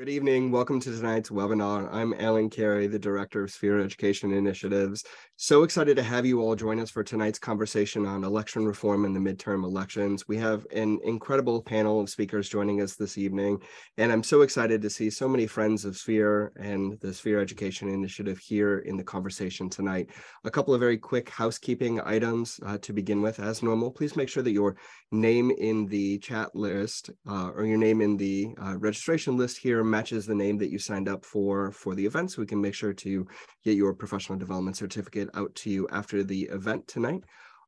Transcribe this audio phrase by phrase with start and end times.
[0.00, 0.50] Good evening.
[0.50, 1.86] Welcome to tonight's webinar.
[1.92, 5.04] I'm Alan Carey, the Director of Sphere Education Initiatives.
[5.36, 9.14] So excited to have you all join us for tonight's conversation on election reform and
[9.14, 10.26] the midterm elections.
[10.26, 13.58] We have an incredible panel of speakers joining us this evening,
[13.98, 17.90] and I'm so excited to see so many friends of Sphere and the Sphere Education
[17.90, 20.08] Initiative here in the conversation tonight.
[20.44, 23.38] A couple of very quick housekeeping items uh, to begin with.
[23.38, 24.76] As normal, please make sure that your
[25.12, 29.89] name in the chat list uh, or your name in the uh, registration list here
[29.90, 32.30] matches the name that you signed up for for the event.
[32.32, 33.26] So we can make sure to
[33.64, 37.22] get your professional development certificate out to you after the event tonight.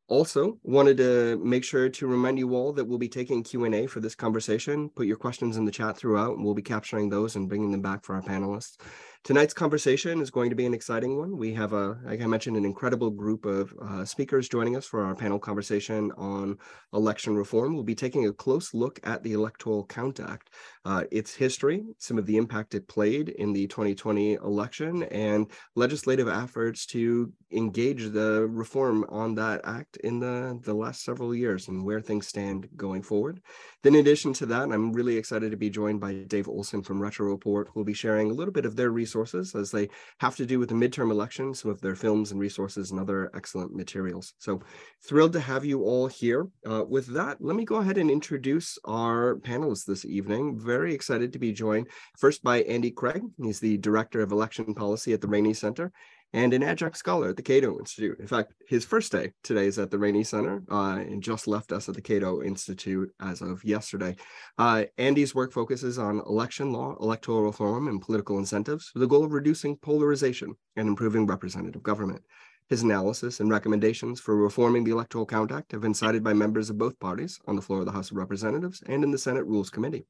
[0.08, 4.00] Also wanted to make sure to remind you all that we'll be taking q&a for
[4.00, 4.90] this conversation.
[4.90, 7.82] Put your questions in the chat throughout and we'll be capturing those and bringing them
[7.82, 8.76] back for our panelists
[9.24, 11.36] Tonight's conversation is going to be an exciting one.
[11.36, 15.04] We have, a, like I mentioned, an incredible group of uh, speakers joining us for
[15.04, 16.58] our panel conversation on
[16.92, 17.74] election reform.
[17.74, 20.50] We'll be taking a close look at the Electoral Count Act,
[20.84, 26.26] uh, its history, some of the impact it played in the 2020 election, and legislative
[26.26, 31.84] efforts to engage the reform on that act in the, the last several years and
[31.84, 33.40] where things stand going forward.
[33.82, 37.00] Then in addition to that, I'm really excited to be joined by Dave Olson from
[37.00, 40.36] Retro Report, who will be sharing a little bit of their resources as they have
[40.36, 43.74] to do with the midterm election, some of their films and resources and other excellent
[43.74, 44.34] materials.
[44.38, 44.60] So
[45.06, 46.48] thrilled to have you all here.
[46.68, 50.58] Uh, with that, let me go ahead and introduce our panelists this evening.
[50.58, 53.22] Very excited to be joined first by Andy Craig.
[53.42, 55.92] He's the Director of Election Policy at the Rainey Center
[56.32, 58.18] and an adjunct scholar at the Cato Institute.
[58.18, 61.72] In fact, his first day today is at the Rainey Center uh, and just left
[61.72, 64.16] us at the Cato Institute as of yesterday.
[64.58, 69.24] Uh, Andy's work focuses on election law, electoral reform, and political incentives with the goal
[69.24, 72.22] of reducing polarization and improving representative government.
[72.68, 76.70] His analysis and recommendations for reforming the Electoral Count Act have been cited by members
[76.70, 79.44] of both parties on the floor of the House of Representatives and in the Senate
[79.44, 80.06] Rules Committee.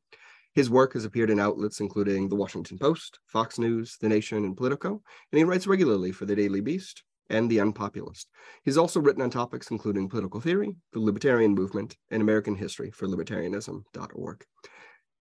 [0.54, 4.56] His work has appeared in outlets including The Washington Post, Fox News, The Nation, and
[4.56, 8.26] Politico, and he writes regularly for The Daily Beast and The Unpopulist.
[8.62, 13.06] He's also written on topics including political theory, the libertarian movement, and American history for
[13.06, 14.44] libertarianism.org.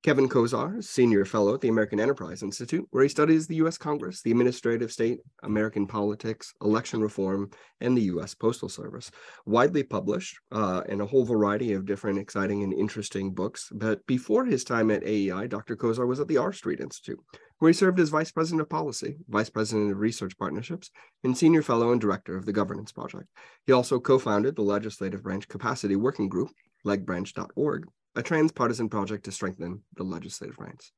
[0.03, 3.77] Kevin Kosar, Senior Fellow at the American Enterprise Institute, where he studies the U.S.
[3.77, 7.51] Congress, the administrative state, American politics, election reform,
[7.81, 8.33] and the U.S.
[8.33, 9.11] Postal Service.
[9.45, 13.69] Widely published uh, in a whole variety of different exciting and interesting books.
[13.71, 15.75] But before his time at AEI, Dr.
[15.75, 17.19] Kosar was at the R Street Institute,
[17.59, 20.89] where he served as Vice President of Policy, Vice President of Research Partnerships,
[21.23, 23.27] and Senior Fellow and Director of the Governance Project.
[23.67, 26.49] He also co founded the Legislative Branch Capacity Working Group,
[26.85, 30.91] legbranch.org, a transpartisan project to strengthen the legislative ranks.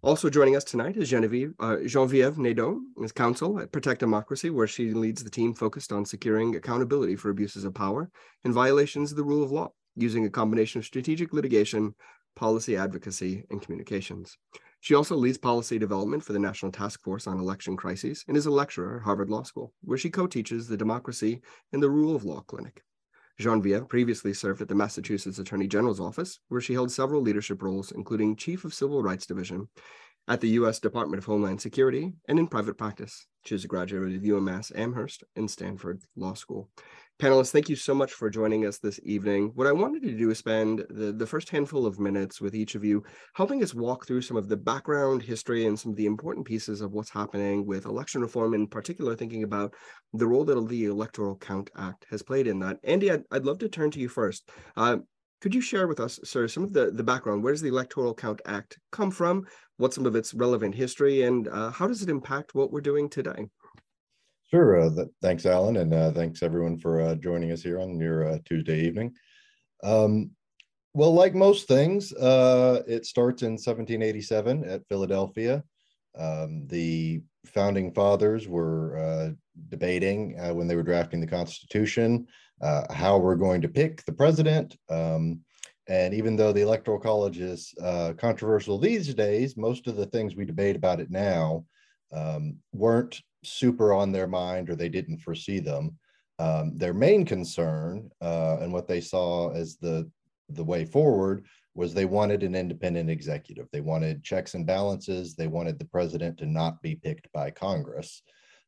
[0.00, 4.68] Also joining us tonight is Genevieve, uh, Genevieve Nadeau, as counsel at Protect Democracy, where
[4.68, 8.08] she leads the team focused on securing accountability for abuses of power
[8.44, 11.94] and violations of the rule of law, using a combination of strategic litigation,
[12.36, 14.38] policy advocacy, and communications.
[14.80, 18.46] She also leads policy development for the National Task Force on Election Crises and is
[18.46, 21.40] a lecturer at Harvard Law School, where she co-teaches the Democracy
[21.72, 22.84] and the Rule of Law Clinic.
[23.38, 27.92] Genevieve previously served at the Massachusetts Attorney General's office, where she held several leadership roles,
[27.92, 29.68] including Chief of Civil Rights Division
[30.26, 30.78] at the U.S.
[30.78, 33.26] Department of Homeland Security and in private practice.
[33.44, 36.68] She is a graduate of UMass Amherst and Stanford Law School.
[37.20, 39.50] Panelists, thank you so much for joining us this evening.
[39.56, 42.76] What I wanted to do is spend the, the first handful of minutes with each
[42.76, 43.02] of you,
[43.34, 46.80] helping us walk through some of the background history and some of the important pieces
[46.80, 49.74] of what's happening with election reform, in particular, thinking about
[50.12, 52.78] the role that the Electoral Count Act has played in that.
[52.84, 54.48] Andy, I'd, I'd love to turn to you first.
[54.76, 54.98] Uh,
[55.40, 57.42] could you share with us, sir, some of the, the background?
[57.42, 59.44] Where does the Electoral Count Act come from?
[59.76, 63.08] What's some of its relevant history, and uh, how does it impact what we're doing
[63.08, 63.46] today?
[64.50, 64.80] Sure.
[64.80, 68.26] Uh, th- thanks, Alan, and uh, thanks everyone for uh, joining us here on your
[68.26, 69.12] uh, Tuesday evening.
[69.84, 70.30] Um,
[70.94, 75.62] well, like most things, uh, it starts in 1787 at Philadelphia.
[76.18, 79.30] Um, the founding fathers were uh,
[79.68, 82.26] debating when they were drafting the Constitution
[82.90, 84.76] how we're going to pick the president.
[84.88, 85.40] Um,
[85.88, 87.74] and even though the Electoral College is
[88.16, 91.66] controversial these days, most of the things we debate about it now
[92.12, 93.20] um, weren't
[93.50, 95.96] super on their mind or they didn't foresee them.
[96.38, 100.10] Um, their main concern uh, and what they saw as the
[100.50, 103.68] the way forward was they wanted an independent executive.
[103.70, 105.34] They wanted checks and balances.
[105.34, 108.22] They wanted the president to not be picked by Congress.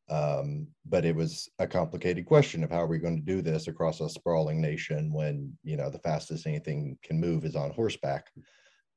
[0.09, 3.67] Um, but it was a complicated question of how are we going to do this
[3.67, 8.27] across a sprawling nation when you know the fastest anything can move is on horseback.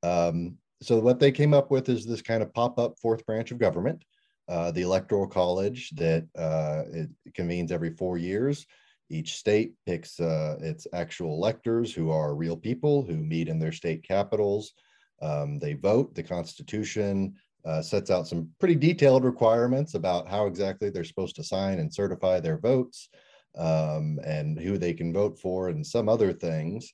[0.03, 3.59] Um, so what they came up with is this kind of pop-up fourth branch of
[3.59, 4.03] government
[4.47, 8.65] uh, the Electoral College that uh, it convenes every four years.
[9.09, 13.71] Each state picks uh, its actual electors who are real people who meet in their
[13.71, 14.73] state capitals.
[15.21, 16.15] Um, they vote.
[16.15, 21.43] The Constitution uh, sets out some pretty detailed requirements about how exactly they're supposed to
[21.43, 23.09] sign and certify their votes
[23.57, 26.93] um, and who they can vote for and some other things.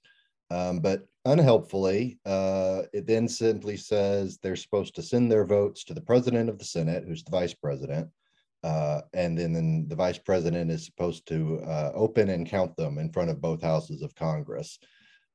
[0.50, 5.94] Um, but unhelpfully, uh, it then simply says they're supposed to send their votes to
[5.94, 8.10] the president of the Senate, who's the vice president.
[8.64, 13.00] Uh, and then, then, the vice president is supposed to uh, open and count them
[13.00, 14.78] in front of both houses of Congress.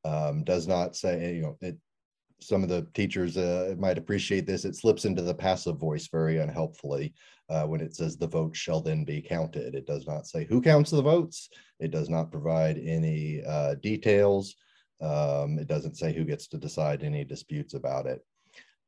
[0.04, 1.76] Um, does not say, you know, it,
[2.40, 4.64] some of the teachers uh, might appreciate this.
[4.64, 7.14] It slips into the passive voice very unhelpfully
[7.48, 9.74] uh, when it says the votes shall then be counted.
[9.74, 11.48] It does not say who counts the votes.
[11.80, 14.54] It does not provide any uh, details.
[15.00, 18.24] Um, it doesn't say who gets to decide any disputes about it.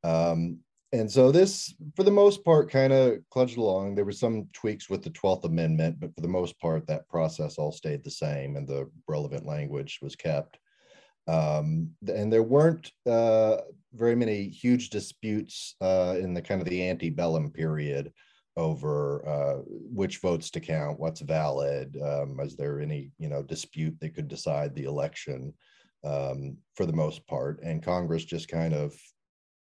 [0.04, 0.60] Um,
[0.92, 3.94] and so this, for the most part, kind of cludged along.
[3.94, 7.58] There were some tweaks with the 12th Amendment, but for the most part, that process
[7.58, 10.58] all stayed the same and the relevant language was kept.
[11.26, 13.58] Um, and there weren't uh,
[13.92, 18.10] very many huge disputes uh, in the kind of the antebellum period
[18.56, 21.96] over uh, which votes to count, what's valid.
[22.02, 25.52] Um, is there any you know dispute that could decide the election
[26.04, 27.60] um, for the most part?
[27.62, 28.94] And Congress just kind of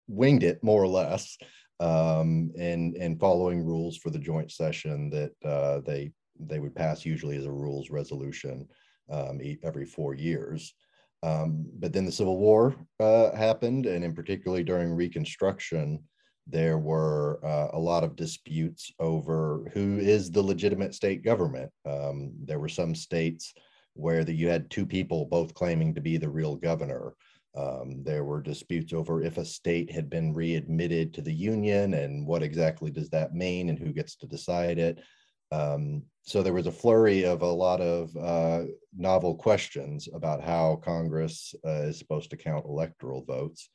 [0.08, 1.36] winged it more or less
[1.80, 7.04] um, in in following rules for the joint session that uh, they they would pass
[7.04, 8.68] usually as a rules resolution
[9.10, 10.74] um, every four years.
[11.22, 16.02] Um, but then the Civil War uh, happened, and in particularly during Reconstruction,
[16.46, 21.70] there were uh, a lot of disputes over who is the legitimate state government.
[21.84, 23.54] Um, there were some states
[23.96, 27.14] where the, you had two people both claiming to be the real governor.
[27.56, 32.26] Um, there were disputes over if a state had been readmitted to the union and
[32.26, 35.00] what exactly does that mean and who gets to decide it.
[35.52, 38.64] Um, so there was a flurry of a lot of uh,
[38.96, 43.70] novel questions about how Congress uh, is supposed to count electoral votes.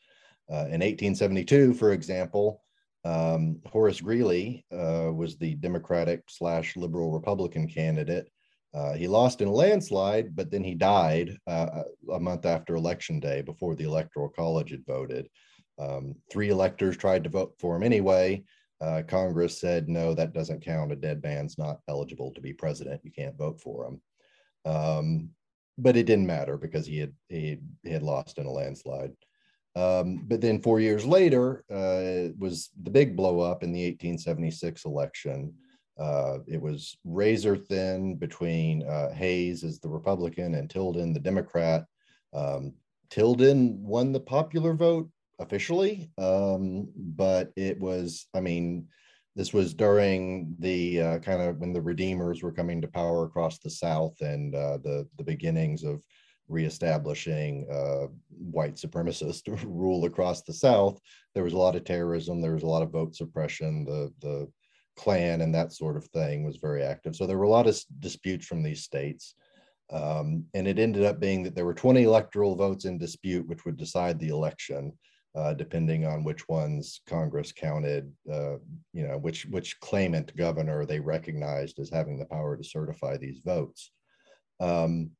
[0.52, 2.62] Uh, in 1872, for example,
[3.04, 8.30] um, Horace Greeley uh, was the Democratic slash liberal Republican candidate.
[8.74, 11.84] Uh, he lost in a landslide, but then he died uh,
[12.14, 15.28] a month after election day before the Electoral College had voted.
[15.78, 18.44] Um, three electors tried to vote for him anyway.
[18.80, 20.92] Uh, Congress said, no, that doesn't count.
[20.92, 23.02] A dead man's not eligible to be president.
[23.04, 24.02] You can't vote for him.
[24.66, 25.30] Um,
[25.78, 29.12] but it didn't matter because he had he, had lost in a landslide.
[29.76, 34.86] Um, but then four years later, uh, was the big blow up in the 1876
[34.86, 35.54] election.
[36.00, 41.86] Uh, it was razor thin between uh, Hayes as the Republican and Tilden, the Democrat.
[42.34, 42.74] Um,
[43.10, 45.10] Tilden won the popular vote
[45.40, 48.88] officially, um, but it was, I mean,
[49.36, 53.60] this was during the uh, kind of when the Redeemers were coming to power across
[53.60, 56.04] the South and uh, the the beginnings of
[56.50, 61.00] reestablishing uh, white supremacist rule across the South.
[61.34, 62.42] There was a lot of terrorism.
[62.42, 63.86] There was a lot of vote suppression.
[63.86, 64.52] The the
[65.02, 67.16] Klan and that sort of thing was very active.
[67.16, 69.34] So there were a lot of disputes from these states.
[69.92, 73.66] Um, and it ended up being that there were 20 electoral votes in dispute, which
[73.66, 74.94] would decide the election
[75.34, 78.58] uh, depending on which ones Congress counted, uh,
[78.94, 83.40] you know, which which claimant governor they recognized as having the power to certify these
[83.40, 83.92] votes.
[84.60, 85.12] Um,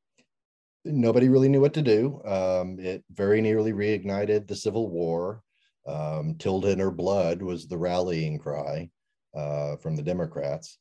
[0.84, 2.22] nobody really knew what to do.
[2.26, 5.42] Um, it very nearly reignited the Civil War.
[5.88, 8.90] Um, Tilden or blood was the rallying cry
[9.36, 10.78] uh, from the Democrats.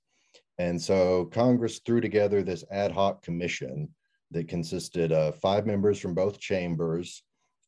[0.58, 3.88] And so Congress threw together this ad hoc commission
[4.30, 7.22] that consisted of five members from both chambers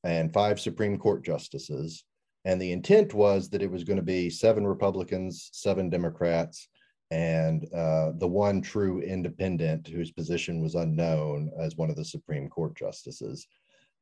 [0.04, 2.04] and five Supreme Court justices.
[2.45, 6.68] And the intent was that it was going to be seven Republicans, seven Democrats,
[7.11, 12.49] and uh, the one true independent whose position was unknown as one of the Supreme
[12.49, 13.47] Court justices.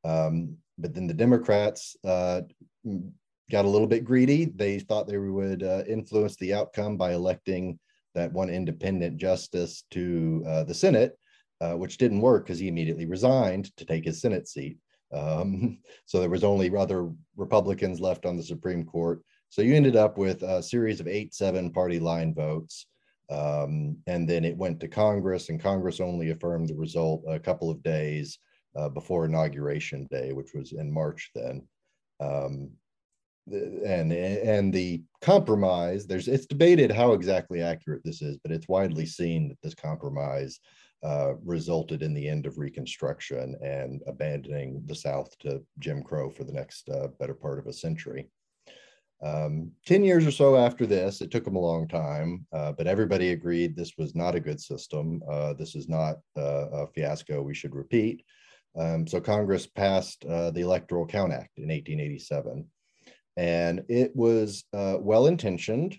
[0.04, 2.42] Um, but then the Democrats uh,
[3.50, 4.46] got a little bit greedy.
[4.46, 7.78] They thought they would uh, influence the outcome by electing
[8.14, 11.18] that one independent justice to uh, the Senate,
[11.60, 14.78] uh, which didn't work because he immediately resigned to take his Senate seat.
[15.12, 19.22] Um, so there was only other Republicans left on the Supreme Court.
[19.48, 22.86] So you ended up with a series of eight, seven party line votes.
[23.30, 27.70] Um, and then it went to Congress, and Congress only affirmed the result a couple
[27.70, 28.38] of days
[28.76, 31.66] uh, before Inauguration Day, which was in March then.
[32.18, 32.70] Um,
[33.48, 39.06] and and the compromise there's it's debated how exactly accurate this is but it's widely
[39.06, 40.60] seen that this compromise
[41.02, 46.44] uh, resulted in the end of Reconstruction and abandoning the South to Jim Crow for
[46.44, 48.28] the next uh, better part of a century.
[49.22, 52.86] Um, 10 years or so after this, it took them a long time, uh, but
[52.86, 55.22] everybody agreed this was not a good system.
[55.30, 58.22] Uh, this is not uh, a fiasco we should repeat.
[58.78, 62.66] Um, so Congress passed uh, the Electoral Count Act in 1887.
[63.40, 65.96] And it was uh, well intentioned.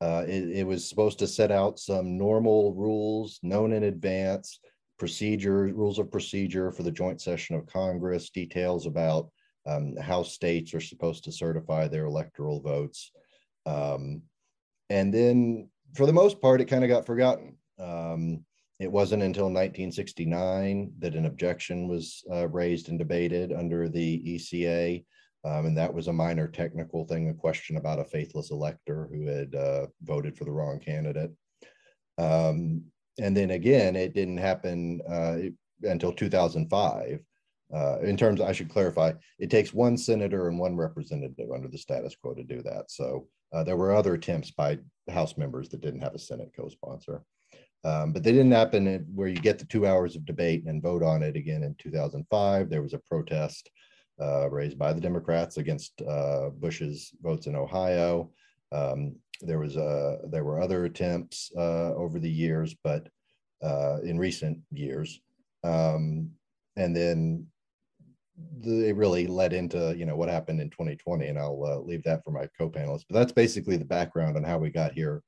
[0.00, 4.60] Uh, it, it, was supposed to set out some normal rules known in advance,
[4.96, 9.28] procedure, rules of procedure for the joint session of Congress, details about
[9.66, 13.10] um, how states are supposed to certify their electoral votes.
[13.64, 14.22] Um,
[14.88, 17.56] and then for the most part, it kind of got forgotten.
[17.80, 18.44] Um,
[18.78, 25.04] it wasn't until 1969 that an objection was uh, raised and debated under the ECA.
[25.46, 29.26] Um, and that was a minor technical thing, a question about a faithless elector who
[29.26, 31.30] had uh, voted for the wrong candidate.
[32.18, 32.82] Um,
[33.20, 35.36] and then again, it didn't happen uh,
[35.88, 37.20] until 2005.
[37.72, 41.68] Uh, in terms, of, I should clarify, it takes one senator and one representative under
[41.68, 42.90] the status quo to do that.
[42.90, 47.22] So uh, there were other attempts by House members that didn't have a Senate co-sponsor.
[47.84, 51.04] Um, but they didn't happen where you get the two hours of debate and vote
[51.04, 52.68] on it again in 2005.
[52.68, 53.70] There was a protest
[54.20, 58.30] uh, raised by the Democrats against uh, Bush's votes in Ohio.
[58.72, 63.08] Um, there was a, there were other attempts uh, over the years, but
[63.62, 65.20] uh, in recent years,
[65.64, 66.30] um,
[66.76, 67.46] and then
[68.58, 72.22] they really led into you know what happened in 2020, and I'll uh, leave that
[72.24, 73.04] for my co-panelists.
[73.08, 75.22] But that's basically the background on how we got here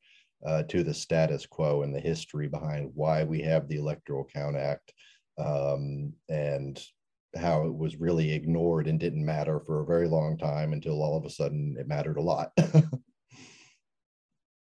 [0.46, 4.56] uh, to the status quo and the history behind why we have the Electoral Count
[4.56, 4.92] Act
[5.38, 6.57] um, and
[7.38, 11.16] how it was really ignored and didn't matter for a very long time until all
[11.16, 12.52] of a sudden it mattered a lot.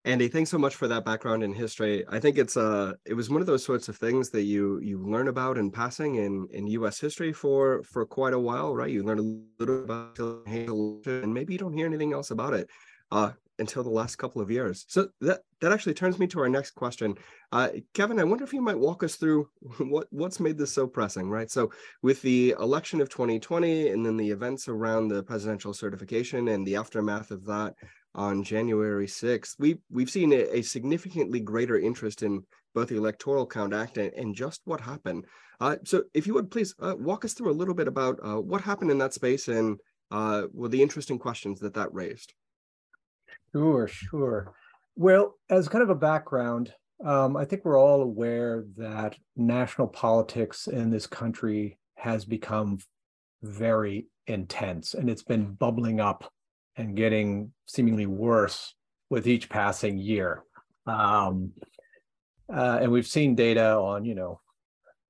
[0.04, 2.04] Andy, thanks so much for that background in history.
[2.08, 5.04] I think it's uh it was one of those sorts of things that you you
[5.04, 7.00] learn about in passing in in U.S.
[7.00, 8.88] history for for quite a while, right?
[8.88, 10.16] You learn a little about
[10.46, 12.70] and maybe you don't hear anything else about it.
[13.10, 14.84] Uh, until the last couple of years.
[14.88, 17.16] So that that actually turns me to our next question.
[17.52, 19.48] Uh, Kevin, I wonder if you might walk us through
[19.78, 21.50] what what's made this so pressing, right?
[21.50, 21.70] So
[22.02, 26.76] with the election of 2020 and then the events around the presidential certification and the
[26.76, 27.74] aftermath of that
[28.14, 32.42] on January 6th, we we've seen a, a significantly greater interest in
[32.74, 35.24] both the Electoral Count Act and, and just what happened.
[35.60, 38.40] Uh, so if you would please uh, walk us through a little bit about uh,
[38.40, 42.34] what happened in that space and uh, well, the interesting questions that that raised.
[43.56, 44.52] Sure, sure.
[44.96, 50.66] Well, as kind of a background, um, I think we're all aware that national politics
[50.66, 52.78] in this country has become
[53.42, 56.30] very intense and it's been bubbling up
[56.76, 58.74] and getting seemingly worse
[59.08, 60.42] with each passing year.
[60.86, 61.52] Um,
[62.52, 64.40] uh, and we've seen data on, you know,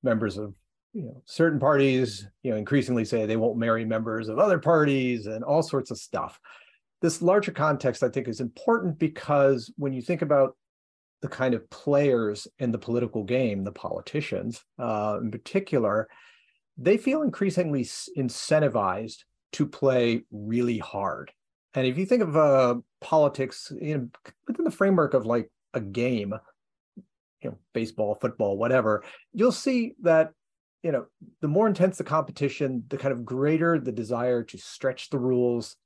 [0.05, 0.55] members of
[0.93, 5.27] you know certain parties, you know, increasingly say they won't marry members of other parties
[5.27, 6.39] and all sorts of stuff
[7.03, 10.57] this larger context, I think, is important because when you think about
[11.23, 16.09] the kind of players in the political game, the politicians uh, in particular,
[16.79, 21.33] they feel increasingly incentivized to play really hard.
[21.75, 24.11] And if you think of uh, politics in,
[24.47, 26.35] within the framework of like a game,
[27.43, 30.33] you know, baseball, football, whatever, you'll see that
[30.83, 31.07] you know
[31.41, 35.77] the more intense the competition, the kind of greater the desire to stretch the rules,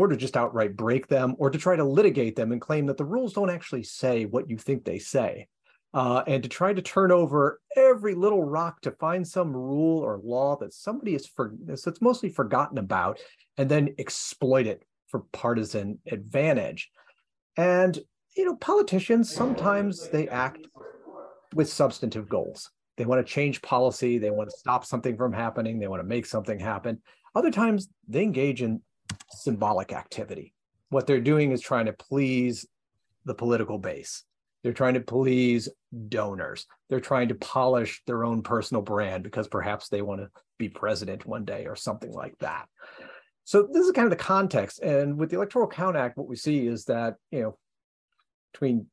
[0.00, 2.96] or to just outright break them, or to try to litigate them and claim that
[2.96, 5.46] the rules don't actually say what you think they say.
[5.92, 10.18] Uh, and to try to turn over every little rock to find some rule or
[10.24, 13.18] law that somebody is for that's mostly forgotten about,
[13.58, 16.90] and then exploit it for partisan advantage.
[17.58, 17.98] And
[18.34, 20.66] you know, politicians sometimes they act
[21.54, 22.70] with substantive goals.
[22.96, 26.08] They want to change policy, they want to stop something from happening, they want to
[26.08, 27.02] make something happen.
[27.34, 28.80] Other times they engage in
[29.30, 30.54] symbolic activity.
[30.90, 32.66] What they're doing is trying to please
[33.24, 34.24] the political base.
[34.62, 35.68] They're trying to please
[36.08, 36.66] donors.
[36.88, 41.24] They're trying to polish their own personal brand because perhaps they want to be president
[41.24, 42.66] one day or something like that.
[43.44, 44.80] So this is kind of the context.
[44.80, 47.58] And with the Electoral Count Act, what we see is that, you know,
[48.52, 48.86] between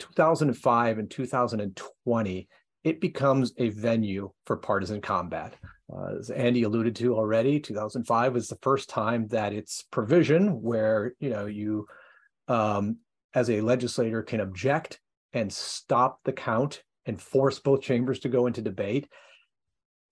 [0.00, 2.48] 2005 and 2020,
[2.82, 5.54] it becomes a venue for partisan combat.
[5.92, 11.14] Uh, as Andy alluded to already, 2005 was the first time that it's provision where
[11.20, 11.86] you know you,
[12.48, 12.98] um,
[13.34, 15.00] as a legislator, can object
[15.32, 19.08] and stop the count and force both chambers to go into debate.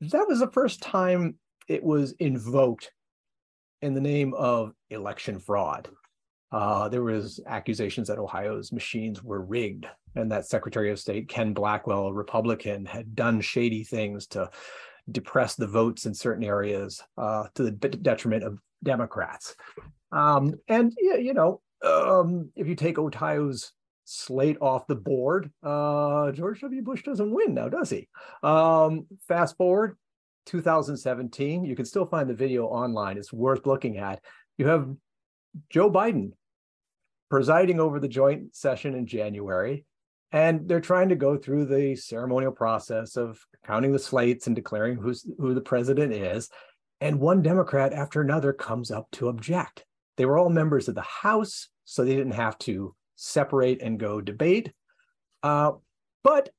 [0.00, 1.36] That was the first time
[1.68, 2.92] it was invoked
[3.80, 5.88] in the name of election fraud.
[6.50, 11.54] Uh, there was accusations that Ohio's machines were rigged and that Secretary of State Ken
[11.54, 14.50] Blackwell, a Republican, had done shady things to
[15.10, 19.56] depress the votes in certain areas uh, to the detriment of Democrats.
[20.10, 23.72] Um, and you know, um, if you take Ohio's
[24.04, 26.82] slate off the board, uh, George W.
[26.82, 28.08] Bush doesn't win now, does he?
[28.42, 29.96] Um, fast forward
[30.46, 33.16] 2017, you can still find the video online.
[33.16, 34.20] It's worth looking at.
[34.58, 34.88] You have
[35.70, 36.32] Joe Biden
[37.30, 39.86] presiding over the joint session in January.
[40.32, 44.96] And they're trying to go through the ceremonial process of counting the slates and declaring
[44.96, 46.48] who's who the president is.
[47.00, 49.84] And one Democrat after another comes up to object.
[50.16, 54.20] They were all members of the House, so they didn't have to separate and go
[54.20, 54.72] debate.
[55.42, 55.72] Uh,
[56.22, 56.50] but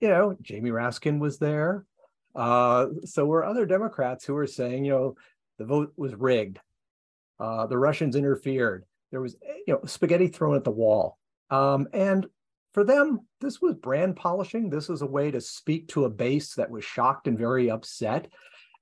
[0.00, 1.84] you know, Jamie Raskin was there.
[2.34, 5.14] Uh, so were other Democrats who were saying, you know,
[5.58, 6.60] the vote was rigged.
[7.40, 8.84] Uh, the Russians interfered.
[9.10, 11.18] There was, you know, spaghetti thrown at the wall.
[11.50, 12.26] Um, and
[12.74, 14.68] for them, this was brand polishing.
[14.68, 18.28] This was a way to speak to a base that was shocked and very upset.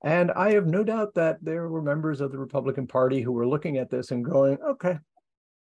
[0.03, 3.47] And I have no doubt that there were members of the Republican Party who were
[3.47, 4.97] looking at this and going, okay,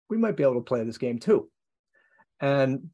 [0.09, 1.49] we might be able to play this game too.
[2.41, 2.89] And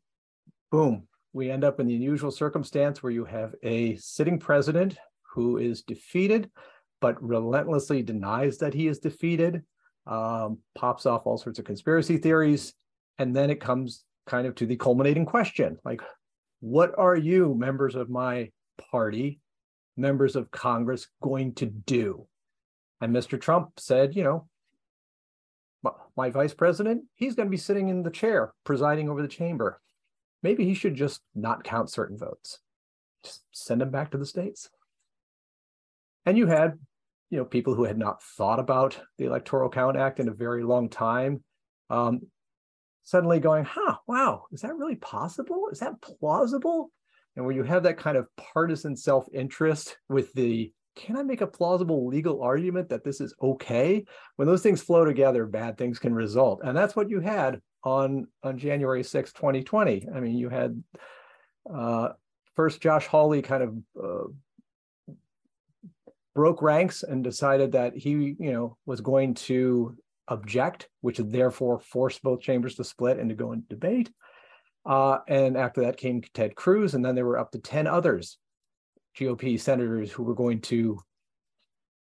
[0.72, 4.98] boom, we end up in the unusual circumstance where you have a sitting president
[5.34, 6.52] who is defeated,
[7.02, 9.64] but relentlessly denies that he is defeated,
[10.08, 12.74] um, pops off all sorts of conspiracy theories.
[13.18, 16.02] And then it comes kind of to the culminating question like,
[16.62, 18.50] what are you, members of my
[18.92, 19.40] party,
[19.98, 22.28] members of Congress, going to do?
[23.02, 23.40] And Mr.
[23.40, 24.48] Trump said, you know,
[26.18, 29.80] my vice president, he's going to be sitting in the chair presiding over the chamber
[30.46, 32.60] maybe he should just not count certain votes.
[33.24, 34.70] Just send them back to the states.
[36.24, 36.78] And you had,
[37.32, 40.64] you know, people who had not thought about the Electoral Count Act in a very
[40.64, 41.44] long time,
[41.90, 42.22] um,
[43.06, 45.70] suddenly going, huh, wow, is that really possible?
[45.72, 46.92] Is that plausible?
[47.36, 51.48] And when you have that kind of partisan self-interest with the can I make a
[51.48, 54.06] plausible legal argument that this is okay?
[54.38, 56.62] When those things flow together, bad things can result.
[56.64, 60.08] And that's what you had on on January 6, 2020.
[60.16, 60.82] I mean, you had
[61.72, 62.10] uh,
[62.56, 65.14] first Josh Hawley kind of uh,
[66.34, 72.22] broke ranks and decided that he, you know, was going to object, which therefore forced
[72.24, 74.12] both chambers to split and to go into debate.
[74.86, 78.38] Uh, and after that came Ted Cruz, and then there were up to 10 others,
[79.18, 81.00] GOP senators who were going to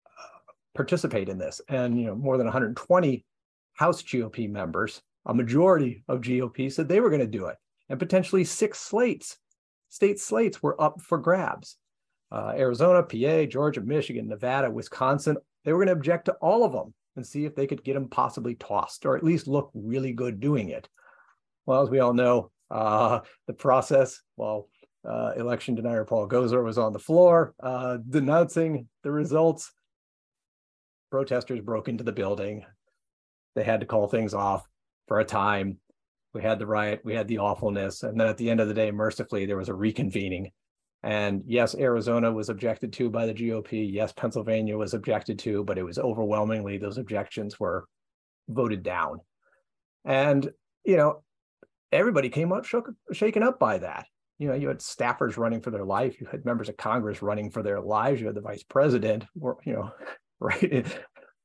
[0.05, 1.61] uh, participate in this.
[1.69, 3.25] And, you know, more than 120
[3.75, 7.55] House GOP members a majority of GOP said they were going to do it,
[7.89, 9.37] and potentially six slates,
[9.89, 11.77] state slates were up for grabs.
[12.31, 16.73] Uh, Arizona, PA, Georgia, Michigan, Nevada, Wisconsin, they were going to object to all of
[16.73, 20.13] them and see if they could get them possibly tossed or at least look really
[20.13, 20.87] good doing it.
[21.65, 24.67] Well, as we all know, uh, the process, well,
[25.07, 29.71] uh, election denier Paul Gosar was on the floor uh, denouncing the results.
[31.11, 32.65] Protesters broke into the building.
[33.55, 34.67] They had to call things off
[35.07, 35.77] for a time.
[36.33, 38.73] We had the riot, we had the awfulness, and then at the end of the
[38.73, 40.51] day, mercifully, there was a reconvening.
[41.03, 43.91] And yes, Arizona was objected to by the GOP.
[43.91, 47.85] Yes, Pennsylvania was objected to, but it was overwhelmingly those objections were
[48.47, 49.19] voted down.
[50.05, 50.49] And,
[50.85, 51.23] you know,
[51.91, 54.07] everybody came up shook, shaken up by that.
[54.39, 57.51] You know, you had staffers running for their life, you had members of Congress running
[57.51, 59.91] for their lives, you had the vice president, you know,
[60.39, 60.87] right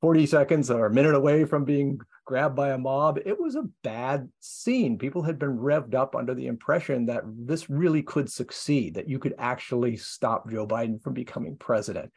[0.00, 3.18] 40 seconds or a minute away from being grabbed by a mob.
[3.24, 4.98] It was a bad scene.
[4.98, 9.18] People had been revved up under the impression that this really could succeed, that you
[9.18, 12.12] could actually stop Joe Biden from becoming president.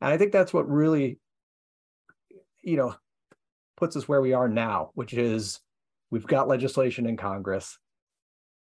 [0.00, 1.18] And I think that's what really,
[2.62, 2.94] you know,
[3.76, 5.60] puts us where we are now, which is
[6.10, 7.78] we've got legislation in Congress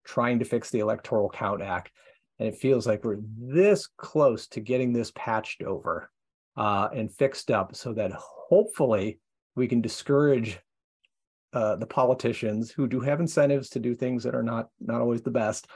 [0.04, 1.90] trying to fix the Electoral Count Act.
[2.38, 6.10] And it feels like we're this close to getting this patched over
[6.56, 8.12] uh, and fixed up so that
[8.48, 9.18] hopefully
[9.54, 10.58] we can discourage
[11.52, 15.22] uh, the politicians who do have incentives to do things that are not not always
[15.22, 15.66] the best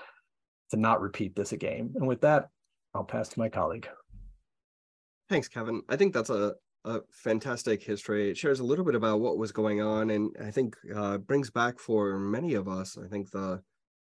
[0.70, 1.92] to not repeat this again.
[1.96, 2.48] And with that,
[2.94, 3.88] I'll pass to my colleague.
[5.28, 5.82] Thanks, Kevin.
[5.88, 6.54] I think that's a,
[6.84, 8.30] a fantastic history.
[8.30, 11.50] It shares a little bit about what was going on, and I think uh, brings
[11.50, 13.62] back for many of us, I think the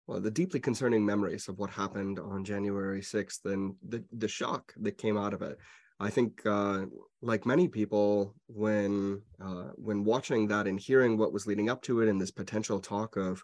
[0.06, 4.72] well, the deeply concerning memories of what happened on January 6th and the, the shock
[4.80, 5.58] that came out of it.
[5.98, 6.86] I think, uh,
[7.22, 12.02] like many people, when uh, when watching that and hearing what was leading up to
[12.02, 13.42] it, and this potential talk of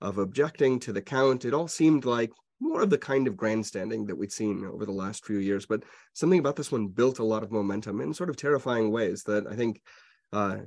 [0.00, 4.06] of objecting to the count, it all seemed like more of the kind of grandstanding
[4.06, 5.66] that we'd seen over the last few years.
[5.66, 9.22] But something about this one built a lot of momentum in sort of terrifying ways
[9.24, 9.80] that I think,
[10.32, 10.58] uh,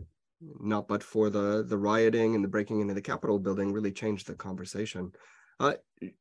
[0.41, 4.27] not but for the the rioting and the breaking into the Capitol building, really changed
[4.27, 5.11] the conversation.
[5.59, 5.73] Uh,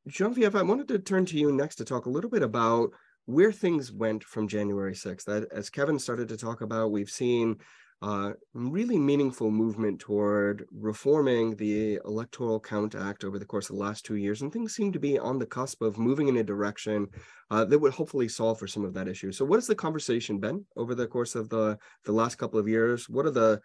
[0.09, 2.91] Genevieve, I wanted to turn to you next to talk a little bit about
[3.27, 5.25] where things went from January 6th.
[5.25, 7.57] That, as Kevin started to talk about, we've seen
[8.03, 13.83] uh, really meaningful movement toward reforming the Electoral Count Act over the course of the
[13.83, 16.45] last two years, and things seem to be on the cusp of moving in a
[16.45, 17.09] direction
[17.51, 19.33] uh, that would hopefully solve for some of that issue.
[19.33, 22.69] So, what has the conversation been over the course of the the last couple of
[22.69, 23.09] years?
[23.09, 23.61] What are the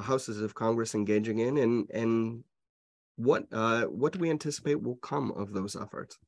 [0.00, 2.44] houses of Congress engaging in, and and
[3.16, 6.18] what uh, what do we anticipate will come of those efforts?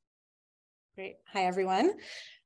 [0.97, 1.17] Great.
[1.33, 1.93] Hi, everyone.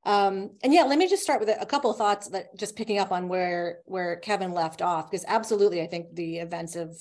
[0.08, 2.98] Um, and yeah, let me just start with a, couple of thoughts that just picking
[2.98, 6.96] up on where where Kevin left off, because absolutely, I think the events of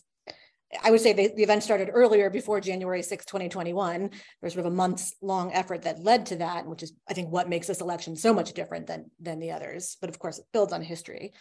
[0.83, 4.09] I would say the, the event started earlier before January 6, 2021.
[4.41, 7.31] There's sort of a months long effort that led to that, which is, I think,
[7.31, 9.95] what makes this election so much different than, than the others.
[10.01, 11.31] But of course, it builds on history.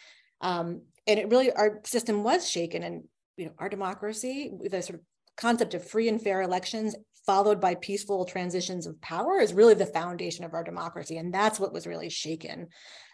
[0.41, 3.03] Um, and it really, our system was shaken and,
[3.37, 5.05] you know, our democracy, the sort of
[5.37, 6.95] concept of free and fair elections
[7.27, 11.19] followed by peaceful transitions of power is really the foundation of our democracy.
[11.19, 12.69] And that's what was really shaken.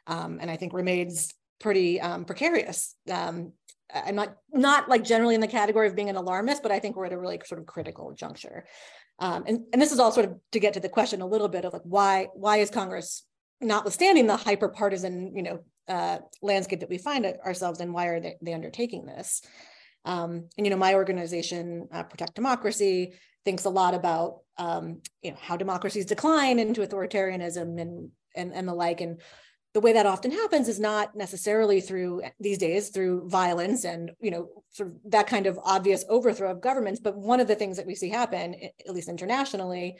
[0.06, 2.94] Um, and I think remains pretty um, precarious.
[3.10, 3.52] Um,
[3.94, 6.96] I'm not not like generally in the category of being an alarmist, but I think
[6.96, 8.66] we're at a really sort of critical juncture.
[9.18, 11.48] Um, and, and this is all sort of to get to the question a little
[11.48, 13.24] bit of like why why is Congress
[13.60, 18.20] notwithstanding the hyper partisan you know uh, landscape that we find ourselves in, why are
[18.20, 19.42] they, they undertaking this?
[20.04, 23.14] Um, and you know, my organization, uh, Protect Democracy,
[23.44, 28.68] thinks a lot about um, you know how democracies decline into authoritarianism and and and
[28.68, 29.00] the like.
[29.00, 29.20] And
[29.74, 34.30] the way that often happens is not necessarily through these days through violence and you
[34.30, 37.00] know sort of that kind of obvious overthrow of governments.
[37.00, 38.54] But one of the things that we see happen,
[38.86, 39.96] at least internationally,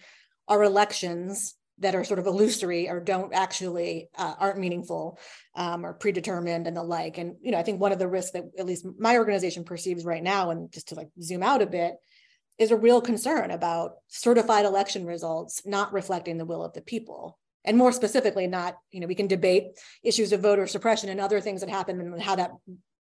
[0.49, 5.19] are elections that are sort of illusory or don't actually uh, aren't meaningful
[5.57, 7.19] um, or predetermined and the like.
[7.19, 10.05] And you know, I think one of the risks that at least my organization perceives
[10.05, 11.95] right now, and just to like zoom out a bit,
[12.63, 17.39] is a real concern about certified election results not reflecting the will of the people.
[17.65, 21.41] And more specifically, not, you know, we can debate issues of voter suppression and other
[21.41, 22.53] things that happen and how that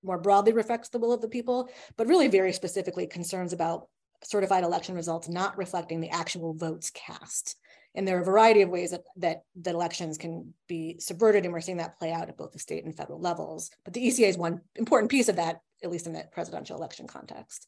[0.04, 3.88] more broadly reflects the will of the people, but really very specifically concerns about
[4.24, 7.56] certified election results not reflecting the actual votes cast.
[7.96, 11.54] And there are a variety of ways that, that, that elections can be subverted, and
[11.54, 13.72] we're seeing that play out at both the state and federal levels.
[13.84, 17.08] But the ECA is one important piece of that, at least in the presidential election
[17.08, 17.68] context.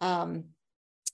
[0.00, 0.44] Um,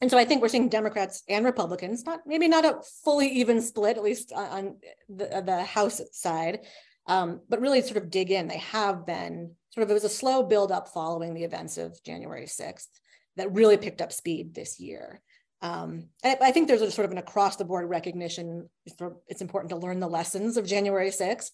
[0.00, 3.62] and so I think we're seeing Democrats and Republicans, not maybe not a fully even
[3.62, 4.76] split, at least on
[5.08, 6.66] the, the House side,
[7.06, 8.48] um, but really sort of dig in.
[8.48, 12.02] They have been sort of, it was a slow build up following the events of
[12.04, 12.88] January 6th
[13.36, 15.22] that really picked up speed this year.
[15.62, 19.40] Um, and I think there's a sort of an across the board recognition for it's
[19.40, 21.52] important to learn the lessons of January 6th,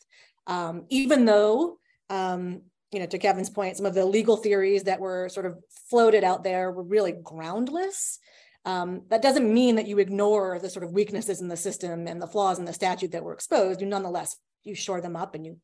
[0.48, 1.78] um, even though
[2.10, 5.58] um, you know, to Kevin's point, some of the legal theories that were sort of
[5.88, 8.18] floated out there were really groundless.
[8.64, 12.20] Um, that doesn't mean that you ignore the sort of weaknesses in the system and
[12.20, 13.80] the flaws in the statute that were exposed.
[13.80, 15.56] You nonetheless, you shore them up and you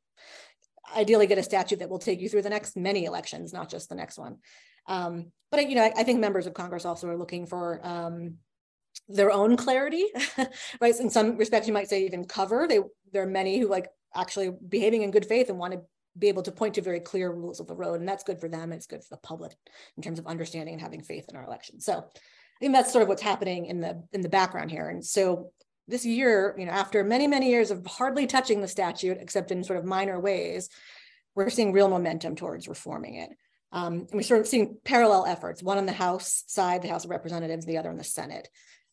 [0.97, 3.89] ideally get a statute that will take you through the next many elections, not just
[3.89, 4.39] the next one.
[4.87, 8.37] Um, but you know, I, I, think members of Congress also are looking for um,
[9.07, 10.07] their own clarity,
[10.81, 10.99] right?
[10.99, 12.67] In some respects, you might say even cover.
[12.67, 12.81] They
[13.13, 15.83] there are many who like actually behaving in good faith and want to
[16.19, 18.01] be able to point to very clear rules of the road.
[18.01, 18.65] And that's good for them.
[18.65, 19.53] And it's good for the public
[19.97, 21.81] in terms of understanding and having faith in our election.
[21.81, 24.89] So I think that's sort of what's happening in the in the background here.
[24.89, 25.53] And so
[25.87, 29.65] this year, you know, after many, many years of hardly touching the statute, except in
[29.65, 30.69] sort of minor ways,
[31.35, 33.31] we're seeing real momentum towards reforming it.
[33.73, 37.05] Um, and we're sort of seeing parallel efforts, one on the House side, the House
[37.05, 38.49] of Representatives, the other in the Senate.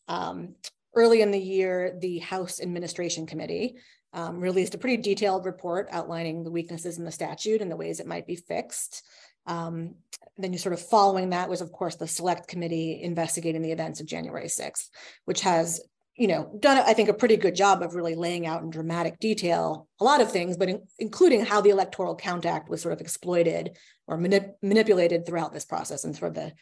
[0.08, 0.54] Um,
[0.94, 3.76] early in the year, the House Administration Committee
[4.16, 8.00] um, released a pretty detailed report outlining the weaknesses in the statute and the ways
[8.00, 9.02] it might be fixed.
[9.46, 9.96] Um,
[10.38, 14.00] then you sort of following that was, of course, the select committee investigating the events
[14.00, 14.88] of January 6th,
[15.26, 15.82] which has,
[16.16, 19.20] you know, done, I think, a pretty good job of really laying out in dramatic
[19.20, 22.94] detail a lot of things, but in, including how the Electoral Count Act was sort
[22.94, 23.76] of exploited
[24.06, 26.52] or manip manipulated throughout this process and sort of the,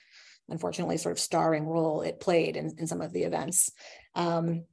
[0.49, 3.71] unfortunately, sort of starring role it played in, in some of the events.
[4.17, 4.65] Um,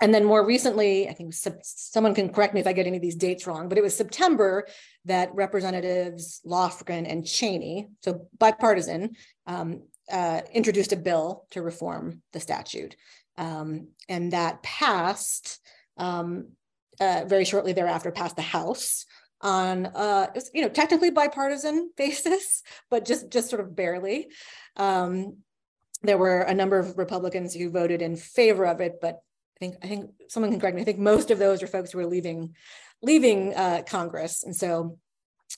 [0.00, 3.02] and then more recently, I think someone can correct me if I get any of
[3.02, 4.66] these dates wrong, but it was September
[5.04, 12.40] that Representatives Lofgren and Cheney, so bipartisan, um, uh, introduced a bill to reform the
[12.40, 12.96] statute.
[13.36, 15.60] Um, and that passed
[15.98, 16.48] um,
[17.00, 19.06] uh, very shortly thereafter, passed the House
[19.42, 19.84] on
[20.52, 24.28] you know technically bipartisan basis, but just just sort of barely.
[24.76, 25.38] Um,
[26.02, 29.20] there were a number of Republicans who voted in favor of it, but
[29.60, 30.82] think I think someone can correct me.
[30.82, 32.54] I think most of those are folks who are leaving
[33.02, 34.98] leaving uh, Congress, and so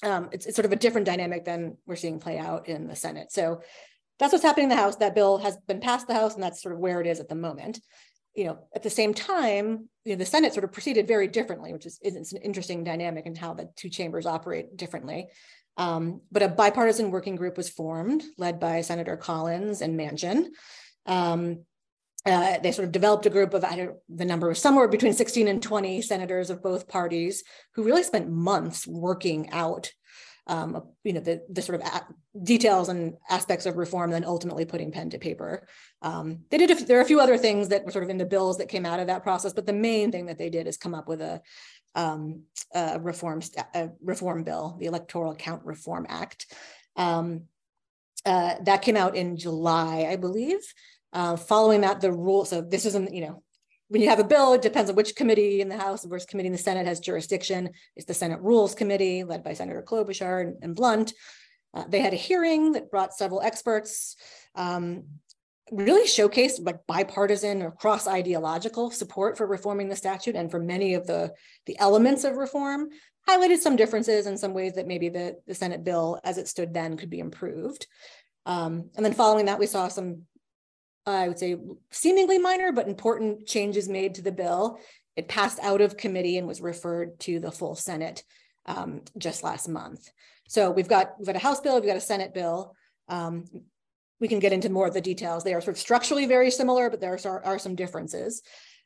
[0.03, 2.97] um, it's, it's sort of a different dynamic than we're seeing play out in the
[2.97, 3.33] Senate.
[3.33, 3.63] So
[4.19, 4.97] that's what's happening in the House.
[4.97, 7.29] That bill has been passed the House, and that's sort of where it is at
[7.29, 7.81] the moment.
[8.35, 11.73] You know, at the same time, you know, the Senate sort of proceeded very differently,
[11.73, 15.29] which is, is an interesting dynamic in how the two chambers operate differently.
[15.77, 20.47] Um, but a bipartisan working group was formed, led by Senator Collins and Manchin.
[21.07, 21.65] Um,
[22.25, 25.13] uh, they sort of developed a group of I don't, the number was somewhere between
[25.13, 27.43] 16 and 20 senators of both parties
[27.75, 29.93] who really spent months working out
[30.47, 31.89] um, you know, the, the sort of
[32.43, 35.67] details and aspects of reform, and then ultimately putting pen to paper.
[36.03, 38.27] Um, they did, there are a few other things that were sort of in the
[38.27, 40.77] bills that came out of that process, but the main thing that they did is
[40.77, 41.41] come up with a,
[41.95, 42.43] um,
[42.75, 43.41] a reform,
[43.75, 46.53] a reform bill, the Electoral Count Reform Act.
[46.97, 47.43] Um,
[48.25, 50.61] uh, that came out in July, I believe.
[51.13, 53.43] Uh, following that, the rule, so this isn't, you know,
[53.89, 56.47] when you have a bill, it depends on which committee in the House versus committee
[56.47, 57.71] in the Senate has jurisdiction.
[57.95, 61.13] It's the Senate Rules Committee led by Senator Klobuchar and, and Blunt.
[61.75, 64.17] Uh, they had a hearing that brought several experts,
[64.55, 65.05] um,
[65.71, 70.95] really showcased like bipartisan or cross ideological support for reforming the statute and for many
[70.95, 71.33] of the,
[71.67, 72.89] the elements of reform,
[73.29, 76.73] highlighted some differences in some ways that maybe the, the Senate bill as it stood
[76.73, 77.87] then could be improved.
[78.47, 80.23] Um, and then following that, we saw some
[81.07, 81.57] I would say
[81.91, 84.79] seemingly minor but important changes made to the bill.
[85.17, 88.23] It passed out of committee and was referred to the full Senate
[88.67, 90.09] um, just last month.
[90.49, 92.75] So we've got we've got a House bill, we've got a Senate bill.
[93.09, 93.45] Um,
[94.21, 95.43] we can get into more of the details.
[95.43, 98.43] They are sort of structurally very similar, but there are, are some differences.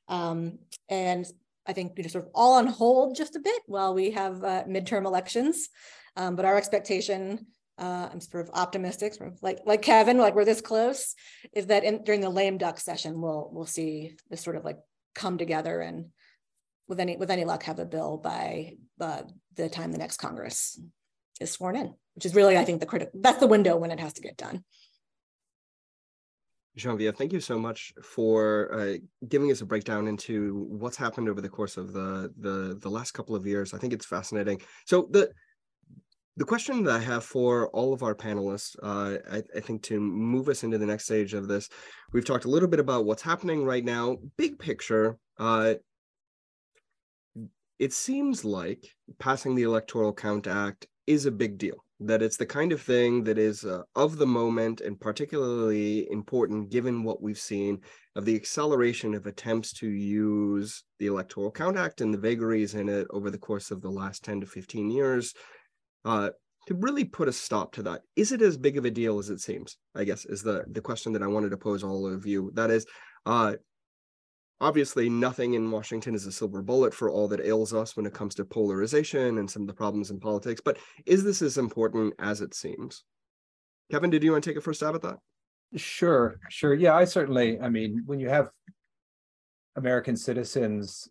[0.09, 1.27] Um, and
[1.67, 4.43] I think you know, sort of all on hold just a bit while we have
[4.43, 5.69] uh, midterm elections.
[6.17, 7.47] Um, but our expectation
[7.79, 11.15] uh, I'm sort of optimistic, sort of like like Kevin, like we're this close,
[11.53, 14.79] is that in, during the lame duck session, we'll we'll see this sort of like
[15.15, 16.07] come together and
[16.89, 19.23] with any with any luck have a bill by uh,
[19.55, 20.81] the time the next Congress
[21.41, 24.01] is sworn in, which is really I think the critical that's the window when it
[24.01, 24.65] has to get done.
[26.77, 28.95] Genevieve, thank you so much for uh,
[29.29, 33.13] giving us a breakdown into what's happened over the course of the the the last
[33.13, 33.75] couple of years.
[33.75, 34.61] I think it's fascinating.
[34.87, 35.31] So the
[36.37, 39.99] the question that I have for all of our panelists, uh, I, I, think to
[39.99, 41.71] move us into the next stage of this,
[42.13, 44.19] we've talked a little bit about what's happening right now.
[44.37, 45.75] Big picture, uh,
[47.79, 48.87] it seems like
[49.19, 51.77] passing the Electoral Count Act is a big deal.
[52.01, 56.69] That it's the kind of thing that is uh, of the moment and particularly important
[56.69, 57.81] given what we've seen
[58.15, 62.91] of the acceleration of attempts to use the Electoral Count Act and the vagaries in
[62.91, 65.33] it over the course of the last 10 to 15 years
[66.07, 66.31] uh,
[66.69, 68.03] to really put a stop to that.
[68.15, 69.77] Is it as big of a deal as it seems?
[69.95, 72.51] I guess is the the question that I wanted to pose all of you.
[72.55, 72.87] That is,
[73.27, 73.55] uh,
[74.61, 78.15] obviously nothing in Washington is a silver bullet for all that ails us when it
[78.15, 80.63] comes to polarization and some of the problems in politics.
[80.65, 83.05] But is this as important as it seems?
[83.91, 85.19] Kevin, did you want to take a first stab at that?
[85.75, 86.75] Sure, sure.
[86.75, 87.61] Yeah, I certainly.
[87.61, 88.51] I mean, when you have
[89.75, 91.09] American citizens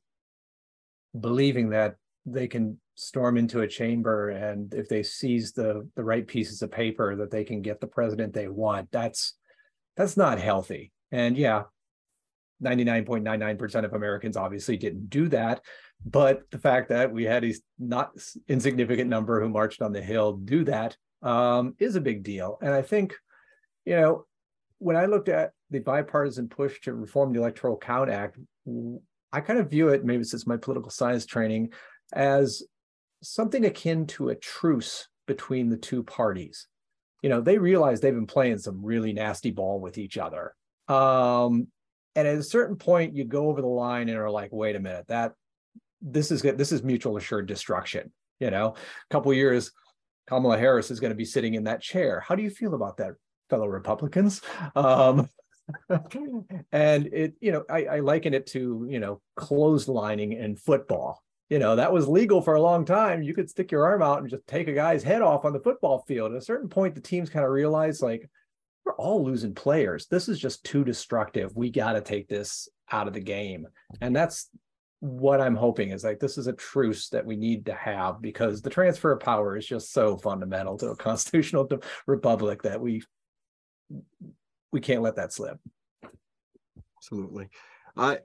[1.18, 6.28] believing that they can storm into a chamber and if they seize the the right
[6.28, 9.36] pieces of paper that they can get the president they want that's
[9.96, 10.92] that's not healthy.
[11.12, 11.64] And yeah
[12.64, 15.62] 99.99% of Americans obviously didn't do that
[16.06, 18.12] but the fact that we had a not
[18.48, 22.58] insignificant number who marched on the hill do that um, is a big deal.
[22.62, 23.16] And I think
[23.86, 24.26] you know
[24.78, 28.38] when I looked at the bipartisan push to reform the Electoral Count Act
[29.32, 31.74] I kind of view it maybe since my political science training
[32.14, 32.64] as
[33.30, 36.68] something akin to a truce between the two parties.
[37.22, 40.54] You know, they realize they've been playing some really nasty ball with each other.
[40.88, 41.68] Um,
[42.16, 44.80] and at a certain point, you go over the line and are like, wait a
[44.80, 45.34] minute, that
[46.02, 48.12] this is this is mutual assured destruction.
[48.40, 49.72] You know, a couple years,
[50.28, 52.20] Kamala Harris is going to be sitting in that chair.
[52.20, 53.14] How do you feel about that,
[53.50, 54.42] fellow Republicans?
[54.76, 55.30] Um,
[56.72, 61.60] and it, you know, I, I liken it to, you know, clotheslining in football you
[61.60, 64.30] know that was legal for a long time you could stick your arm out and
[64.30, 66.32] just take a guy's head off on the football field.
[66.32, 68.30] At a certain point the teams kind of realized like
[68.84, 70.08] we're all losing players.
[70.08, 71.56] This is just too destructive.
[71.56, 73.68] We got to take this out of the game.
[74.02, 74.50] And that's
[75.00, 78.62] what i'm hoping is like this is a truce that we need to have because
[78.62, 81.68] the transfer of power is just so fundamental to a constitutional
[82.08, 83.04] republic that we
[84.72, 85.58] we can't let that slip.
[86.98, 87.50] Absolutely.
[87.96, 88.20] I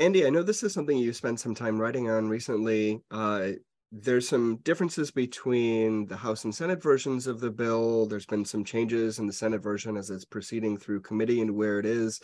[0.00, 3.02] Andy, I know this is something you spent some time writing on recently.
[3.10, 3.50] Uh,
[3.92, 8.06] there's some differences between the House and Senate versions of the bill.
[8.06, 11.78] There's been some changes in the Senate version as it's proceeding through committee and where
[11.78, 12.18] it is.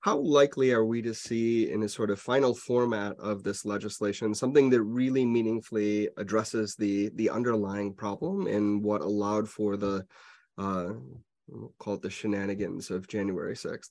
[0.00, 4.34] How likely are we to see in a sort of final format of this legislation
[4.34, 10.04] something that really meaningfully addresses the the underlying problem and what allowed for the
[10.58, 10.88] uh,
[11.46, 13.90] we'll call it the shenanigans of January 6th?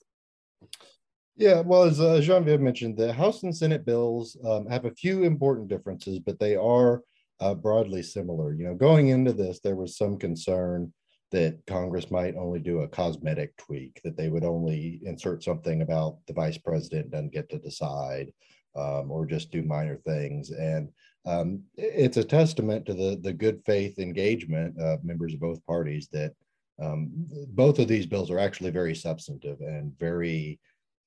[1.37, 5.23] Yeah, well, as uh, Genevieve mentioned, the House and Senate bills um, have a few
[5.23, 7.01] important differences, but they are
[7.39, 8.53] uh, broadly similar.
[8.53, 10.93] You know, going into this, there was some concern
[11.31, 16.17] that Congress might only do a cosmetic tweak, that they would only insert something about
[16.27, 18.31] the vice president doesn't get to decide,
[18.75, 20.51] um, or just do minor things.
[20.51, 20.89] And
[21.25, 26.09] um, it's a testament to the the good faith engagement of members of both parties
[26.11, 26.33] that
[26.81, 27.09] um,
[27.49, 30.59] both of these bills are actually very substantive and very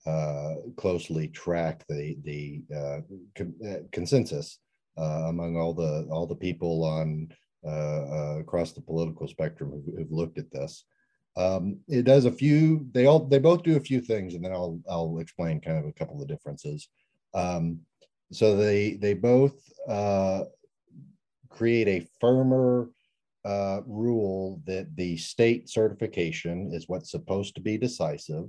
[0.07, 3.01] uh, closely track the the uh,
[3.35, 4.59] con- uh, consensus
[4.99, 7.29] uh, among all the all the people on
[7.67, 10.85] uh, across the political spectrum who've, who've looked at this.
[11.37, 12.87] Um, it does a few.
[12.93, 15.87] They all they both do a few things, and then I'll I'll explain kind of
[15.87, 16.89] a couple of differences.
[17.35, 17.81] Um,
[18.31, 19.55] so they they both
[19.89, 20.45] uh,
[21.49, 22.91] create a firmer
[23.45, 28.45] uh, rule that the state certification is what's supposed to be decisive.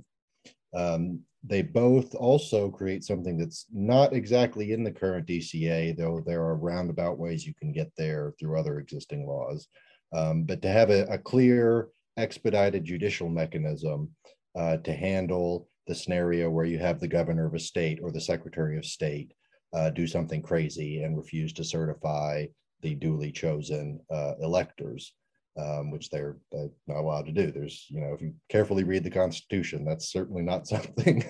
[0.74, 6.42] Um, they both also create something that's not exactly in the current ECA, though there
[6.42, 9.68] are roundabout ways you can get there through other existing laws.
[10.12, 14.10] Um, but to have a, a, clear, expedited judicial mechanism
[14.56, 18.20] uh, to handle the scenario where you have the governor of a state or the
[18.20, 19.32] secretary of state
[19.72, 22.46] uh, do something crazy and refuse to certify
[22.82, 25.12] the duly chosen uh, electors,
[25.58, 27.50] um, which they're uh, not allowed to do.
[27.50, 31.24] There's, you know, if you carefully read the Constitution, that's certainly not something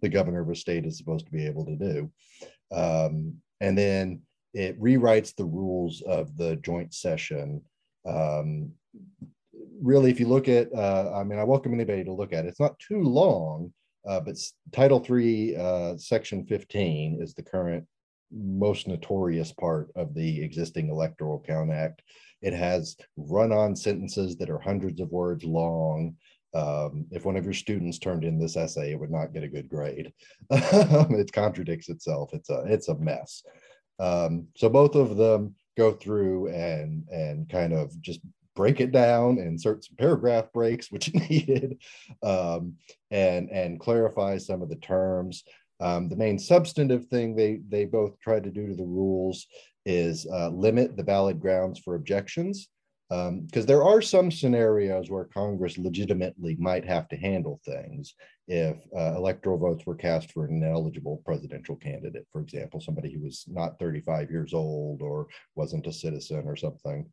[0.00, 2.10] the governor of a state is supposed to be able to do.
[2.74, 4.22] Um, and then
[4.54, 7.62] it rewrites the rules of the joint session.
[8.06, 8.72] Um,
[9.80, 12.48] really, if you look at, uh, I mean, I welcome anybody to look at it.
[12.48, 13.72] It's not too long,
[14.06, 14.36] uh, but
[14.72, 17.86] Title Three, uh, Section 15 is the current
[18.32, 22.02] most notorious part of the existing Electoral Count Act.
[22.40, 26.16] It has run on sentences that are hundreds of words long.
[26.54, 29.48] Um, if one of your students turned in this essay, it would not get a
[29.48, 30.12] good grade.
[30.50, 32.30] it contradicts itself.
[32.34, 33.42] It's a it's a mess.
[33.98, 38.20] Um, so both of them go through and and kind of just
[38.54, 41.78] break it down, insert some paragraph breaks, which needed,
[42.22, 42.74] um,
[43.10, 45.44] and and clarify some of the terms.
[45.82, 49.46] Um, the main substantive thing they they both tried to do to the rules
[49.84, 52.68] is uh, limit the valid grounds for objections
[53.10, 58.14] because um, there are some scenarios where Congress legitimately might have to handle things
[58.48, 63.20] if uh, electoral votes were cast for an ineligible presidential candidate, for example, somebody who
[63.20, 67.04] was not 35 years old or wasn't a citizen or something,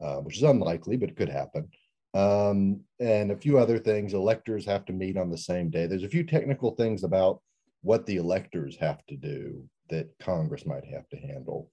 [0.00, 1.68] uh, which is unlikely, but it could happen.
[2.14, 4.12] Um, and a few other things.
[4.12, 5.86] Electors have to meet on the same day.
[5.86, 7.40] There's a few technical things about
[7.84, 11.70] what the electors have to do that Congress might have to handle.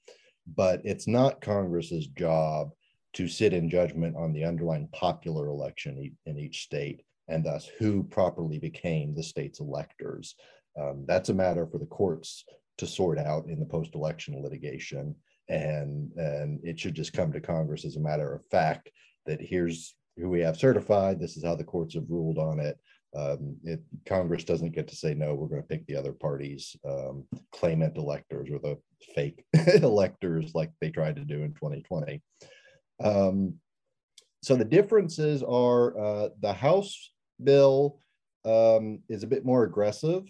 [0.55, 2.71] But it's not Congress's job
[3.13, 8.03] to sit in judgment on the underlying popular election in each state and thus who
[8.03, 10.35] properly became the state's electors.
[10.79, 12.43] Um, that's a matter for the courts
[12.77, 15.15] to sort out in the post election litigation.
[15.47, 18.89] And, and it should just come to Congress as a matter of fact
[19.25, 22.77] that here's who we have certified, this is how the courts have ruled on it
[23.15, 25.33] um, it, Congress doesn't get to say no.
[25.33, 28.77] We're going to pick the other party's um, claimant electors or the
[29.15, 29.43] fake
[29.83, 32.21] electors, like they tried to do in 2020.
[33.03, 33.55] Um,
[34.43, 37.11] so the differences are uh, the House
[37.43, 37.99] bill
[38.45, 40.23] um, is a bit more aggressive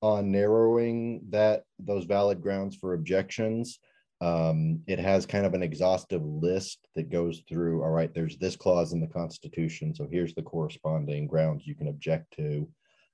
[0.00, 3.78] on narrowing that those valid grounds for objections.
[4.22, 8.54] Um, it has kind of an exhaustive list that goes through all right there's this
[8.54, 12.68] clause in the constitution so here's the corresponding grounds you can object to.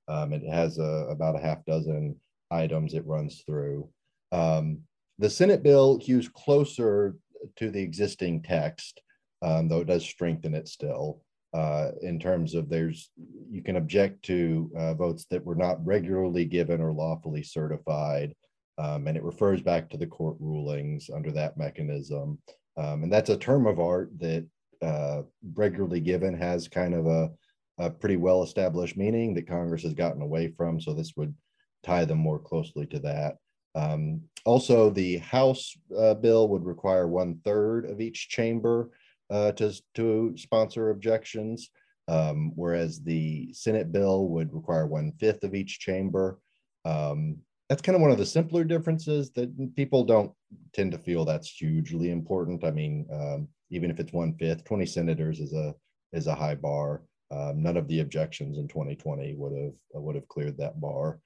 [0.06, 2.16] Um, it has a, about a half dozen
[2.50, 3.88] items it runs through.
[4.32, 4.80] Um,
[5.18, 7.16] the senate bill hews closer
[7.56, 9.00] to the existing text
[9.42, 11.22] um, though it does strengthen it still.
[11.54, 13.10] Uh, in terms of there's
[13.50, 18.34] you can object to uh, votes that were not regularly given or lawfully certified
[18.78, 22.38] um, and it refers back to the court rulings under that mechanism.
[22.76, 24.46] Um, and that's a term of art that
[24.80, 25.22] uh,
[25.54, 27.30] regularly given has kind of a,
[27.78, 30.80] a pretty well established meaning that Congress has gotten away from.
[30.80, 31.34] So this would
[31.82, 33.36] tie them more closely to that.
[33.74, 38.90] Um, also, the House uh, bill would require one third of each chamber
[39.30, 41.70] uh, to, to sponsor objections,
[42.06, 46.38] um, whereas the Senate bill would require one fifth of each chamber.
[46.84, 47.38] Um,
[47.68, 50.32] that's kind of one of the simpler differences that people don't
[50.72, 52.64] tend to feel that's hugely important.
[52.64, 55.74] I mean, um, even if it's one fifth, 20 senators is a
[56.12, 57.02] is a high bar.
[57.30, 61.20] Um, none of the objections in 2020 would have would have cleared that bar,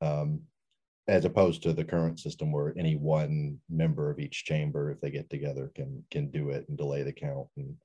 [0.00, 0.40] um,
[1.06, 5.10] as opposed to the current system where any one member of each chamber, if they
[5.10, 7.76] get together, can can do it and delay the count and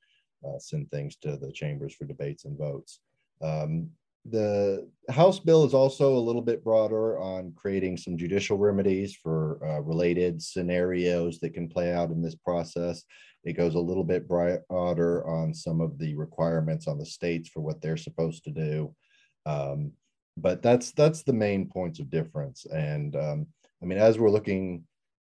[0.44, 3.02] uh, send things to the chambers for debates and votes.
[3.42, 3.92] Um,
[4.26, 9.60] the House bill is also a little bit broader on creating some judicial remedies for
[9.64, 13.04] uh, related scenarios that can play out in this process.
[13.44, 17.62] It goes a little bit broader on some of the requirements on the states for
[17.62, 18.94] what they're supposed to do.
[19.46, 19.94] Um,
[20.38, 22.66] but that's that's the main points of difference.
[22.66, 23.48] And um,
[23.82, 24.84] I mean, as we're looking,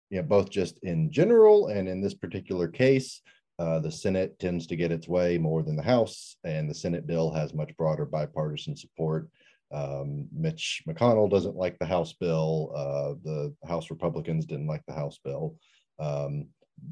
[0.09, 3.21] you know, both just in general and in this particular case,
[3.59, 7.05] uh, the Senate tends to get its way more than the House, and the Senate
[7.05, 9.29] bill has much broader bipartisan support.
[9.71, 12.71] Um, Mitch McConnell doesn't like the House bill.
[12.75, 15.55] Uh, the House Republicans didn't like the House bill.
[15.99, 16.47] Um,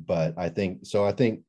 [0.06, 1.06] but I think so.
[1.06, 1.42] I think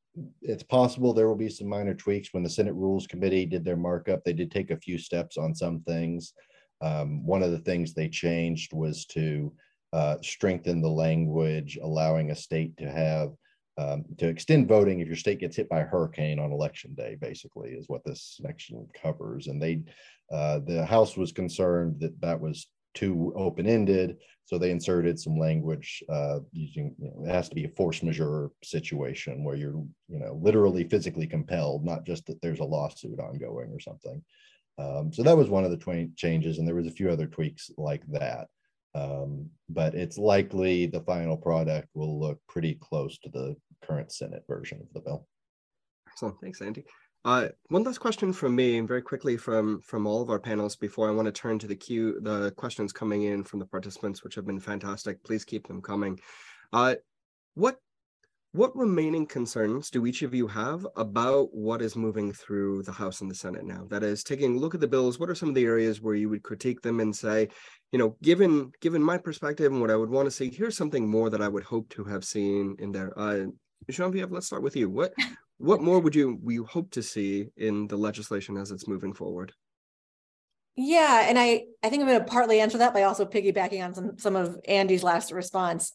[0.43, 3.77] it's possible there will be some minor tweaks when the Senate Rules Committee did their
[3.77, 4.25] markup.
[4.25, 6.35] They did take a few steps on some things.
[6.81, 9.53] Um, one of the things they changed was to
[9.93, 13.31] uh, strengthen the language, allowing a state to have
[13.79, 17.17] um, to extend voting if your state gets hit by a hurricane on election day.
[17.21, 19.47] Basically, is what this section covers.
[19.47, 19.83] And they,
[20.33, 25.39] uh, the House was concerned that that was too open ended, so they inserted some
[25.39, 26.95] language uh, using.
[26.99, 30.85] You know, it has to be a force majeure situation where you're, you know, literally
[30.85, 34.23] physically compelled, not just that there's a lawsuit ongoing or something.
[34.79, 37.71] Um, so that was one of the changes, and there was a few other tweaks
[37.77, 38.49] like that.
[38.95, 44.45] Um, but it's likely the final product will look pretty close to the current Senate
[44.47, 45.27] version of the bill.
[46.09, 46.37] Excellent.
[46.43, 46.85] Thanks, Andy.
[47.25, 50.79] Uh, one last question from me, and very quickly from from all of our panelists
[50.79, 54.25] before I want to turn to the queue, the questions coming in from the participants,
[54.25, 55.23] which have been fantastic.
[55.23, 56.19] Please keep them coming.
[56.73, 56.97] Uh,
[57.55, 57.79] what
[58.53, 63.23] what remaining concerns do each of you have about what is moving through the House
[63.23, 63.87] and the Senate now?
[63.89, 66.15] That is, taking a look at the bills, what are some of the areas where
[66.15, 67.49] you would critique them and say,
[67.93, 71.09] you know, given given my perspective and what I would want to see, here's something
[71.09, 73.19] more that I would hope to have seen in there.
[73.19, 73.47] Uh,
[73.91, 74.91] Genevieve, let's start with you.
[74.91, 75.15] What
[75.57, 79.53] what more would you we hope to see in the legislation as it's moving forward?
[80.77, 83.95] Yeah, and I I think I'm going to partly answer that by also piggybacking on
[83.95, 85.95] some some of Andy's last response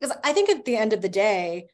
[0.00, 1.68] because I think at the end of the day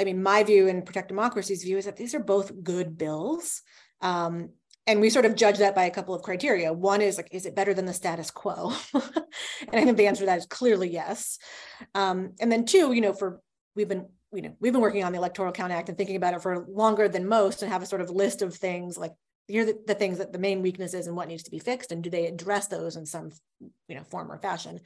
[0.00, 3.62] I mean, my view and Protect Democracy's view is that these are both good bills.
[4.00, 4.50] Um,
[4.86, 6.72] and we sort of judge that by a couple of criteria.
[6.72, 8.72] One is like, is it better than the status quo?
[8.94, 9.04] and
[9.72, 11.38] I think the answer to that is clearly yes.
[11.94, 13.40] Um, and then two, you know, for
[13.74, 16.34] we've been, you know, we've been working on the Electoral Count Act and thinking about
[16.34, 19.12] it for longer than most and have a sort of list of things like
[19.46, 21.92] here are the, the things that the main weaknesses and what needs to be fixed
[21.92, 23.30] and do they address those in some
[23.60, 24.80] you know form or fashion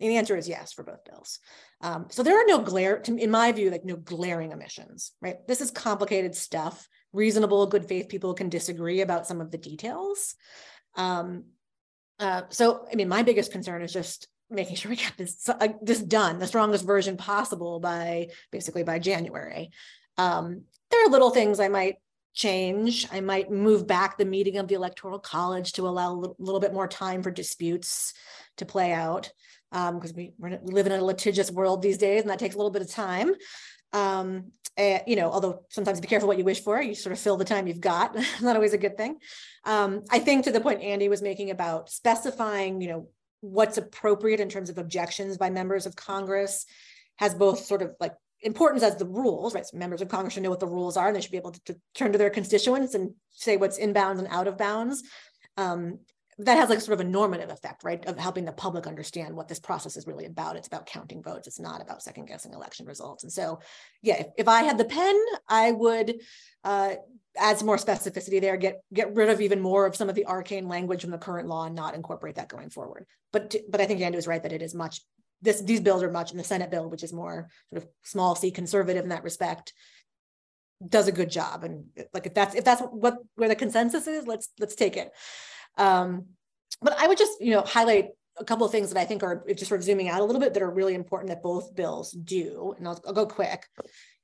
[0.00, 1.38] and the answer is yes for both bills.
[1.80, 5.36] Um, so there are no glare, in my view, like no glaring omissions, right?
[5.46, 6.86] This is complicated stuff.
[7.12, 10.34] Reasonable, good faith people can disagree about some of the details.
[10.96, 11.44] Um,
[12.18, 15.68] uh, so, I mean, my biggest concern is just making sure we get this uh,
[15.80, 19.70] this done, the strongest version possible by basically by January.
[20.18, 21.96] Um, there are little things I might
[22.36, 23.08] change.
[23.10, 26.74] I might move back the meeting of the Electoral College to allow a little, bit
[26.74, 28.14] more time for disputes
[28.58, 29.32] to play out
[29.72, 32.58] because um, we, we live in a litigious world these days and that takes a
[32.58, 33.32] little bit of time.
[33.92, 37.18] Um, uh, you know, although sometimes be careful what you wish for, you sort of
[37.18, 38.14] fill the time you've got.
[38.42, 39.16] Not always a good thing.
[39.64, 43.08] Um, I think to the point Andy was making about specifying, you know,
[43.40, 46.66] what's appropriate in terms of objections by members of Congress
[47.16, 48.12] has both sort of like
[48.42, 49.66] importance as the rules, right?
[49.66, 51.52] So members of Congress should know what the rules are and they should be able
[51.52, 55.02] to, to turn to their constituents and say what's in bounds and out of bounds.
[55.56, 56.00] Um,
[56.38, 58.04] that has like sort of a normative effect, right?
[58.04, 60.56] Of helping the public understand what this process is really about.
[60.56, 61.48] It's about counting votes.
[61.48, 63.22] It's not about second guessing election results.
[63.24, 63.60] And so,
[64.02, 65.18] yeah, if, if I had the pen,
[65.48, 66.20] I would
[66.62, 66.96] uh,
[67.38, 70.26] add some more specificity there, get get rid of even more of some of the
[70.26, 73.06] arcane language from the current law and not incorporate that going forward.
[73.32, 75.00] But but I think Andrew is right that it is much
[75.46, 78.34] this these bills are much in the Senate bill, which is more sort of small
[78.34, 79.72] c conservative in that respect,
[80.86, 81.64] does a good job.
[81.64, 85.10] And like if that's if that's what where the consensus is, let's let's take it.
[85.78, 86.26] Um,
[86.82, 89.44] but I would just, you know, highlight a couple of things that I think are
[89.48, 92.12] just sort of zooming out a little bit that are really important that both bills
[92.12, 92.74] do.
[92.76, 93.66] And I'll, I'll go quick.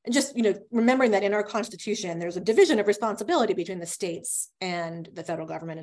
[0.04, 3.78] And just, you know, remembering that in our constitution, there's a division of responsibility between
[3.78, 5.80] the states and the federal government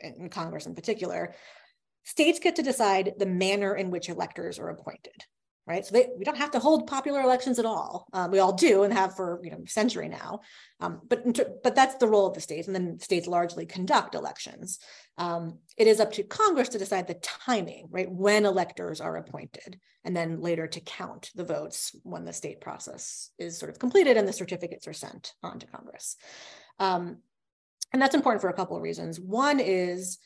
[0.00, 1.34] and, and Congress in particular.
[2.04, 5.24] States get to decide the manner in which electors are appointed
[5.66, 5.84] right?
[5.86, 8.06] So they, we don't have to hold popular elections at all.
[8.12, 10.40] Um, we all do and have for you know century now.
[10.80, 11.24] Um, but
[11.62, 14.78] but that's the role of the states, and then states largely conduct elections.
[15.16, 19.78] Um, it is up to Congress to decide the timing, right, when electors are appointed,
[20.04, 24.16] and then later to count the votes when the state process is sort of completed
[24.16, 26.16] and the certificates are sent on to Congress.
[26.78, 27.18] Um,
[27.92, 29.20] and that's important for a couple of reasons.
[29.20, 30.18] One is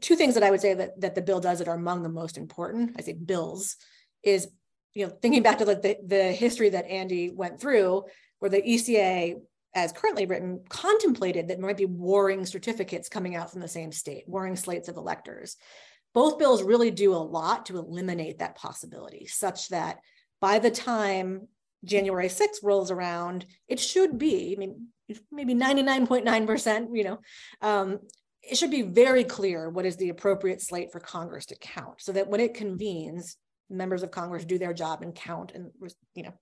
[0.00, 2.08] two things that I would say that, that the bill does that are among the
[2.08, 2.96] most important.
[2.98, 3.76] I say bills
[4.22, 4.48] is
[4.94, 8.04] you know, thinking back to like the, the history that Andy went through,
[8.40, 9.36] where the ECA,
[9.74, 13.92] as currently written, contemplated that there might be warring certificates coming out from the same
[13.92, 15.56] state, warring slates of electors.
[16.12, 19.98] Both bills really do a lot to eliminate that possibility, such that
[20.40, 21.46] by the time
[21.84, 24.88] January 6th rolls around, it should be, I mean,
[25.30, 27.18] maybe 99.9%, you know,
[27.62, 28.00] um,
[28.42, 32.12] it should be very clear what is the appropriate slate for Congress to count so
[32.12, 33.36] that when it convenes,
[33.68, 35.70] members of Congress do their job and count and
[36.14, 36.34] you know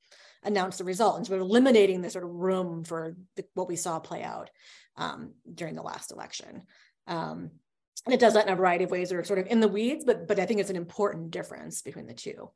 [0.45, 3.77] announce the result, and sort of eliminating the sort of room for the, what we
[3.77, 4.51] saw play out
[4.97, 6.63] um, during the last election.
[7.07, 7.51] Um,
[8.07, 10.05] and it does that in a variety of ways are sort of in the weeds,
[10.05, 12.51] but but I think it's an important difference between the two.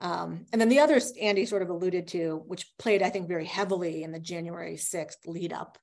[0.00, 3.44] Um, and then the others Andy sort of alluded to, which played, I think, very
[3.44, 5.78] heavily in the January 6th lead up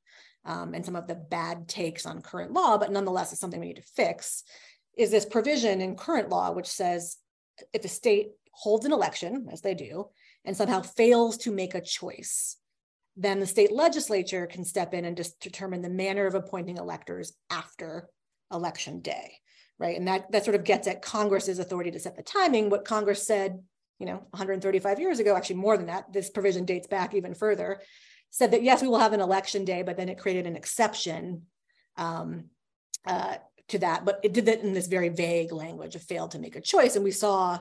[0.45, 3.67] um, and some of the bad takes on current law, but nonetheless, it's something we
[3.67, 4.43] need to fix,
[4.97, 7.17] is this provision in current law, which says
[7.73, 10.07] if a state holds an election, as they do,
[10.45, 12.57] and somehow fails to make a choice,
[13.15, 17.33] then the state legislature can step in and just determine the manner of appointing electors
[17.49, 18.09] after
[18.51, 19.33] election day,
[19.77, 19.97] right?
[19.97, 22.69] And that, that sort of gets at Congress's authority to set the timing.
[22.69, 23.59] What Congress said
[23.99, 27.81] you know 135 years ago actually more than that this provision dates back even further
[28.31, 31.43] said that yes we will have an election day but then it created an exception
[31.97, 32.45] um,
[33.05, 33.35] uh,
[33.67, 36.55] to that but it did that in this very vague language of failed to make
[36.55, 37.59] a choice and we saw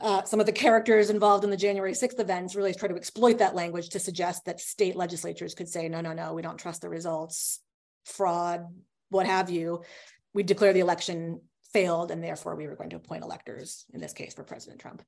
[0.00, 3.38] uh, some of the characters involved in the January 6th events really try to exploit
[3.38, 6.80] that language to suggest that state legislatures could say, no, no, no, we don't trust
[6.80, 7.60] the results,
[8.06, 8.64] fraud,
[9.10, 9.82] what have you.
[10.32, 11.42] We declare the election
[11.72, 15.02] failed, and therefore we were going to appoint electors in this case for President Trump.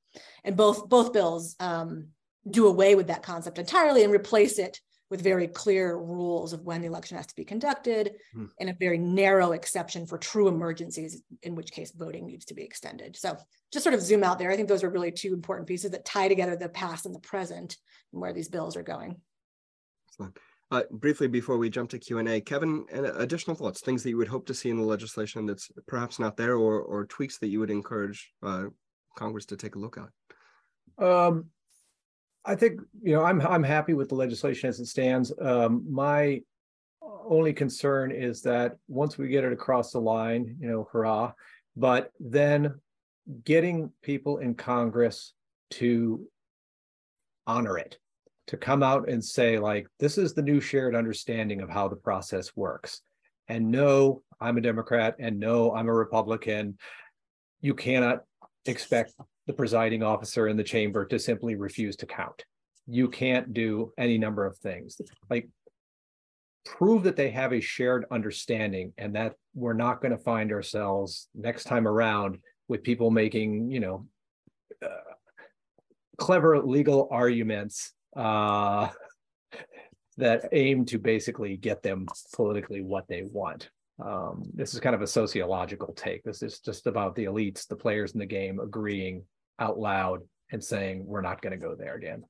[0.44, 2.08] And both both bills um,
[2.48, 4.80] do away with that concept entirely and replace it
[5.10, 8.46] with very clear rules of when the election has to be conducted hmm.
[8.58, 12.62] and a very narrow exception for true emergencies, in which case voting needs to be
[12.62, 13.16] extended.
[13.16, 13.36] So
[13.72, 14.50] just sort of zoom out there.
[14.50, 17.20] I think those are really two important pieces that tie together the past and the
[17.20, 17.76] present
[18.12, 19.16] and where these bills are going.
[20.08, 20.38] Excellent.
[20.70, 24.46] Uh, briefly before we jump to Q&A, Kevin, additional thoughts, things that you would hope
[24.46, 27.70] to see in the legislation that's perhaps not there or, or tweaks that you would
[27.70, 28.64] encourage uh,
[29.16, 31.04] Congress to take a look at?
[31.04, 31.50] Um,
[32.44, 35.32] I think, you know, I'm, I'm happy with the legislation as it stands.
[35.40, 36.42] Um, my
[37.26, 41.32] only concern is that once we get it across the line, you know, hurrah,
[41.76, 42.80] but then
[43.44, 45.32] getting people in Congress
[45.70, 46.26] to
[47.46, 47.98] honor it
[48.46, 51.96] to come out and say like this is the new shared understanding of how the
[51.96, 53.00] process works
[53.48, 56.76] and no i'm a democrat and no i'm a republican
[57.60, 58.20] you cannot
[58.66, 59.12] expect
[59.46, 62.44] the presiding officer in the chamber to simply refuse to count
[62.86, 65.48] you can't do any number of things like
[66.64, 71.28] prove that they have a shared understanding and that we're not going to find ourselves
[71.34, 72.38] next time around
[72.68, 74.06] with people making you know
[74.82, 75.14] uh,
[76.16, 78.88] clever legal arguments uh,
[80.16, 83.68] that aim to basically get them politically what they want.
[84.04, 86.22] Um, this is kind of a sociological take.
[86.22, 89.24] This is just about the elites, the players in the game agreeing
[89.58, 92.24] out loud and saying, we're not going to go there again.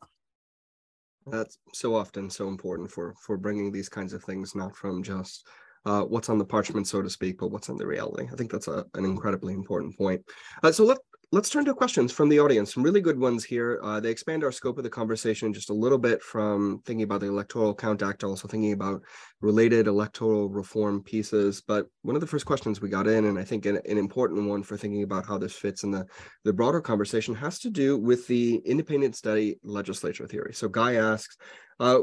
[1.27, 5.47] That's so often so important for for bringing these kinds of things, not from just
[5.87, 8.27] uh, what's on the parchment, so to speak, but what's on the reality.
[8.31, 10.23] I think that's a, an incredibly important point.
[10.63, 10.99] Uh, so let
[11.35, 12.73] let's turn to questions from the audience.
[12.73, 13.81] Some really good ones here.
[13.83, 17.23] Uh, they expand our scope of the conversation just a little bit from thinking about
[17.23, 19.03] the Electoral Count Act, also thinking about
[19.41, 21.61] related electoral reform pieces.
[21.61, 24.49] But one of the first questions we got in, and I think an, an important
[24.49, 26.07] one for thinking about how this fits in the,
[26.45, 30.55] the broader conversation, has to do with the independent state legislature theory.
[30.55, 31.37] So Guy asks,
[31.81, 31.99] uh,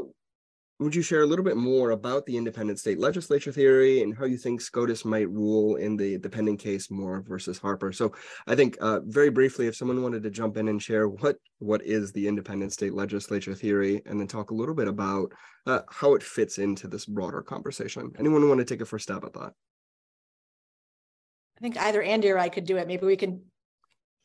[0.82, 4.24] would you share a little bit more about the independent state legislature theory and how
[4.24, 7.92] you think SCOTUS might rule in the, pending case Moore versus Harper?
[7.92, 8.12] So
[8.46, 11.82] I think uh, very briefly, if someone wanted to jump in and share what what
[11.84, 15.32] is the independent state legislature theory, and then talk a little bit about
[15.66, 18.12] uh, how it fits into this broader conversation.
[18.18, 19.52] Anyone want to take a first stab at that?
[21.58, 22.88] I think either Andy or I could do it.
[22.88, 23.42] Maybe we can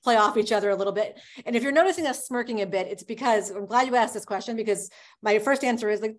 [0.03, 1.20] play off each other a little bit.
[1.45, 4.26] And if you're noticing us smirking a bit, it's because I'm glad you asked this
[4.26, 4.89] question because
[5.22, 6.16] my first answer is like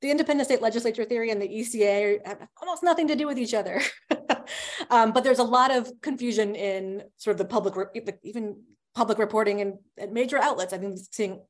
[0.00, 3.54] the independent state legislature theory and the ECA have almost nothing to do with each
[3.54, 3.82] other.
[4.90, 7.74] um, but there's a lot of confusion in sort of the public,
[8.22, 8.62] even
[8.94, 10.72] public reporting and, and major outlets.
[10.72, 11.40] I've been seeing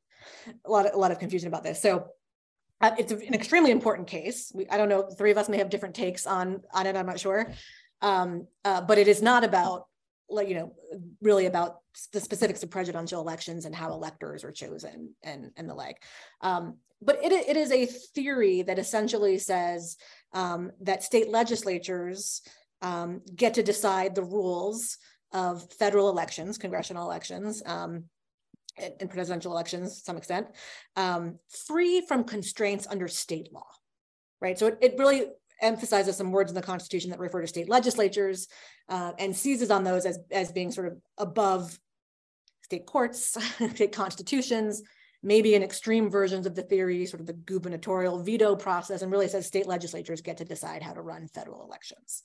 [0.65, 1.81] a lot of, a lot of confusion about this.
[1.81, 2.09] So
[2.81, 4.51] uh, it's an extremely important case.
[4.55, 7.07] We, I don't know, three of us may have different takes on, on it, I'm
[7.07, 7.53] not sure.
[8.03, 9.87] Um, uh, but it is not about
[10.31, 10.73] like you know
[11.21, 11.81] really about
[12.13, 16.03] the specifics of presidential elections and how electors are chosen and and the like
[16.41, 19.97] um, but it, it is a theory that essentially says
[20.33, 22.43] um, that state legislatures
[22.83, 24.99] um, get to decide the rules
[25.33, 28.05] of federal elections congressional elections um,
[28.79, 30.47] and presidential elections to some extent
[30.97, 33.67] um, free from constraints under state law
[34.41, 34.59] right?
[34.59, 35.27] So it, it really
[35.61, 38.49] emphasizes some words in the Constitution that refer to state legislatures
[38.89, 41.79] uh, and seizes on those as, as being sort of above
[42.63, 43.37] state courts,
[43.75, 44.83] state constitutions,
[45.23, 49.29] maybe in extreme versions of the theory, sort of the gubernatorial veto process, and really
[49.29, 52.23] says state legislatures get to decide how to run federal elections.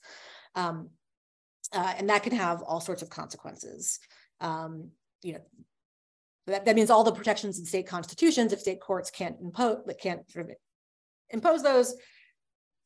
[0.54, 0.90] Um,
[1.72, 3.98] uh, and that can have all sorts of consequences.
[4.40, 4.90] Um,
[5.22, 5.40] you know,
[6.46, 10.30] that, that means all the protections in state constitutions, if state courts can't impose, can't
[10.30, 10.56] sort of
[11.30, 11.94] impose those,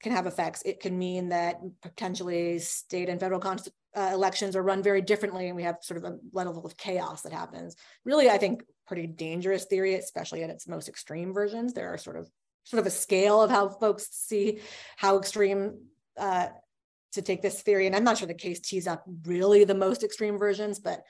[0.03, 0.63] can have effects.
[0.65, 5.49] It can mean that potentially state and federal const- uh, elections are run very differently,
[5.49, 7.77] and we have sort of a level of chaos that happens.
[8.05, 11.72] Really, I think pretty dangerous theory, especially at its most extreme versions.
[11.72, 12.28] There are sort of
[12.64, 14.59] sort of a scale of how folks see
[14.97, 15.78] how extreme
[16.18, 16.49] uh,
[17.12, 20.03] to take this theory, and I'm not sure the case tees up really the most
[20.03, 21.05] extreme versions, but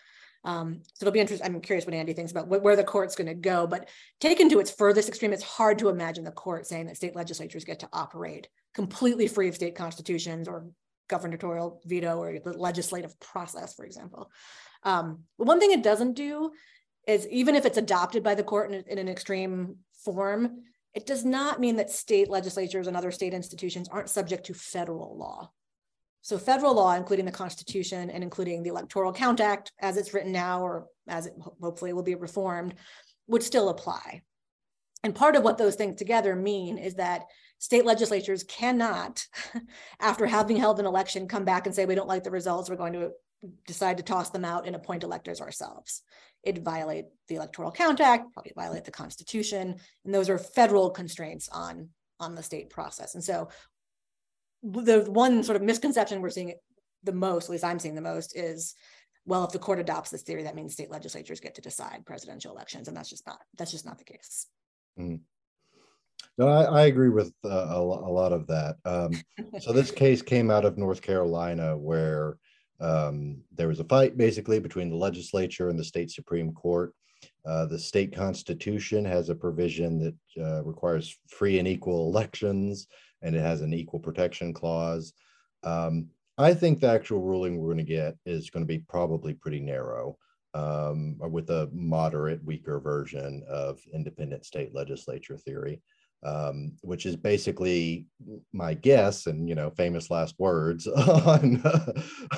[0.44, 1.46] um, so it'll be interesting.
[1.46, 3.66] I'm curious what Andy thinks about wh- where the court's going to go.
[3.66, 3.88] But
[4.20, 7.64] taken to its furthest extreme, it's hard to imagine the court saying that state legislatures
[7.64, 10.66] get to operate completely free of state constitutions or
[11.08, 14.30] gubernatorial veto or the legislative process, for example.
[14.82, 16.52] Um, one thing it doesn't do
[17.06, 20.62] is even if it's adopted by the court in, in an extreme form,
[20.94, 25.16] it does not mean that state legislatures and other state institutions aren't subject to federal
[25.16, 25.50] law.
[26.22, 30.32] So federal law, including the Constitution and including the Electoral Count Act, as it's written
[30.32, 32.74] now, or as it hopefully will be reformed,
[33.26, 34.22] would still apply.
[35.02, 37.24] And part of what those things together mean is that
[37.58, 39.24] state legislatures cannot,
[40.00, 42.76] after having held an election, come back and say, we don't like the results, we're
[42.76, 43.12] going to
[43.66, 46.02] decide to toss them out and appoint electors ourselves.
[46.42, 51.48] It violate the Electoral Count Act, probably violate the Constitution, and those are federal constraints
[51.50, 51.88] on,
[52.18, 53.14] on the state process.
[53.14, 53.48] And so
[54.62, 56.54] the one sort of misconception we're seeing
[57.02, 58.74] the most, at least I'm seeing the most, is
[59.26, 62.52] well, if the court adopts this theory, that means state legislatures get to decide presidential
[62.52, 64.46] elections, and that's just not that's just not the case.
[64.98, 65.20] Mm.
[66.36, 68.76] No, I, I, agree with uh, a, a, lot of that.
[68.84, 69.12] Um,
[69.60, 72.36] so this case came out of North Carolina, where
[72.80, 76.94] um, there was a fight basically between the legislature and the state supreme court.
[77.46, 82.86] Uh, the state constitution has a provision that uh, requires free and equal elections
[83.22, 85.12] and it has an equal protection clause.
[85.62, 86.08] Um,
[86.38, 89.60] I think the actual ruling we're going to get is going to be probably pretty
[89.60, 90.16] narrow,
[90.54, 95.82] um, with a moderate, weaker version of independent state legislature theory,
[96.22, 98.06] um, which is basically
[98.52, 101.62] my guess and you know famous last words on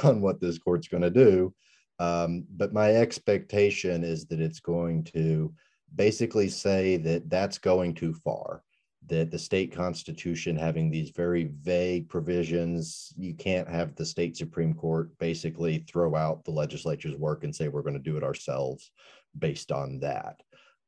[0.05, 1.53] on what this court's going to do.
[1.99, 5.53] Um, but my expectation is that it's going to
[5.95, 8.63] basically say that that's going too far
[9.09, 14.73] that the state constitution having these very vague provisions you can't have the state supreme
[14.75, 18.91] court basically throw out the legislature's work and say we're going to do it ourselves
[19.39, 20.41] based on that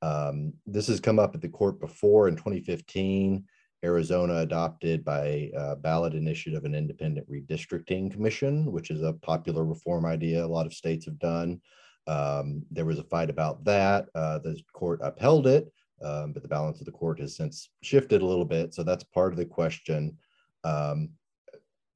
[0.04, 3.44] um, this has come up at the court before in 2015
[3.84, 5.50] arizona adopted by
[5.80, 10.72] ballot initiative an independent redistricting commission which is a popular reform idea a lot of
[10.72, 11.60] states have done
[12.06, 16.48] um, there was a fight about that uh, the court upheld it um, but the
[16.48, 18.74] balance of the court has since shifted a little bit.
[18.74, 20.16] So that's part of the question.
[20.64, 21.10] Um,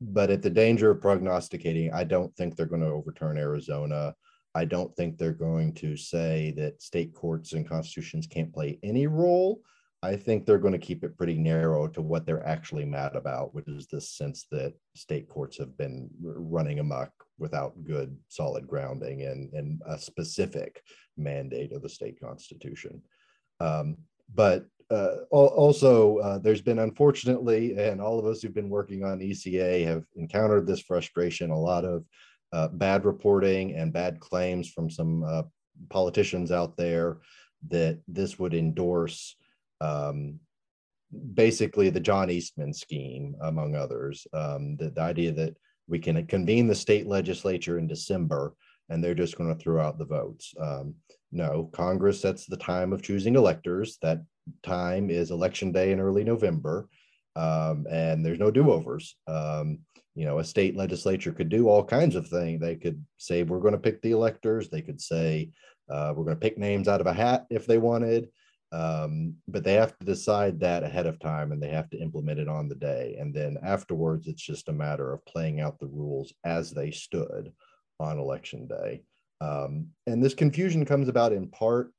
[0.01, 4.15] but at the danger of prognosticating, I don't think they're going to overturn Arizona.
[4.59, 9.07] I don't think they're going to say that state courts and constitutions can't play any
[9.07, 9.61] role.
[10.03, 13.55] I think they're going to keep it pretty narrow to what they're actually mad about,
[13.55, 19.23] which is this sense that state courts have been running amok without good, solid grounding
[19.23, 20.83] and, and a specific
[21.17, 23.01] mandate of the state constitution.
[23.61, 23.97] Um,
[24.35, 29.21] but uh, also, uh, there's been unfortunately, and all of us who've been working on
[29.21, 32.05] ECA have encountered this frustration, a lot of
[32.53, 35.43] uh, bad reporting and bad claims from some uh,
[35.89, 37.19] politicians out there
[37.69, 39.37] that this would endorse
[39.81, 40.39] um,
[41.35, 44.27] basically the John Eastman scheme, among others.
[44.33, 48.55] Um, the, the idea that we can convene the state legislature in December
[48.89, 50.55] and they're just going to throw out the votes.
[50.61, 50.95] Um,
[51.31, 53.99] no, Congress sets the time of choosing electors.
[54.03, 54.23] That
[54.63, 56.89] time is election day in early November,
[57.37, 59.17] um, and there's no do overs.
[59.27, 59.81] Um,
[60.19, 62.61] you know, a state legislature could do all kinds of things.
[62.61, 64.69] They could say, we're going to pick the electors.
[64.69, 65.53] They could say,
[65.89, 68.29] uh, we're going to pick names out of a hat if they wanted.
[68.73, 72.41] Um, but they have to decide that ahead of time and they have to implement
[72.41, 73.17] it on the day.
[73.21, 77.53] And then afterwards, it's just a matter of playing out the rules as they stood
[78.01, 79.05] on election day.
[79.41, 81.93] Um, and this confusion comes about in part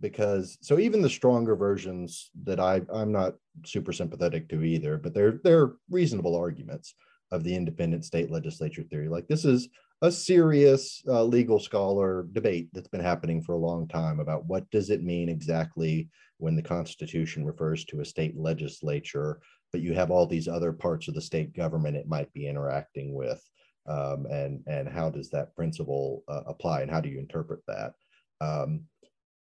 [0.00, 5.14] because so even the stronger versions that I I'm not super sympathetic to either, but
[5.14, 6.94] they're they're reasonable arguments
[7.30, 9.08] of the independent state legislature theory.
[9.08, 9.68] Like this is
[10.02, 14.70] a serious uh, legal scholar debate that's been happening for a long time about what
[14.70, 16.08] does it mean exactly
[16.38, 19.40] when the Constitution refers to a state legislature,
[19.72, 23.14] but you have all these other parts of the state government it might be interacting
[23.14, 23.42] with
[23.86, 27.92] um, and and how does that principle uh, apply and how do you interpret that
[28.40, 28.82] um,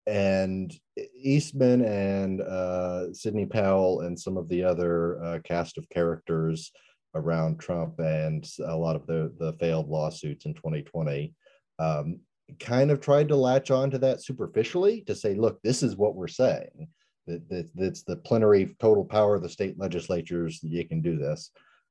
[0.07, 0.79] and
[1.23, 6.73] eastman and uh, sidney powell and some of the other uh, cast of characters
[7.15, 11.33] around trump and a lot of the the failed lawsuits in 2020
[11.79, 12.21] um,
[12.61, 16.15] kind of tried to latch on to that superficially to say, look, this is what
[16.15, 16.89] we're saying.
[17.27, 20.61] That, that that's the plenary total power of the state legislatures.
[20.63, 21.51] You can do this.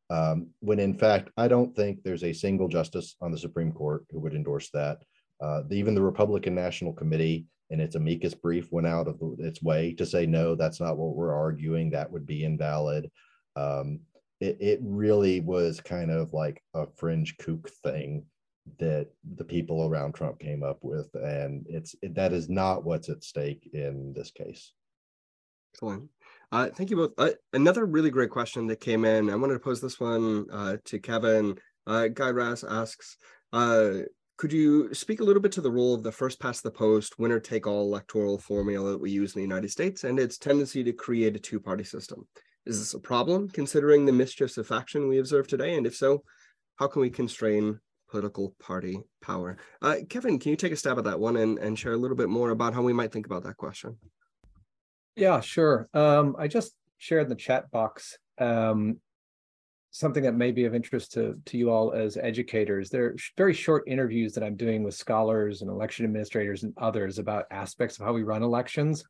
[0.10, 4.06] Um, when in fact, I don't think there's a single justice on the Supreme Court
[4.12, 5.00] who would endorse that.
[5.42, 9.64] Uh, even the Republican National Committee in its amicus brief went out of the, its
[9.64, 11.90] way to say, no, that's not what we're arguing.
[11.90, 13.10] That would be invalid.
[13.56, 14.02] Um,
[14.44, 18.26] it, it really was kind of like a fringe kook thing
[18.80, 23.10] that the people around Trump came up with, and it's it, that is not what's
[23.10, 24.74] at stake in this case.
[25.74, 26.10] Excellent.
[26.52, 27.14] Uh, thank you both.
[27.18, 29.30] Uh, another really great question that came in.
[29.30, 31.58] I wanted to pose this one uh, to Kevin.
[31.88, 33.18] Uh, Guy Rass asks,
[33.52, 34.00] uh,
[34.38, 37.18] could you speak a little bit to the role of the first past the post,
[37.18, 40.84] winner take all electoral formula that we use in the United States and its tendency
[40.84, 42.28] to create a two party system?
[42.66, 45.76] Is this a problem considering the mischiefs of faction we observe today?
[45.76, 46.24] And if so,
[46.78, 49.58] how can we constrain political party power?
[49.82, 52.16] Uh, Kevin, can you take a stab at that one and, and share a little
[52.16, 53.98] bit more about how we might think about that question?
[55.16, 55.90] Yeah, sure.
[55.94, 59.00] Um, I just shared in the chat box um,
[59.92, 62.90] something that may be of interest to, to you all as educators.
[62.90, 67.20] There are very short interviews that I'm doing with scholars and election administrators and others
[67.20, 69.04] about aspects of how we run elections.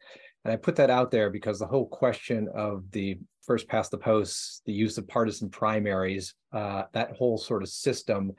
[0.43, 3.97] And I put that out there because the whole question of the first past the
[3.97, 8.31] post, the use of partisan primaries, uh, that whole sort of system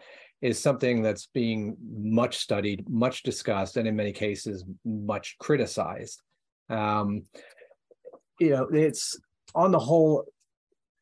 [0.42, 6.20] is something that's being much studied, much discussed, and in many cases, much criticized.
[6.68, 7.22] Um,
[8.38, 9.18] you know, it's
[9.54, 10.24] on the whole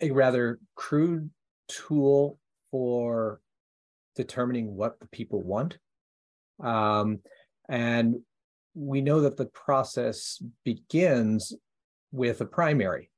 [0.00, 1.30] a rather crude
[1.68, 2.38] tool
[2.70, 3.40] for
[4.14, 5.78] determining what the people want.
[6.62, 7.20] Um,
[7.68, 8.20] and
[8.74, 11.52] we know that the process begins
[12.10, 13.10] with a primary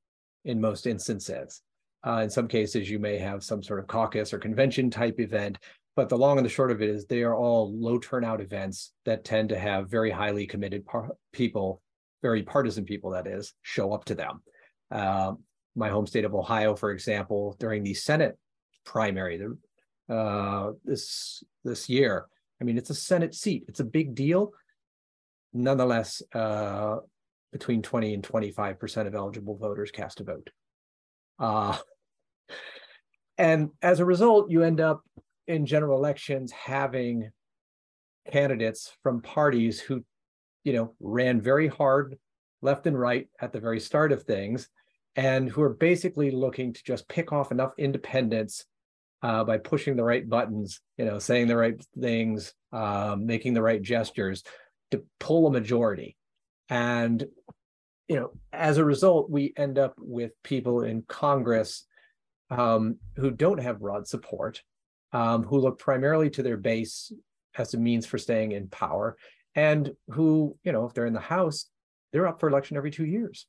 [0.45, 1.63] in most instances.
[2.07, 5.59] Uh, in some cases, you may have some sort of caucus or convention type event,
[5.97, 8.93] but the long and the short of it is they are all low turnout events
[9.05, 11.81] that tend to have very highly committed par- people,
[12.21, 14.43] very partisan people, that is, show up to them.
[14.91, 15.33] Uh,
[15.77, 18.37] my home state of Ohio, for example, during the Senate
[18.85, 19.41] primary
[20.09, 22.27] uh, this this year,
[22.61, 23.65] I mean, it's a Senate seat.
[23.69, 24.53] It's a big deal.
[25.55, 26.97] Nonetheless, uh,
[27.53, 30.51] between 20 and 25% of eligible voters cast a vote.
[31.39, 31.79] Uh,
[33.39, 35.03] and as a result, you end up
[35.47, 37.31] in general elections having
[38.31, 40.05] candidates from parties who,
[40.65, 42.19] you know, ran very hard
[42.61, 44.69] left and right at the very start of things
[45.15, 48.65] and who are basically looking to just pick off enough independents
[49.23, 53.63] uh, by pushing the right buttons, you know, saying the right things, um, making the
[53.63, 54.43] right gestures
[54.95, 56.17] to pull a majority.
[56.69, 57.25] And,
[58.09, 61.87] you know, as a result, we end up with people in Congress
[62.51, 64.63] um, who don't have broad support,
[65.13, 67.13] um, who look primarily to their base
[67.57, 69.17] as a means for staying in power,
[69.55, 71.67] and who, you know, if they're in the House,
[72.13, 73.47] they're up for election every two years.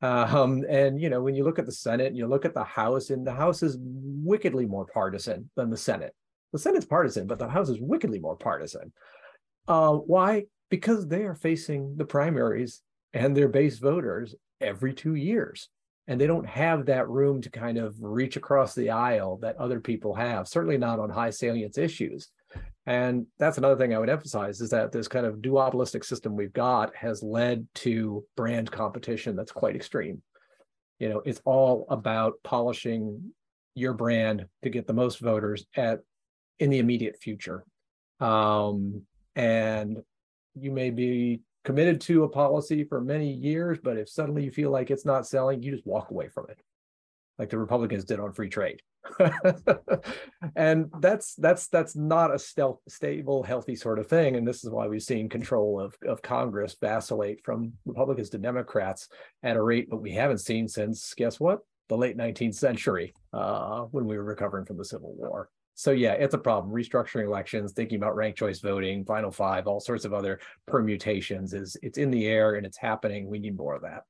[0.00, 2.64] Um, and you know, when you look at the Senate and you look at the
[2.64, 6.14] House, and the House is wickedly more partisan than the Senate.
[6.52, 8.92] The Senate's partisan, but the House is wickedly more partisan.
[9.66, 10.44] Uh, why?
[10.70, 12.82] Because they are facing the primaries
[13.14, 15.68] and their base voters every two years.
[16.06, 19.80] And they don't have that room to kind of reach across the aisle that other
[19.80, 22.30] people have, certainly not on high salience issues.
[22.86, 26.54] And that's another thing I would emphasize is that this kind of duopolistic system we've
[26.54, 30.22] got has led to brand competition that's quite extreme.
[30.98, 33.34] You know, it's all about polishing
[33.74, 36.00] your brand to get the most voters at
[36.58, 37.64] in the immediate future.
[38.20, 39.02] Um,
[39.36, 39.98] and
[40.60, 44.70] you may be committed to a policy for many years, but if suddenly you feel
[44.70, 46.58] like it's not selling, you just walk away from it,
[47.38, 48.80] like the Republicans did on free trade.
[50.56, 54.36] and that's that's that's not a stealth, stable, healthy sort of thing.
[54.36, 59.08] And this is why we've seen control of, of Congress vacillate from Republicans to Democrats
[59.42, 61.60] at a rate that we haven't seen since guess what?
[61.88, 65.48] The late 19th century, uh, when we were recovering from the Civil War.
[65.78, 66.74] So yeah, it's a problem.
[66.74, 71.76] Restructuring elections, thinking about ranked choice voting, final five, all sorts of other permutations is
[71.84, 73.28] it's in the air and it's happening.
[73.28, 74.02] We need more of that.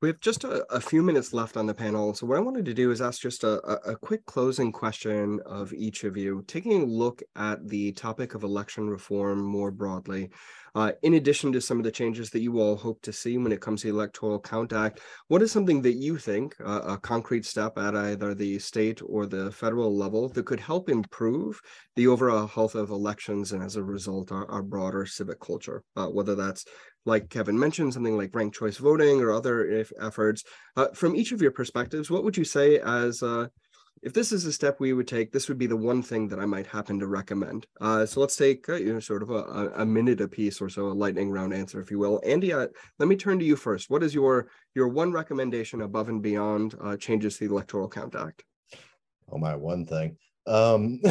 [0.00, 2.14] We have just a, a, few minutes left on the panel.
[2.14, 3.60] So what I wanted to do is ask just a,
[3.90, 8.42] a, quick closing question of each of you, taking a look at the topic of
[8.42, 10.30] election reform more broadly.
[10.76, 13.50] Uh, in addition to some of the changes that you all hope to see when
[13.50, 16.98] it comes to the Electoral Count Act, what is something that you think, uh, a
[16.98, 21.58] concrete step at either the state or the federal level that could help improve
[21.94, 26.08] the overall health of elections and as a result our, our broader civic culture, uh,
[26.08, 26.66] whether that's
[27.06, 30.44] like Kevin mentioned, something like ranked choice voting or other efforts.
[30.76, 33.46] Uh, from each of your perspectives, what would you say as uh,
[34.06, 36.38] if this is a step we would take, this would be the one thing that
[36.38, 37.66] I might happen to recommend.
[37.80, 40.68] Uh, so let's take uh, you know sort of a, a minute a piece or
[40.68, 42.20] so, a lightning round answer, if you will.
[42.24, 42.68] Andy, uh,
[43.00, 43.90] let me turn to you first.
[43.90, 44.46] What is your
[44.76, 48.44] your one recommendation above and beyond uh, changes to the Electoral Count Act?
[49.28, 50.16] Oh my, one thing.
[50.46, 51.00] Um,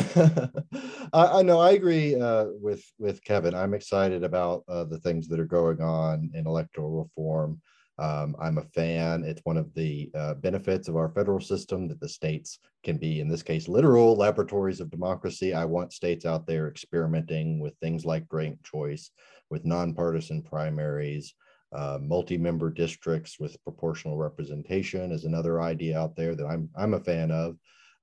[1.13, 3.53] I, I, know I agree uh, with with Kevin.
[3.53, 7.61] I'm excited about uh, the things that are going on in electoral reform.
[7.97, 9.23] Um, I'm a fan.
[9.23, 13.21] It's one of the uh, benefits of our federal system that the states can be,
[13.21, 15.53] in this case, literal laboratories of democracy.
[15.53, 19.11] I want states out there experimenting with things like ranked choice,
[19.49, 21.33] with nonpartisan primaries,
[21.73, 26.99] uh, multi-member districts with proportional representation is another idea out there that I'm I'm a
[26.99, 27.57] fan of.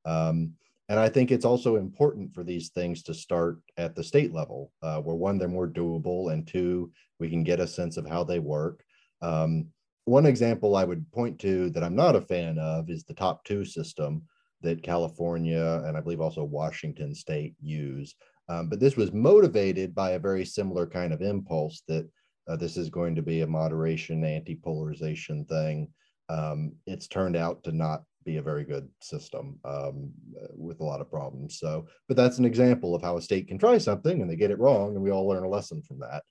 [0.04, 0.52] Um,
[0.88, 4.72] and I think it's also important for these things to start at the state level,
[4.82, 8.24] uh, where one, they're more doable, and two, we can get a sense of how
[8.24, 8.84] they work.
[9.22, 9.68] Um,
[10.04, 13.44] one example I would point to that I'm not a fan of is the top
[13.44, 14.22] two system
[14.62, 18.14] that California and I believe also Washington state use.
[18.48, 22.08] Um, but this was motivated by a very similar kind of impulse that
[22.48, 25.88] uh, this is going to be a moderation, anti polarization thing.
[26.28, 30.10] Um, it's turned out to not be a very good system um,
[30.54, 31.58] with a lot of problems.
[31.58, 34.50] So, but that's an example of how a state can try something and they get
[34.50, 36.22] it wrong, and we all learn a lesson from that.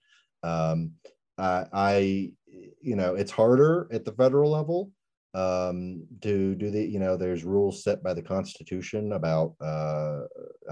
[0.43, 0.91] Um,
[1.37, 2.31] I,
[2.81, 4.91] you know, it's harder at the federal level
[5.33, 10.21] um, to do the, you know, there's rules set by the Constitution about uh,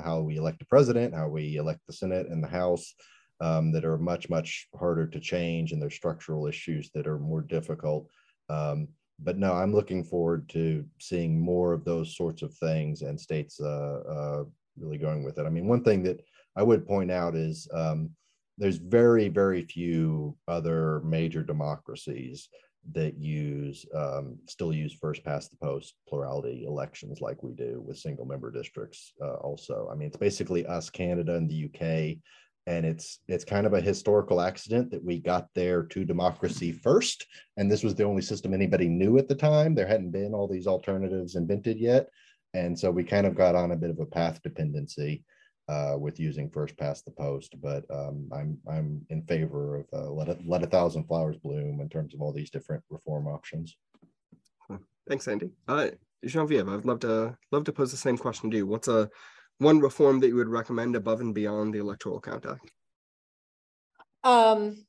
[0.04, 2.94] how we elect a president, how we elect the Senate and the House.
[3.42, 7.42] Um, that are much much harder to change, and there's structural issues that are more
[7.42, 8.10] difficult.
[8.50, 8.90] Um,
[9.24, 13.60] but no, I'm looking forward to seeing more of those sorts of things and states
[13.60, 14.44] uh, uh,
[14.78, 15.46] really going with it.
[15.46, 16.22] I mean, one thing that
[16.56, 18.12] I would point out is um,
[18.60, 22.50] there's very, very few other major democracies
[22.92, 27.98] that use um, still use first past the post plurality elections like we do with
[27.98, 29.14] single member districts.
[29.22, 32.20] Uh, also, I mean, it's basically us, Canada, and the UK
[32.68, 37.26] and it's it's kind of a historical accident that we got there to democracy first
[37.58, 40.48] and this was the only system anybody knew at the time there hadn't been all
[40.48, 42.10] these alternatives invented yet
[42.54, 45.24] and so we kind of got on a bit of a path dependency
[45.70, 50.10] uh, with using first past the post but um, i'm i'm in favor of uh,
[50.10, 53.78] let, a, let a thousand flowers bloom in terms of all these different reform options
[55.08, 55.88] thanks andy uh,
[56.26, 59.10] genevieve i'd love to love to pose the same question to you what's a
[59.60, 62.72] one reform that you would recommend above and beyond the Electoral Count Act?
[64.24, 64.86] Um,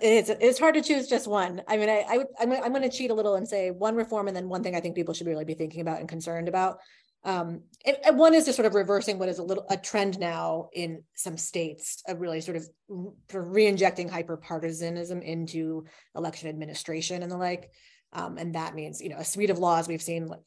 [0.00, 1.62] it's it's hard to choose just one.
[1.68, 3.96] I mean, I, I would I'm, I'm going to cheat a little and say one
[3.96, 6.48] reform and then one thing I think people should really be thinking about and concerned
[6.48, 6.78] about.
[7.24, 10.18] Um, and, and one is just sort of reversing what is a little a trend
[10.18, 12.68] now in some states of really sort of
[13.32, 15.84] re-injecting hyper-partisanism into
[16.16, 17.70] election administration and the like.
[18.12, 20.40] Um, and that means you know a suite of laws we've seen like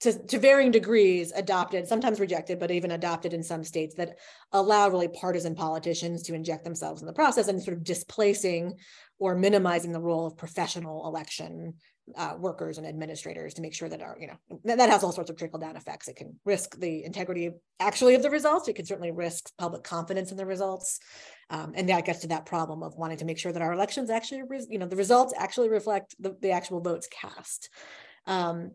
[0.00, 4.16] to, to varying degrees adopted, sometimes rejected, but even adopted in some states that
[4.52, 8.74] allow really partisan politicians to inject themselves in the process and sort of displacing
[9.18, 11.74] or minimizing the role of professional election
[12.16, 15.12] uh, workers and administrators to make sure that our, you know, that, that has all
[15.12, 16.08] sorts of trickle down effects.
[16.08, 18.68] It can risk the integrity of, actually of the results.
[18.68, 21.00] It can certainly risk public confidence in the results.
[21.50, 24.10] Um, and that gets to that problem of wanting to make sure that our elections
[24.10, 27.68] actually, you know, the results actually reflect the, the actual votes cast.
[28.26, 28.72] Um,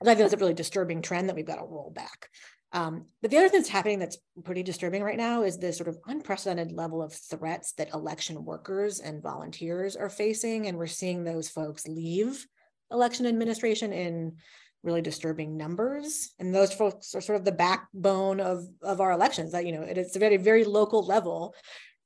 [0.00, 2.28] I think that's a really disturbing trend that we've got to roll back.
[2.72, 5.88] Um, but the other thing that's happening that's pretty disturbing right now is this sort
[5.88, 10.66] of unprecedented level of threats that election workers and volunteers are facing.
[10.66, 12.46] And we're seeing those folks leave
[12.90, 14.36] election administration in
[14.82, 16.30] really disturbing numbers.
[16.38, 19.82] And those folks are sort of the backbone of, of our elections that, you know,
[19.82, 21.54] it's a very, very local level,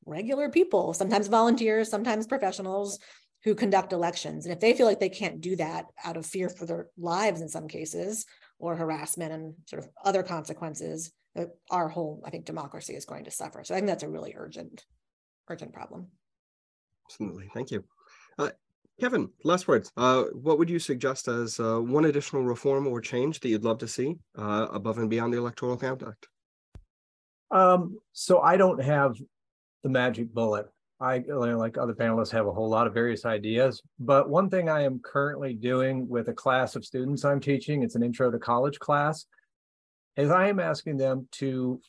[0.06, 2.98] regular people, sometimes volunteers, sometimes professionals
[3.44, 4.46] who conduct elections.
[4.46, 7.40] And if they feel like they can't do that out of fear for their lives
[7.40, 8.24] in some cases,
[8.58, 11.12] or harassment and sort of other consequences,
[11.72, 13.64] our whole, I think, democracy is going to suffer.
[13.64, 14.84] So I think that's a really urgent,
[15.48, 16.06] urgent problem.
[17.08, 17.50] Absolutely.
[17.52, 17.82] Thank you.
[18.38, 18.50] Uh,
[19.02, 19.90] Kevin, last words.
[19.96, 23.78] Uh, what would you suggest as uh, one additional reform or change that you'd love
[23.78, 26.28] to see uh, above and beyond the Electoral Count Act?
[27.50, 29.16] Um, so I don't have
[29.82, 30.66] the magic bullet.
[31.00, 33.82] I, like other panelists, have a whole lot of various ideas.
[33.98, 37.96] But one thing I am currently doing with a class of students I'm teaching, it's
[37.96, 39.26] an intro to college class,
[40.16, 41.80] is I am asking them to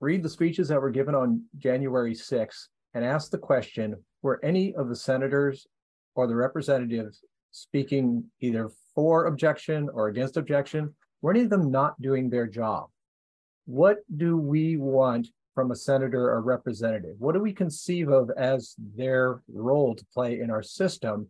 [0.00, 4.74] read the speeches that were given on January 6th and ask the question were any
[4.74, 5.68] of the senators
[6.14, 10.94] or the representatives speaking either for objection or against objection?
[11.22, 12.88] Were any of them not doing their job?
[13.66, 17.16] What do we want from a senator or representative?
[17.18, 21.28] What do we conceive of as their role to play in our system?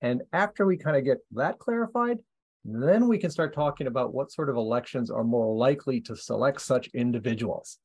[0.00, 2.18] And after we kind of get that clarified,
[2.64, 6.60] then we can start talking about what sort of elections are more likely to select
[6.60, 7.78] such individuals.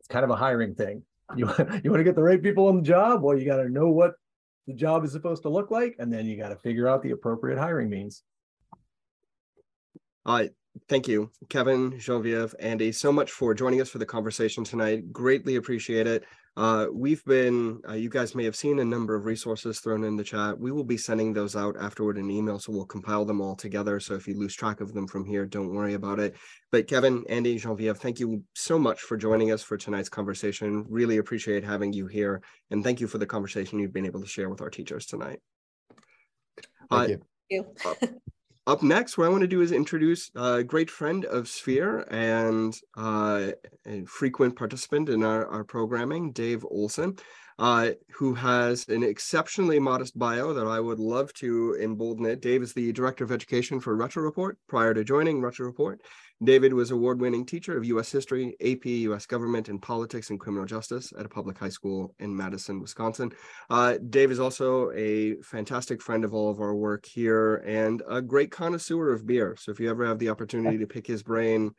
[0.00, 1.02] It's kind of a hiring thing.
[1.36, 1.46] You,
[1.84, 3.22] you want to get the right people on the job?
[3.22, 4.14] Well, you got to know what
[4.66, 7.10] the job is supposed to look like, and then you got to figure out the
[7.10, 8.22] appropriate hiring means.
[10.26, 10.50] All right.
[10.88, 15.12] thank you, Kevin, Genevieve, Andy, so much for joining us for the conversation tonight.
[15.12, 16.24] Greatly appreciate it.
[16.56, 20.16] Uh, we've been, uh, you guys may have seen a number of resources thrown in
[20.16, 20.58] the chat.
[20.58, 23.98] We will be sending those out afterward in email, so we'll compile them all together.
[23.98, 26.36] So if you lose track of them from here, don't worry about it.
[26.70, 30.84] But Kevin, Andy, Genevieve, thank you so much for joining us for tonight's conversation.
[30.88, 32.40] Really appreciate having you here.
[32.70, 35.40] And thank you for the conversation you've been able to share with our teachers tonight.
[36.88, 37.06] Thank uh,
[37.50, 37.66] you.
[37.82, 38.20] Thank you.
[38.66, 42.78] up next, what I want to do is introduce a great friend of Sphere and
[42.96, 43.48] uh,
[43.86, 47.18] a frequent participant in our, our programming, Dave Olson,
[47.58, 52.40] uh, who has an exceptionally modest bio that I would love to embolden it.
[52.40, 56.00] Dave is the Director of Education for Retro Report prior to joining Retro Report.
[56.42, 58.10] David was award-winning teacher of U.S.
[58.10, 59.24] history, AP, U.S.
[59.24, 63.30] government, and politics and criminal justice at a public high school in Madison, Wisconsin.
[63.70, 68.20] Uh, Dave is also a fantastic friend of all of our work here and a
[68.20, 69.56] great connoisseur of beer.
[69.58, 71.70] So if you ever have the opportunity to pick his brain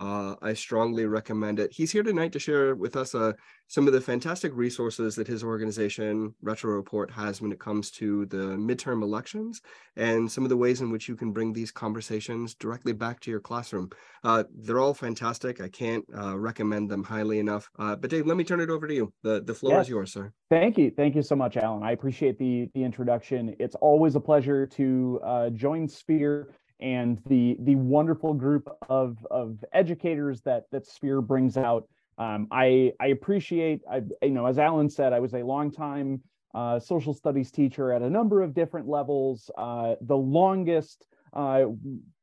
[0.00, 1.72] uh, I strongly recommend it.
[1.72, 3.32] He's here tonight to share with us uh,
[3.68, 8.26] some of the fantastic resources that his organization, Retro Report, has when it comes to
[8.26, 9.62] the midterm elections
[9.96, 13.30] and some of the ways in which you can bring these conversations directly back to
[13.30, 13.90] your classroom.
[14.24, 15.60] Uh, they're all fantastic.
[15.60, 17.70] I can't uh, recommend them highly enough.
[17.78, 19.12] Uh, but Dave, let me turn it over to you.
[19.22, 20.32] The, the floor is yours, sir.
[20.50, 20.92] Thank you.
[20.94, 21.82] Thank you so much, Alan.
[21.82, 23.56] I appreciate the, the introduction.
[23.58, 29.64] It's always a pleasure to uh, join Sphere and the the wonderful group of of
[29.72, 31.88] educators that that Sphere brings out.
[32.18, 36.20] Um, I I appreciate I you know as Alan said I was a long time
[36.54, 39.50] uh, social studies teacher at a number of different levels.
[39.56, 41.64] Uh, the longest uh,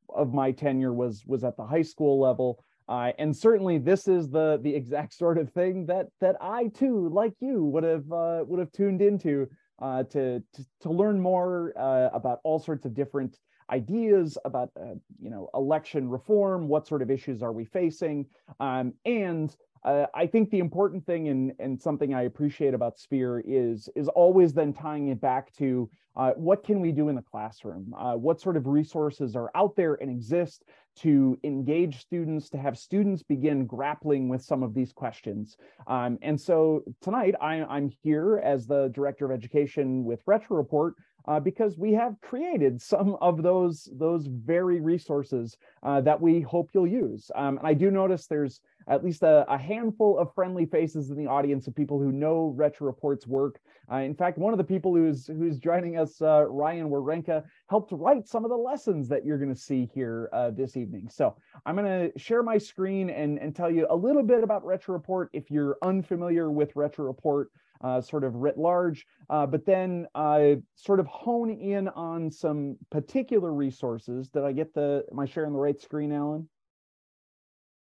[0.09, 2.63] of my tenure was was at the high school level.
[2.87, 7.09] Uh, and certainly, this is the the exact sort of thing that that I too,
[7.09, 9.47] like you, would have uh, would have tuned into
[9.79, 11.71] uh, to, to, to learn more
[12.13, 13.37] about all sorts of different
[13.69, 18.25] ideas about uh, you know election reform what sort of issues are we facing
[18.59, 23.41] um, and uh, I think the important thing and, and something I appreciate about Sphere
[23.45, 27.21] is is always then tying it back to uh, what can we do in the
[27.21, 27.93] classroom?
[27.97, 30.65] Uh, what sort of resources are out there and exist
[30.97, 35.55] to engage students, to have students begin grappling with some of these questions?
[35.87, 40.95] Um, and so tonight I, I'm here as the Director of Education with Retro Report
[41.29, 46.71] uh, because we have created some of those those very resources uh, that we hope
[46.73, 47.29] you'll use.
[47.35, 51.17] Um, and I do notice there's at least a, a, handful of friendly faces in
[51.17, 53.59] the audience of people who know Retro Report's work.
[53.91, 57.91] Uh, in fact, one of the people who's who's joining us, uh, Ryan Warenka, helped
[57.91, 61.09] write some of the lessons that you're going to see here uh, this evening.
[61.11, 64.65] So I'm going to share my screen and, and tell you a little bit about
[64.65, 67.51] Retro Report if you're unfamiliar with Retro Report
[67.81, 72.77] uh, sort of writ large, uh, but then uh, sort of hone in on some
[72.91, 74.29] particular resources.
[74.29, 76.49] Did I get the, am I sharing the right screen, Alan?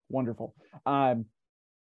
[0.09, 0.55] Wonderful.
[0.85, 1.25] Um,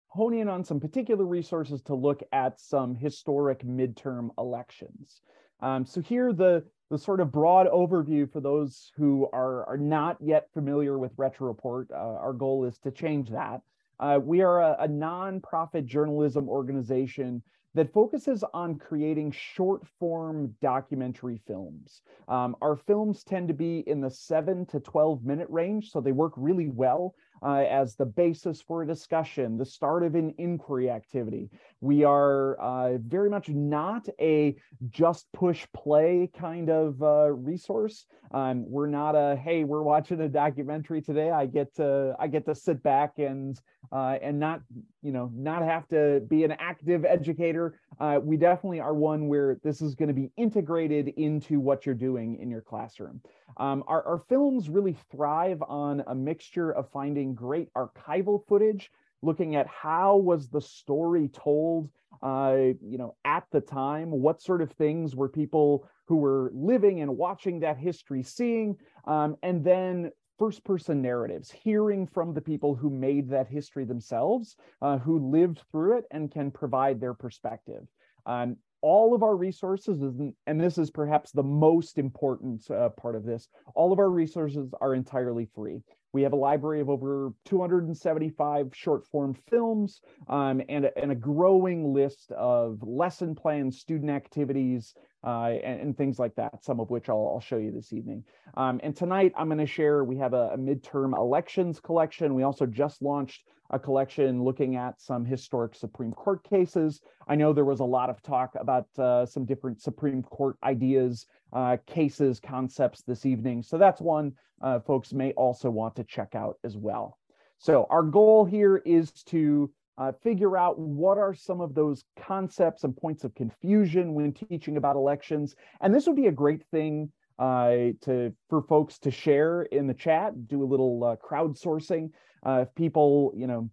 [0.07, 5.21] hone in on some particular resources to look at some historic midterm elections.
[5.61, 10.17] Um, so here the the sort of broad overview for those who are, are not
[10.19, 11.89] yet familiar with Retro Report.
[11.89, 13.61] Uh, our goal is to change that.
[13.97, 17.41] Uh, we are a, a nonprofit journalism organization
[17.73, 22.01] that focuses on creating short form documentary films.
[22.27, 26.11] Um, our films tend to be in the seven to 12 minute range, so they
[26.11, 30.89] work really well uh, as the basis for a discussion, the start of an inquiry
[30.89, 31.49] activity.
[31.79, 34.55] We are uh, very much not a
[34.89, 38.05] just push play kind of uh, resource.
[38.31, 41.31] Um, we're not a hey, we're watching a documentary today.
[41.31, 43.59] I get to I get to sit back and
[43.91, 44.61] uh, and not
[45.01, 47.79] you know not have to be an active educator.
[47.99, 51.95] Uh, we definitely are one where this is going to be integrated into what you're
[51.95, 53.21] doing in your classroom.
[53.57, 59.55] Um, our, our films really thrive on a mixture of finding great archival footage, looking
[59.55, 61.89] at how was the story told,
[62.21, 67.01] uh, you know, at the time, what sort of things were people who were living
[67.01, 68.75] and watching that history seeing,
[69.05, 74.55] um, and then first person narratives, hearing from the people who made that history themselves,
[74.81, 77.85] uh, who lived through it and can provide their perspective.
[78.25, 83.23] Um, all of our resources, and this is perhaps the most important uh, part of
[83.23, 85.81] this, all of our resources are entirely free.
[86.13, 91.93] We have a library of over 275 short form films um, and, and a growing
[91.93, 94.93] list of lesson plans, student activities,
[95.23, 98.23] uh, and, and, things like that, some of which I'll, I'll show you this evening.
[98.57, 102.33] Um, and tonight I'm going to share, we have a, a, midterm elections collection.
[102.33, 107.01] We also just launched a collection looking at some historic Supreme Court cases.
[107.27, 111.27] I know there was a lot of talk about uh, some different Supreme Court ideas,
[111.53, 113.61] uh, cases, concepts this evening.
[113.61, 117.17] So that's one uh, folks may also want to check out as well.
[117.59, 119.71] So our goal here is to
[120.01, 124.77] uh, figure out what are some of those concepts and points of confusion when teaching
[124.77, 125.55] about elections.
[125.79, 129.93] And this would be a great thing uh, to for folks to share in the
[129.93, 132.09] chat, do a little uh, crowdsourcing.
[132.43, 133.69] Uh, if people, you know,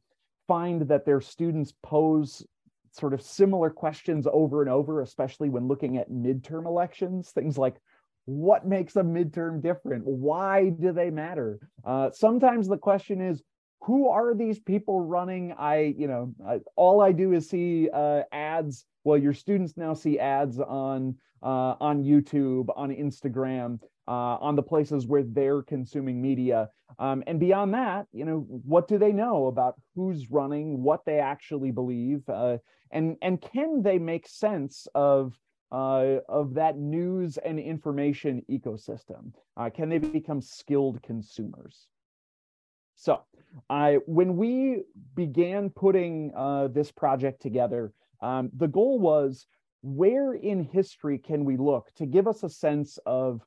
[0.46, 2.44] find that their students pose
[2.92, 7.76] sort of similar questions over and over, especially when looking at midterm elections, things like
[8.26, 10.04] what makes a midterm different?
[10.04, 11.58] Why do they matter?
[11.86, 13.42] Uh, sometimes the question is,
[13.80, 15.52] who are these people running?
[15.52, 18.84] I, you know, I, all I do is see uh, ads.
[19.04, 24.62] Well, your students now see ads on uh, on YouTube, on Instagram, uh, on the
[24.62, 26.68] places where they're consuming media.
[26.98, 31.20] Um, and beyond that, you know, what do they know about who's running, what they
[31.20, 32.58] actually believe, uh,
[32.90, 35.38] and and can they make sense of
[35.70, 39.32] uh, of that news and information ecosystem?
[39.56, 41.86] Uh, can they become skilled consumers?
[42.98, 43.22] So,
[43.70, 44.82] I when we
[45.14, 49.46] began putting uh, this project together, um, the goal was
[49.82, 53.40] where in history can we look to give us a sense of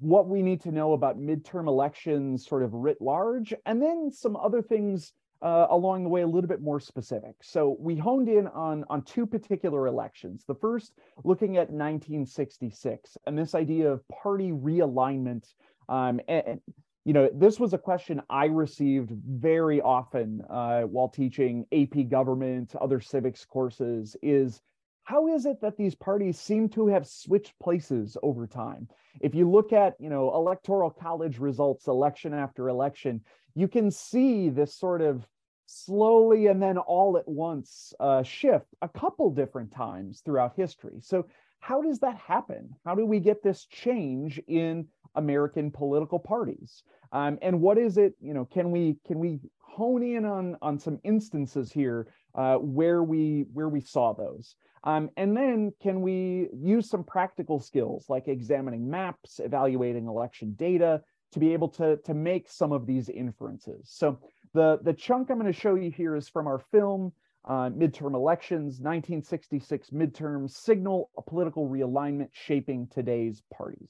[0.00, 4.36] what we need to know about midterm elections, sort of writ large, and then some
[4.36, 5.12] other things
[5.42, 7.34] uh, along the way a little bit more specific.
[7.42, 10.44] So we honed in on, on two particular elections.
[10.46, 10.92] The first,
[11.24, 15.52] looking at 1966 and this idea of party realignment.
[15.88, 16.60] Um, and,
[17.04, 22.74] you know, this was a question I received very often uh, while teaching AP government,
[22.80, 24.60] other civics courses is
[25.04, 28.88] how is it that these parties seem to have switched places over time?
[29.20, 33.20] If you look at, you know, electoral college results election after election,
[33.54, 35.26] you can see this sort of
[35.66, 40.98] slowly and then all at once uh, shift a couple different times throughout history.
[41.00, 41.26] So
[41.62, 42.70] how does that happen?
[42.84, 46.82] How do we get this change in American political parties.
[47.12, 48.14] Um, and what is it?
[48.20, 53.02] You know, can we can we hone in on on some instances here uh, where
[53.02, 54.56] we where we saw those?
[54.84, 61.02] Um, and then can we use some practical skills like examining maps, evaluating election data
[61.32, 63.90] to be able to to make some of these inferences?
[63.90, 64.18] So
[64.54, 67.12] the the chunk I'm going to show you here is from our film.
[67.44, 73.88] Uh, midterm elections, 1966 midterms signal a political realignment shaping today's parties.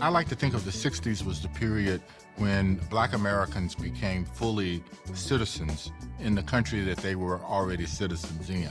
[0.00, 2.00] I like to think of the 60s was the period
[2.36, 4.82] when black Americans became fully
[5.14, 8.70] citizens in the country that they were already citizens in.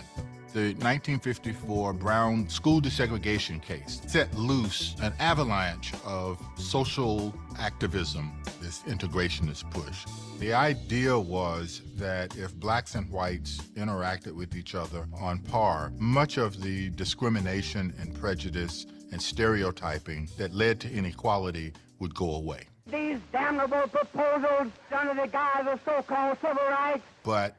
[0.53, 8.31] The 1954 Brown school desegregation case set loose an avalanche of social activism,
[8.61, 10.05] this integrationist push.
[10.39, 16.37] The idea was that if blacks and whites interacted with each other on par, much
[16.37, 22.63] of the discrimination and prejudice and stereotyping that led to inequality would go away.
[22.89, 27.03] These damnable proposals under the guise of so-called civil rights.
[27.23, 27.55] But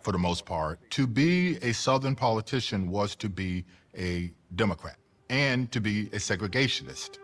[0.00, 3.64] for the most part, to be a Southern politician was to be
[3.96, 4.96] a Democrat
[5.30, 7.18] and to be a segregationist.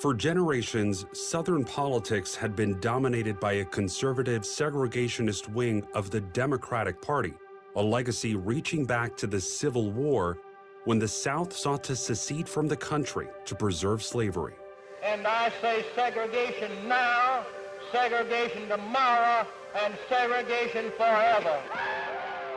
[0.00, 7.00] For generations, Southern politics had been dominated by a conservative segregationist wing of the Democratic
[7.00, 7.32] Party,
[7.76, 10.38] a legacy reaching back to the Civil War
[10.84, 14.54] when the South sought to secede from the country to preserve slavery.
[15.02, 17.46] And I say segregation now,
[17.90, 19.46] segregation tomorrow,
[19.84, 21.60] and segregation forever.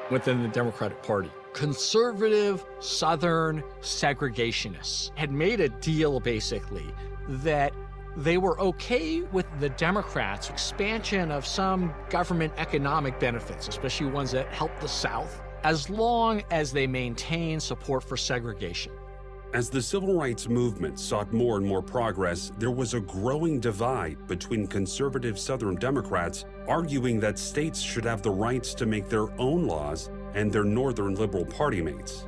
[0.10, 6.86] Within the Democratic Party, conservative Southern segregationists had made a deal basically
[7.28, 7.74] that
[8.18, 14.48] they were okay with the Democrats' expansion of some government economic benefits, especially ones that
[14.48, 18.92] helped the South as long as they maintain support for segregation.
[19.52, 24.28] As the civil rights movement sought more and more progress, there was a growing divide
[24.28, 29.66] between conservative Southern Democrats arguing that states should have the rights to make their own
[29.66, 32.28] laws and their Northern Liberal Party mates.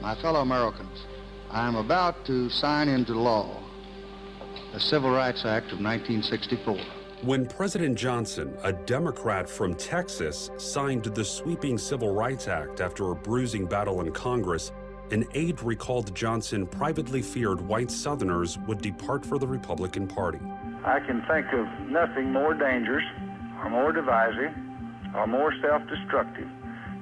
[0.00, 1.04] My fellow Americans,
[1.50, 3.60] I am about to sign into law
[4.72, 6.78] the Civil Rights Act of 1964.
[7.22, 13.14] When President Johnson, a Democrat from Texas, signed the sweeping Civil Rights Act after a
[13.14, 14.72] bruising battle in Congress,
[15.12, 20.38] an aide recalled Johnson privately feared white Southerners would depart for the Republican Party.
[20.84, 23.04] I can think of nothing more dangerous
[23.62, 24.52] or more divisive
[25.14, 26.48] or more self destructive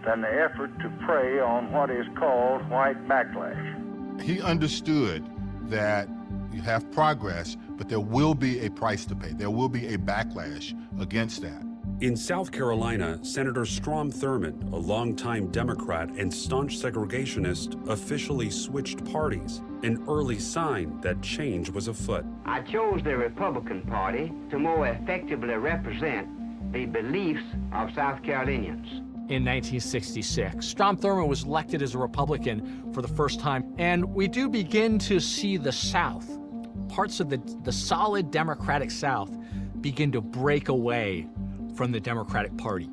[0.05, 4.20] than the effort to prey on what is called white backlash.
[4.20, 5.24] He understood
[5.70, 6.09] that
[6.53, 9.32] you have progress, but there will be a price to pay.
[9.32, 11.69] There will be a backlash against that.
[12.01, 19.60] In South Carolina, Senator Strom Thurmond, a longtime Democrat and staunch segregationist, officially switched parties,
[19.82, 22.24] an early sign that change was afoot.
[22.47, 27.44] I chose the Republican Party to more effectively represent the beliefs
[27.74, 28.89] of South Carolinians.
[29.28, 34.27] In 1966, Strom Thurmond was elected as a Republican for the first time, and we
[34.27, 36.39] do begin to see the South,
[36.89, 39.36] parts of the, the solid Democratic South,
[39.82, 41.27] begin to break away
[41.81, 42.90] from the Democratic Party.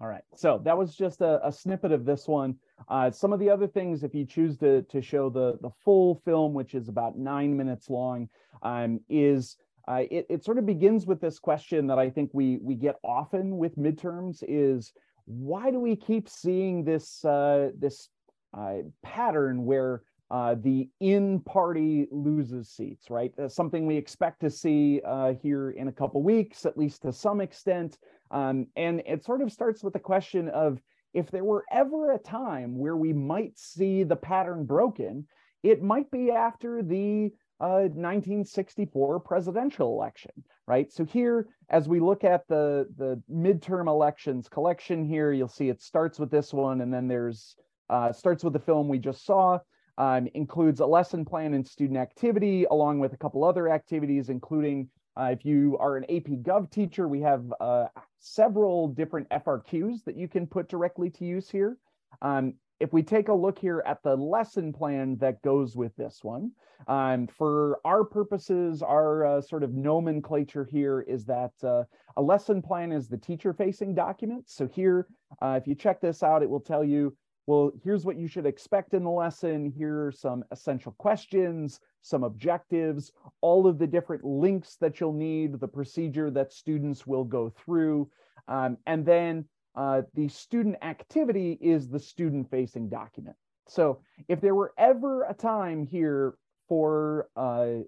[0.00, 2.56] All right, so that was just a, a snippet of this one.
[2.88, 6.20] Uh, some of the other things, if you choose to to show the the full
[6.24, 8.28] film, which is about nine minutes long,
[8.62, 9.56] um, is
[9.86, 12.96] uh, it, it sort of begins with this question that I think we we get
[13.04, 14.92] often with midterms is
[15.26, 18.08] why do we keep seeing this uh, this
[18.52, 20.02] uh, pattern where
[20.34, 23.32] uh, the in party loses seats, right?
[23.36, 27.12] That's something we expect to see uh, here in a couple weeks, at least to
[27.12, 27.98] some extent.
[28.32, 30.80] Um, and it sort of starts with the question of
[31.12, 35.24] if there were ever a time where we might see the pattern broken,
[35.62, 37.30] it might be after the
[37.60, 40.32] uh, 1964 presidential election,
[40.66, 40.90] right?
[40.90, 45.80] So here, as we look at the the midterm elections collection here, you'll see it
[45.80, 47.54] starts with this one, and then there's
[47.88, 49.60] uh, starts with the film we just saw,
[49.98, 54.88] um, includes a lesson plan and student activity, along with a couple other activities, including
[55.16, 57.86] uh, if you are an AP Gov teacher, we have uh,
[58.18, 61.78] several different FRQs that you can put directly to use here.
[62.20, 66.18] Um, if we take a look here at the lesson plan that goes with this
[66.22, 66.50] one,
[66.88, 71.84] um, for our purposes, our uh, sort of nomenclature here is that uh,
[72.16, 74.50] a lesson plan is the teacher-facing document.
[74.50, 75.06] So here,
[75.40, 77.16] uh, if you check this out, it will tell you
[77.46, 79.72] well, here's what you should expect in the lesson.
[79.76, 83.12] Here are some essential questions, some objectives,
[83.42, 88.10] all of the different links that you'll need, the procedure that students will go through.
[88.48, 89.44] Um, and then
[89.74, 93.36] uh, the student activity is the student facing document.
[93.66, 96.34] So if there were ever a time here
[96.68, 97.84] for uh,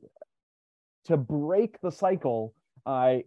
[1.04, 2.54] to break the cycle,
[2.84, 3.18] uh,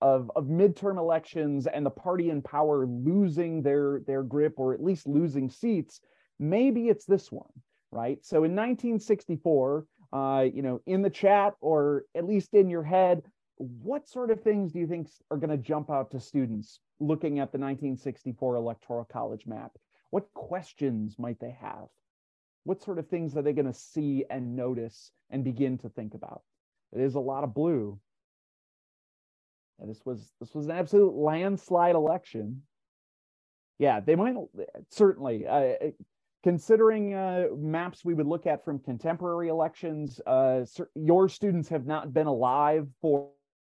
[0.00, 4.82] of, of midterm elections and the party in power losing their, their grip or at
[4.82, 6.00] least losing seats,
[6.38, 7.50] maybe it's this one,
[7.90, 8.18] right?
[8.24, 13.22] So in 1964, uh, you know, in the chat or at least in your head,
[13.56, 17.38] what sort of things do you think are going to jump out to students looking
[17.38, 19.72] at the 1964 Electoral College map?
[20.10, 21.86] What questions might they have?
[22.64, 26.14] What sort of things are they going to see and notice and begin to think
[26.14, 26.42] about?
[26.92, 27.98] It is a lot of blue,
[29.80, 32.62] and this was this was an absolute landslide election.
[33.78, 34.34] Yeah, they might
[34.90, 35.46] certainly.
[35.46, 35.90] Uh,
[36.42, 40.60] considering uh, maps we would look at from contemporary elections, uh,
[40.94, 43.30] your students have not been alive for,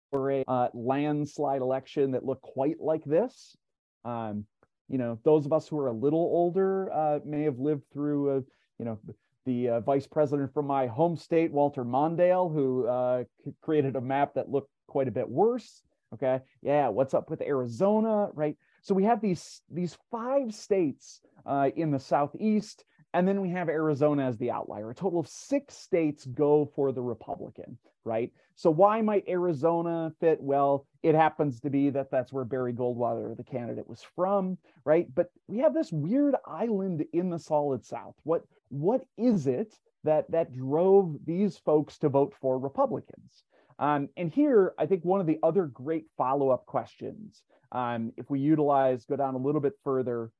[0.09, 3.57] for a uh, landslide election that looked quite like this.
[4.05, 4.45] Um,
[4.87, 8.45] you know, those of us who are a little older uh, may have lived through,
[8.79, 8.97] you know,
[9.45, 13.23] the uh, vice president from my home state, Walter Mondale, who uh,
[13.61, 15.83] created a map that looked quite a bit worse.
[16.13, 16.39] Okay.
[16.61, 16.89] Yeah.
[16.89, 18.29] What's up with Arizona?
[18.33, 18.57] Right.
[18.81, 22.83] So we have these these five states uh, in the southeast,
[23.13, 24.89] and then we have Arizona as the outlier.
[24.89, 28.31] A total of six states go for the Republican, right?
[28.55, 30.41] So why might Arizona fit?
[30.41, 35.07] Well, it happens to be that that's where Barry Goldwater, the candidate, was from, right?
[35.13, 38.15] But we have this weird island in the Solid South.
[38.23, 43.43] What what is it that that drove these folks to vote for Republicans?
[43.81, 47.41] Um, and here, I think one of the other great follow-up questions,
[47.71, 50.31] um, if we utilize, go down a little bit further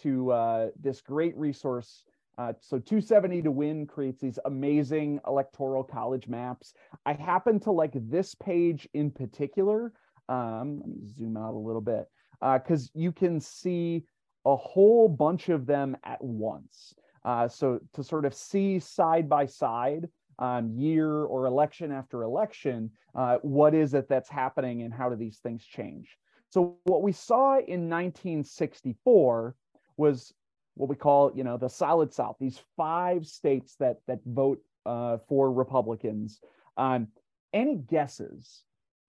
[0.00, 2.04] to uh, this great resource.
[2.38, 6.72] Uh, so 270 to win creates these amazing electoral college maps.
[7.04, 9.92] I happen to like this page in particular.
[10.30, 12.06] Um, let me zoom out a little bit
[12.40, 14.04] because uh, you can see
[14.46, 16.94] a whole bunch of them at once.
[17.24, 20.08] Uh, so to sort of see side by side
[20.38, 25.16] um, year or election after election, uh, what is it that's happening and how do
[25.16, 26.16] these things change?
[26.50, 29.56] So what we saw in 1964
[29.96, 30.32] was
[30.74, 32.36] what we call, you know, the solid South.
[32.40, 36.40] These five states that that vote uh, for Republicans.
[36.76, 37.08] Um,
[37.52, 38.64] any guesses?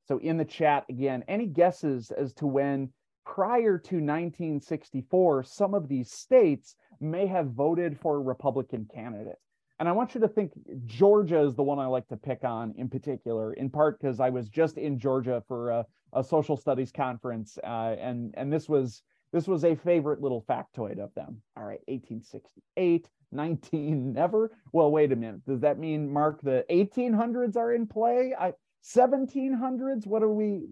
[0.08, 2.92] So in the chat again, any guesses as to when
[3.26, 9.40] prior to 1964 some of these states may have voted for a Republican candidate.
[9.80, 10.52] And I want you to think
[10.86, 14.30] Georgia is the one I like to pick on in particular, in part because I
[14.30, 19.04] was just in Georgia for a, a social studies conference, uh, and and this was
[19.34, 21.42] this was a favorite little factoid of them.
[21.58, 24.52] All right, 1868, 19 never.
[24.72, 25.46] Well, wait a minute.
[25.46, 28.34] Does that mean Mark the 1800s are in play?
[28.40, 28.54] I
[28.84, 30.08] 1700s.
[30.08, 30.70] What are we?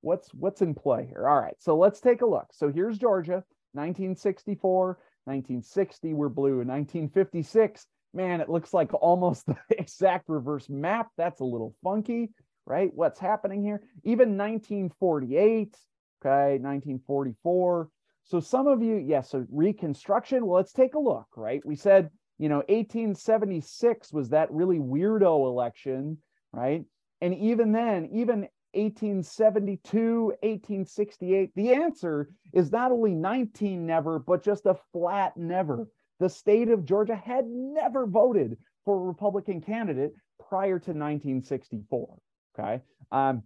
[0.00, 1.28] What's what's in play here?
[1.28, 2.46] All right, so let's take a look.
[2.52, 4.98] So here's Georgia, 1964.
[5.26, 6.58] 1960 were blue.
[6.58, 11.08] 1956, man, it looks like almost the exact reverse map.
[11.16, 12.30] That's a little funky,
[12.64, 12.90] right?
[12.94, 13.82] What's happening here?
[14.04, 15.76] Even 1948,
[16.22, 17.88] okay, 1944.
[18.24, 20.46] So some of you, yes, yeah, so Reconstruction.
[20.46, 21.64] Well, let's take a look, right?
[21.64, 26.18] We said, you know, 1876 was that really weirdo election,
[26.52, 26.84] right?
[27.20, 31.50] And even then, even 1872, 1868?
[31.54, 35.88] The answer is not only 19 never, but just a flat never.
[36.20, 40.14] The state of Georgia had never voted for a Republican candidate
[40.48, 42.16] prior to 1964.
[42.58, 42.82] Okay.
[43.12, 43.42] Um,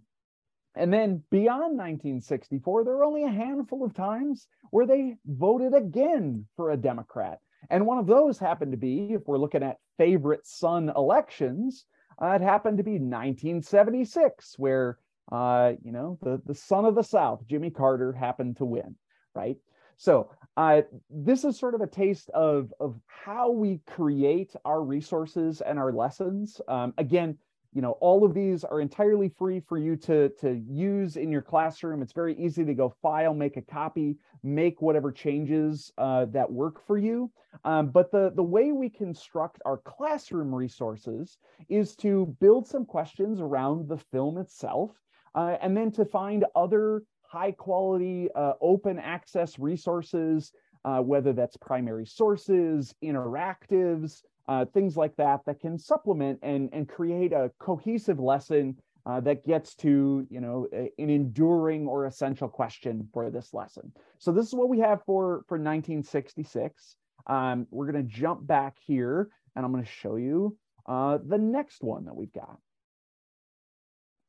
[0.75, 6.45] and then beyond 1964, there were only a handful of times where they voted again
[6.55, 7.39] for a Democrat.
[7.69, 11.85] And one of those happened to be, if we're looking at favorite son elections,
[12.21, 14.97] uh, it happened to be 1976, where
[15.31, 18.95] uh, you know, the, the son of the South, Jimmy Carter, happened to win,
[19.33, 19.57] right?
[19.97, 25.61] So uh, this is sort of a taste of, of how we create our resources
[25.61, 26.59] and our lessons.
[26.67, 27.37] Um, again,
[27.73, 31.41] you know, all of these are entirely free for you to, to use in your
[31.41, 32.01] classroom.
[32.01, 36.85] It's very easy to go file, make a copy, make whatever changes uh, that work
[36.85, 37.31] for you.
[37.63, 41.37] Um, but the, the way we construct our classroom resources
[41.69, 44.91] is to build some questions around the film itself
[45.35, 50.51] uh, and then to find other high quality uh, open access resources,
[50.83, 56.89] uh, whether that's primary sources, interactives, uh, things like that, that can supplement and, and
[56.89, 58.75] create a cohesive lesson
[59.05, 63.91] uh, that gets to you know an enduring or essential question for this lesson.
[64.19, 66.95] So this is what we have for, for 1966.
[67.27, 71.37] Um, we're going to jump back here and I'm going to show you uh, the
[71.37, 72.57] next one that we've got.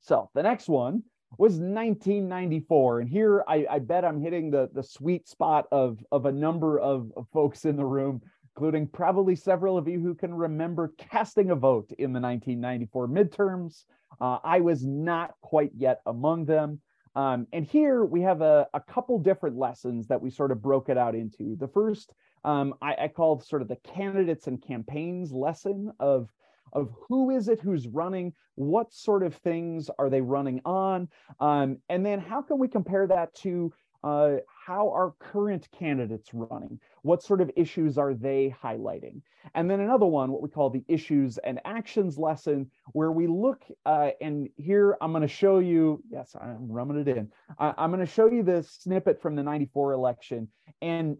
[0.02, 1.02] So the next one
[1.38, 3.00] was 1994.
[3.00, 6.78] And here I, I, bet I'm hitting the, the sweet spot of, of a number
[6.78, 8.20] of, of, folks in the room,
[8.54, 13.84] including probably several of you who can remember casting a vote in the 1994 midterms.
[14.20, 16.80] Uh, I was not quite yet among them.
[17.14, 20.88] Um, and here we have a, a couple different lessons that we sort of broke
[20.88, 21.56] it out into.
[21.56, 22.12] The first
[22.44, 26.28] um, I, I call sort of the candidates and campaigns lesson of
[26.72, 31.08] of who is it who's running, what sort of things are they running on,
[31.40, 33.72] um, and then how can we compare that to
[34.04, 34.36] uh,
[34.66, 36.80] how are current candidates running?
[37.02, 39.22] What sort of issues are they highlighting?
[39.54, 43.62] And then another one, what we call the issues and actions lesson, where we look,
[43.86, 47.30] uh, and here I'm going to show you, yes, I'm rumming it in.
[47.58, 50.48] I, I'm going to show you this snippet from the 94 election.
[50.80, 51.16] And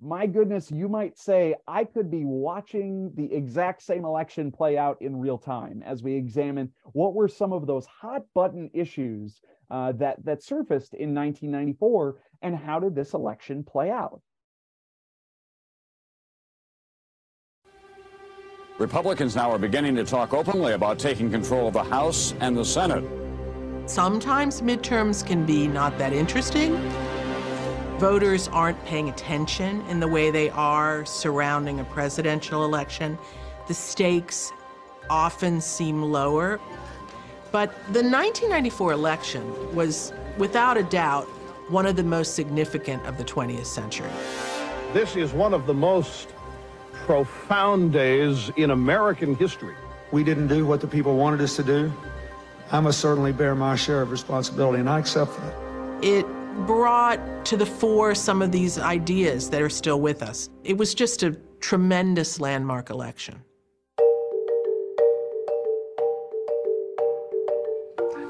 [0.00, 5.00] my goodness, you might say I could be watching the exact same election play out
[5.00, 9.40] in real time as we examine what were some of those hot button issues
[9.70, 14.20] uh, that that surfaced in 1994 and how did this election play out.
[18.78, 22.64] Republicans now are beginning to talk openly about taking control of the House and the
[22.64, 23.04] Senate.
[23.86, 26.74] Sometimes midterms can be not that interesting
[27.98, 33.16] Voters aren't paying attention in the way they are surrounding a presidential election.
[33.68, 34.50] The stakes
[35.08, 36.60] often seem lower.
[37.52, 41.26] But the 1994 election was, without a doubt,
[41.68, 44.10] one of the most significant of the 20th century.
[44.92, 46.30] This is one of the most
[47.06, 49.76] profound days in American history.
[50.10, 51.92] We didn't do what the people wanted us to do.
[52.72, 55.54] I must certainly bear my share of responsibility, and I accept that.
[56.02, 56.26] It
[56.66, 60.50] brought to the fore some of these ideas that are still with us.
[60.62, 63.42] It was just a tremendous landmark election.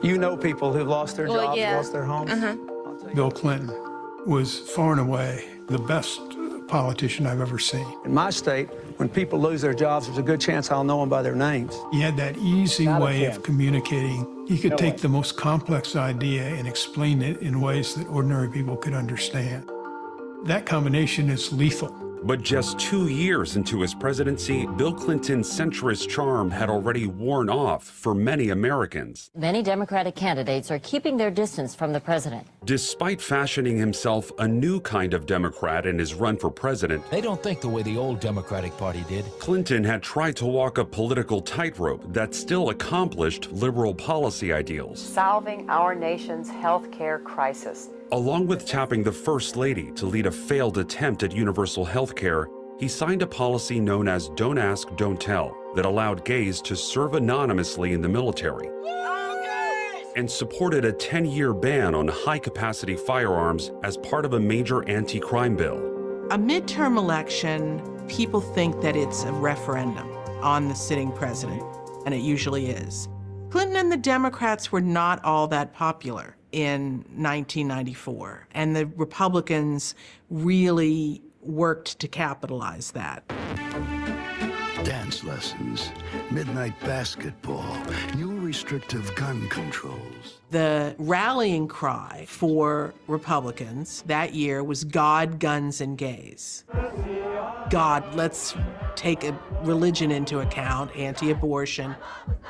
[0.03, 1.77] You know people who've lost their well, jobs, yeah.
[1.77, 2.31] lost their homes.
[2.31, 2.57] Uh-huh.
[3.15, 3.71] Bill Clinton
[4.27, 6.21] was far and away the best
[6.69, 7.87] politician I've ever seen.
[8.05, 8.69] In my state,
[8.99, 11.75] when people lose their jobs, there's a good chance I'll know them by their names.
[11.93, 14.34] He had that easy Not way of communicating.
[14.47, 15.01] He could no take way.
[15.01, 19.71] the most complex idea and explain it in ways that ordinary people could understand.
[20.45, 22.04] That combination is lethal.
[22.25, 27.85] But just two years into his presidency, Bill Clinton's centrist charm had already worn off
[27.85, 29.31] for many Americans.
[29.37, 32.47] Many Democratic candidates are keeping their distance from the president.
[32.65, 37.43] Despite fashioning himself a new kind of Democrat in his run for president, they don't
[37.43, 39.27] think the way the old Democratic Party did.
[39.39, 44.99] Clinton had tried to walk a political tightrope that still accomplished liberal policy ideals.
[44.99, 50.31] Solving our nation's health care crisis Along with tapping the First Lady to lead a
[50.31, 52.49] failed attempt at universal health care,
[52.79, 57.15] he signed a policy known as Don't Ask, Don't Tell that allowed gays to serve
[57.15, 58.69] anonymously in the military
[60.17, 64.89] and supported a 10 year ban on high capacity firearms as part of a major
[64.89, 65.79] anti crime bill.
[66.31, 70.09] A midterm election, people think that it's a referendum
[70.43, 71.63] on the sitting president,
[72.05, 73.09] and it usually is.
[73.51, 78.47] Clinton and the Democrats were not all that popular in 1994.
[78.53, 79.97] And the Republicans
[80.31, 83.25] really worked to capitalize that.
[84.85, 85.91] Dance lessons,
[86.31, 87.77] midnight basketball,
[88.15, 90.41] new restrictive gun controls.
[90.51, 96.65] The rallying cry for Republicans that year was God, guns, and gays.
[97.71, 98.55] God, let's
[98.95, 101.97] take a religion into account, anti abortion,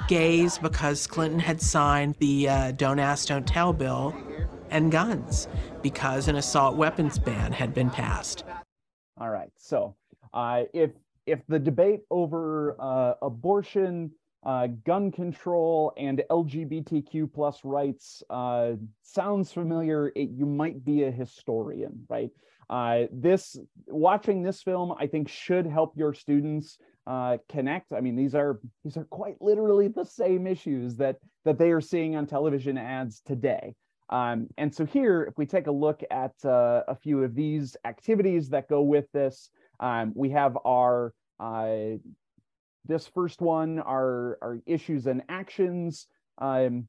[0.09, 4.15] gays, because Clinton had signed the uh, Don't Ask, Don't Tell bill,
[4.71, 5.47] and guns,
[5.81, 8.45] because an assault weapons ban had been passed.
[9.19, 9.51] All right.
[9.57, 9.95] So
[10.35, 10.91] uh, if,
[11.27, 14.11] if the debate over uh, abortion,
[14.45, 18.73] uh, gun control and LGBTQ plus rights uh,
[19.03, 22.31] sounds familiar, it, you might be a historian, right?
[22.71, 27.93] Uh, this watching this film, I think, should help your students uh, connect.
[27.93, 31.81] I mean, these are these are quite literally the same issues that that they are
[31.81, 33.75] seeing on television ads today.
[34.11, 37.77] Um, and so here, if we take a look at uh, a few of these
[37.85, 39.51] activities that go with this,
[39.81, 41.97] um, we have our uh,
[42.87, 46.07] this first one, are, are issues and actions.
[46.39, 46.87] Um,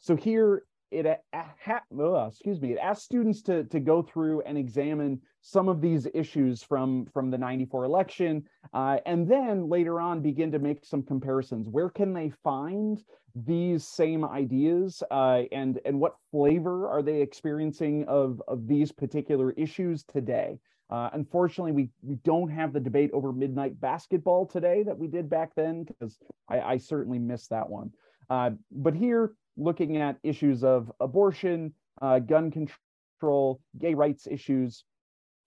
[0.00, 5.20] so here it uh, excuse me it asks students to to go through and examine
[5.42, 8.42] some of these issues from from the 94 election
[8.72, 13.04] uh, and then later on begin to make some comparisons where can they find
[13.34, 19.52] these same ideas uh, and and what flavor are they experiencing of of these particular
[19.52, 20.58] issues today
[20.90, 25.28] uh, unfortunately, we, we don't have the debate over midnight basketball today that we did
[25.28, 27.90] back then because I, I certainly missed that one.
[28.30, 34.84] Uh, but here, looking at issues of abortion, uh, gun control, gay rights issues.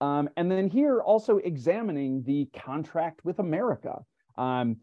[0.00, 4.00] Um, and then here also examining the contract with America.
[4.36, 4.78] Um,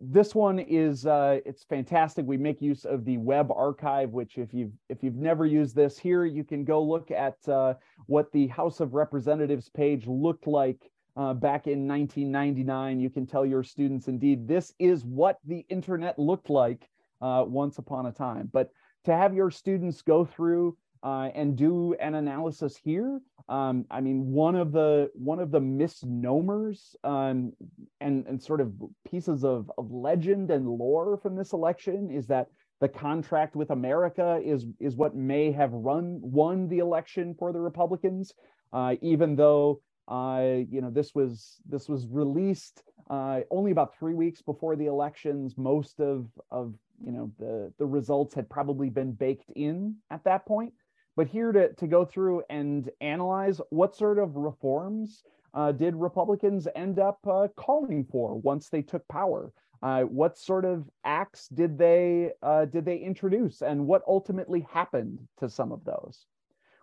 [0.00, 2.24] this one is uh, it's fantastic.
[2.24, 5.98] We make use of the web archive, which if you've if you've never used this
[5.98, 7.74] here, you can go look at uh,
[8.06, 13.00] what the House of Representatives page looked like uh, back in 1999.
[13.00, 16.88] You can tell your students, indeed, this is what the internet looked like
[17.20, 18.48] uh, once upon a time.
[18.52, 18.70] But
[19.04, 24.26] to have your students go through uh, and do an analysis here, um, I mean,
[24.26, 27.52] one of the one of the misnomers um,
[28.00, 28.72] and and sort of
[29.08, 32.46] pieces of, of legend and lore from this election is that
[32.80, 37.60] the contract with America is is what may have run won the election for the
[37.60, 38.32] Republicans,
[38.72, 44.14] uh, even though uh, you know this was this was released uh, only about three
[44.14, 45.54] weeks before the elections.
[45.56, 46.74] Most of of
[47.04, 50.72] you know the the results had probably been baked in at that point
[51.16, 55.22] but here to, to go through and analyze what sort of reforms
[55.54, 59.52] uh, did republicans end up uh, calling for once they took power
[59.82, 65.18] uh, what sort of acts did they uh, did they introduce and what ultimately happened
[65.38, 66.26] to some of those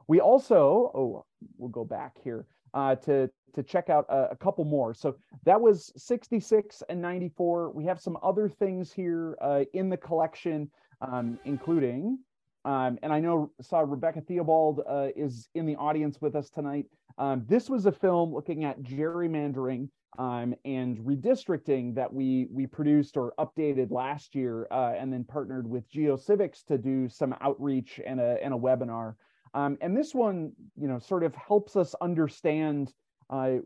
[0.07, 1.25] we also oh
[1.57, 4.93] we'll go back here uh, to to check out a, a, couple more.
[4.93, 7.71] So that was 66 and 94.
[7.71, 10.69] We have some other things here uh, in the collection,
[11.01, 12.19] um, including,
[12.65, 16.85] um, and I know saw Rebecca Theobald uh, is in the audience with us tonight.
[17.17, 23.15] Um, this was a film looking at gerrymandering um, and redistricting that we we produced
[23.15, 28.19] or updated last year, uh, and then partnered with GeoCivics to do some outreach and
[28.19, 29.15] a and a webinar.
[29.53, 32.93] Um, and this one, you know, sort of helps us understand
[33.29, 33.57] uh,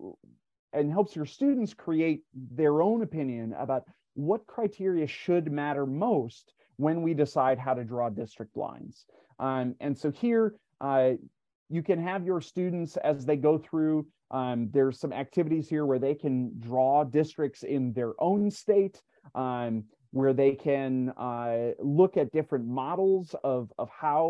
[0.71, 6.53] and helps your students create their own opinion about what criteria should matter most
[6.85, 8.95] when we decide how to draw district lines.
[9.47, 10.45] Um, and so here,
[10.89, 11.11] uh,
[11.75, 13.97] you can have your students as they go through,
[14.39, 16.35] um, there's some activities here where they can
[16.69, 18.97] draw districts in their own state,
[19.45, 19.73] um,
[20.11, 20.91] where they can
[21.29, 24.23] uh, look at different models of, of how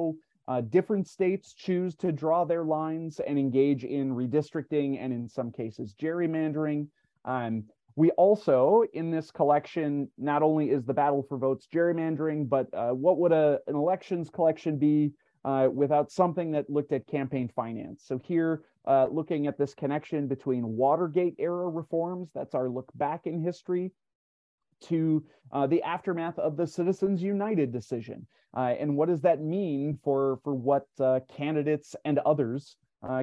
[0.45, 5.49] Uh, different states choose to draw their lines and engage in redistricting and in some
[5.61, 6.81] cases gerrymandering.
[7.23, 7.53] Um,
[7.95, 12.89] we also, in this collection, not only is the battle for votes gerrymandering, but uh,
[12.91, 15.11] what would a, an elections collection be
[15.45, 18.03] uh, without something that looked at campaign finance?
[18.05, 23.27] So here, uh, looking at this connection between Watergate era reforms, that's our look back
[23.27, 23.91] in history,
[24.81, 28.25] to uh, the aftermath of the Citizens United decision.
[28.55, 32.75] Uh, and what does that mean for, for what uh, candidates and others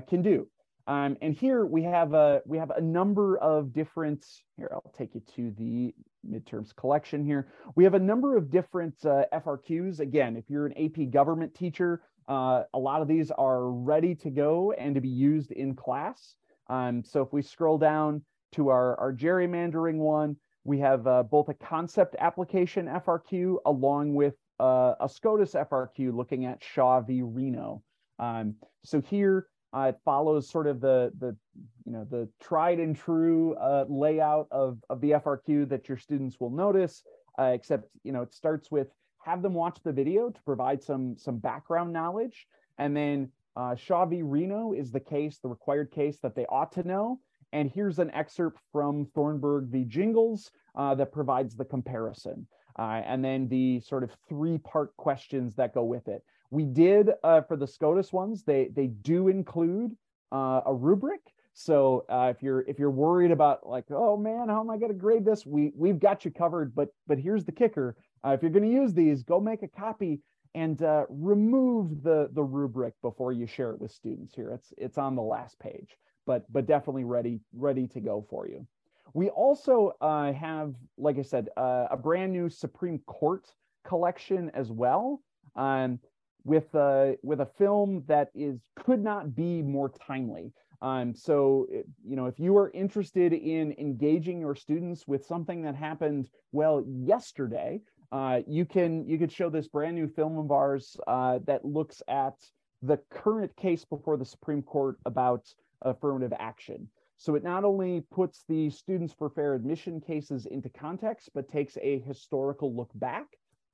[0.09, 0.47] can do?
[0.91, 4.27] Um, and here we have a we have a number of different.
[4.57, 5.95] Here, I'll take you to the
[6.29, 7.25] midterms collection.
[7.25, 7.47] Here
[7.77, 10.01] we have a number of different uh, FRQs.
[10.01, 14.31] Again, if you're an AP government teacher, uh, a lot of these are ready to
[14.31, 16.35] go and to be used in class.
[16.69, 18.25] Um, so if we scroll down
[18.57, 20.35] to our our gerrymandering one,
[20.65, 26.47] we have uh, both a concept application FRQ along with uh, a SCOTUS FRQ looking
[26.47, 27.23] at Shaw v.
[27.23, 27.81] Reno.
[28.19, 29.47] Um, so here
[29.77, 31.37] uh, it follows sort of the the
[31.85, 36.41] you know the tried and true uh, layout of of the FRQ that your students
[36.41, 37.03] will notice.
[37.39, 38.89] Uh, except you know it starts with
[39.25, 42.47] have them watch the video to provide some some background knowledge,
[42.79, 44.23] and then uh, Shaw v.
[44.23, 47.21] Reno is the case, the required case that they ought to know.
[47.53, 49.85] And here's an excerpt from Thornburg v.
[49.85, 52.47] Gingles uh, that provides the comparison.
[52.79, 56.25] Uh, and then the sort of three part questions that go with it.
[56.51, 59.97] We did uh, for the SCOTUS ones, they they do include
[60.33, 61.21] uh, a rubric.
[61.53, 64.93] So uh, if you're if you're worried about like, oh man, how am I going
[64.93, 65.47] to grade this?
[65.47, 66.75] We we've got you covered.
[66.75, 69.69] But but here's the kicker: uh, if you're going to use these, go make a
[69.69, 70.21] copy
[70.55, 74.35] and uh, remove the the rubric before you share it with students.
[74.35, 75.97] Here, it's it's on the last page,
[76.27, 78.67] but but definitely ready ready to go for you.
[79.13, 83.45] We also uh, have, like I said, a brand new Supreme Court
[83.85, 85.21] collection as well.
[85.57, 85.99] Um,
[86.45, 90.53] with a with a film that is could not be more timely.
[90.83, 95.75] Um, so you know, if you are interested in engaging your students with something that
[95.75, 97.81] happened well yesterday,
[98.12, 102.03] uh, you can you could show this brand new film of ours uh, that looks
[102.09, 102.35] at
[102.83, 105.47] the current case before the Supreme Court about
[105.83, 106.89] affirmative action.
[107.19, 111.77] So it not only puts the students for fair admission cases into context, but takes
[111.83, 113.27] a historical look back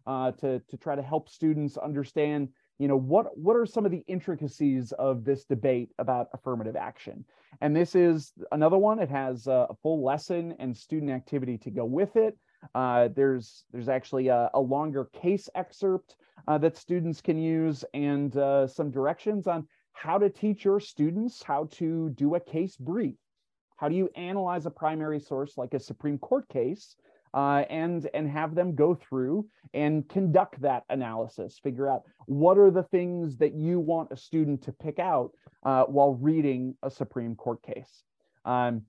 [0.07, 3.91] uh, to, to try to help students understand you know what what are some of
[3.91, 7.25] the intricacies of this debate about affirmative action?
[7.61, 8.99] And this is another one.
[8.99, 12.37] It has a, full lesson and student activity to go with it.
[12.75, 16.17] Uh, there's there's actually a, a longer case excerpt
[16.49, 21.43] uh, that students can use and uh, some directions on how to teach your students
[21.43, 23.17] how to do a case brief.
[23.79, 26.97] How do you analyze a primary source like a supreme court case
[27.37, 32.71] uh, and and have them go through and conduct that analysis figure out what are
[32.71, 35.31] the things that you want a student to pick out
[35.65, 38.03] uh, while reading a supreme court case.
[38.47, 38.83] Um,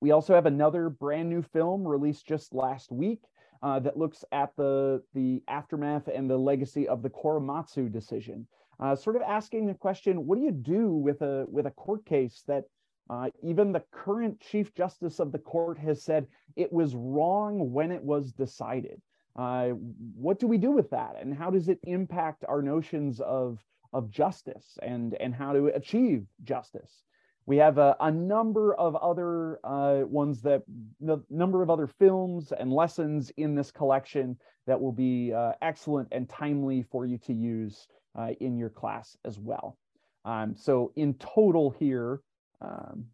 [0.00, 3.22] we also have another brand new film released just last week
[3.62, 8.46] uh, that looks at the the aftermath and the legacy of the korematsu decision.
[8.78, 12.06] Uh, sort of asking the question what do you do with a with a court
[12.06, 12.64] case that
[13.10, 16.26] uh, even the current Chief Justice of the court has said
[16.56, 19.00] it was wrong when it was decided.
[19.36, 19.70] Uh,
[20.16, 21.16] what do we do with that?
[21.20, 23.58] And how does it impact our notions of,
[23.92, 27.02] of justice and, and how to achieve justice?
[27.46, 30.62] We have a, a number of other uh, ones that,
[31.00, 36.08] the number of other films and lessons in this collection that will be uh, excellent
[36.10, 37.86] and timely for you to use
[38.18, 39.76] uh, in your class as well.
[40.24, 42.20] Um, so in total here,
[42.60, 43.06] um,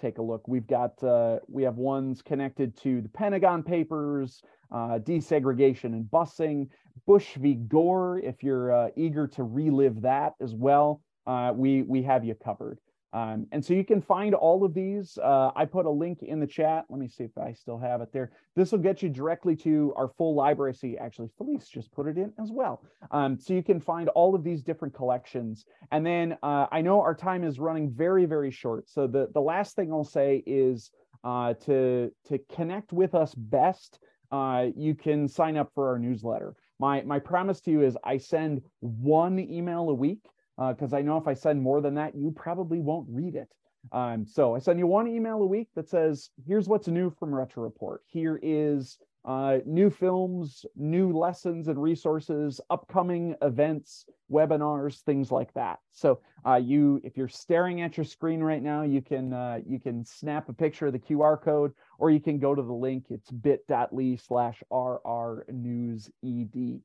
[0.00, 0.46] take a look.
[0.48, 6.68] We've got uh, we have ones connected to the Pentagon Papers, uh, desegregation and busing,
[7.06, 7.54] Bush v.
[7.54, 8.18] Gore.
[8.18, 12.78] If you're uh, eager to relive that as well, uh, we we have you covered.
[13.16, 15.16] Um, and so you can find all of these.
[15.16, 16.84] Uh, I put a link in the chat.
[16.90, 18.30] Let me see if I still have it there.
[18.56, 20.74] This will get you directly to our full library.
[20.74, 22.82] See, actually, Felice just put it in as well.
[23.10, 25.64] Um, so you can find all of these different collections.
[25.92, 28.86] And then uh, I know our time is running very, very short.
[28.90, 30.90] So the, the last thing I'll say is
[31.24, 33.98] uh, to, to connect with us best,
[34.30, 36.54] uh, you can sign up for our newsletter.
[36.78, 41.02] My, my promise to you is I send one email a week because uh, I
[41.02, 43.48] know if I send more than that, you probably won't read it.
[43.92, 47.34] Um, so I send you one email a week that says, here's what's new from
[47.34, 48.02] Retro Report.
[48.06, 55.80] Here is uh, new films, new lessons and resources, upcoming events, webinars, things like that.
[55.92, 59.80] So uh, you, if you're staring at your screen right now, you can uh, you
[59.80, 63.06] can snap a picture of the QR code, or you can go to the link.
[63.10, 66.80] It's bit.ly slash rr news ed.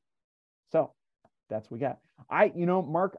[0.72, 0.92] So
[1.48, 1.98] that's what we got.
[2.28, 3.18] I, you know, Mark,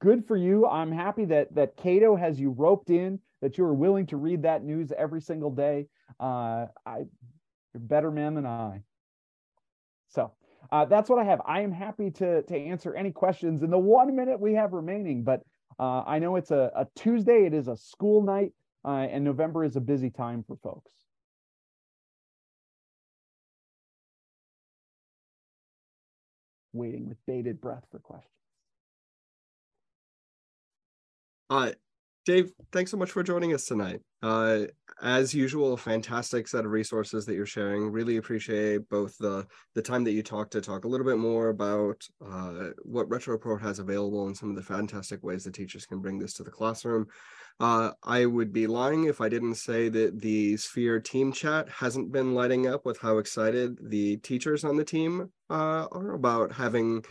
[0.00, 0.66] good for you.
[0.66, 4.42] I'm happy that that Cato has you roped in, that you are willing to read
[4.42, 5.86] that news every single day.
[6.20, 8.82] Uh, I, you're a better man than I.
[10.08, 10.32] So
[10.72, 11.40] uh, that's what I have.
[11.46, 15.22] I am happy to to answer any questions in the one minute we have remaining.
[15.22, 15.42] But
[15.78, 17.46] uh, I know it's a, a Tuesday.
[17.46, 18.52] It is a school night,
[18.84, 20.92] uh, and November is a busy time for folks.
[26.72, 28.32] Waiting with bated breath for questions.
[31.50, 31.72] Uh,
[32.26, 34.02] Dave, thanks so much for joining us tonight.
[34.22, 34.64] Uh,
[35.00, 37.90] as usual, fantastic set of resources that you're sharing.
[37.90, 41.48] Really appreciate both the the time that you talk to talk a little bit more
[41.48, 46.00] about uh, what RetroReport has available and some of the fantastic ways that teachers can
[46.00, 47.06] bring this to the classroom.
[47.60, 52.12] Uh, I would be lying if I didn't say that the Sphere team chat hasn't
[52.12, 57.04] been lighting up with how excited the teachers on the team uh, are about having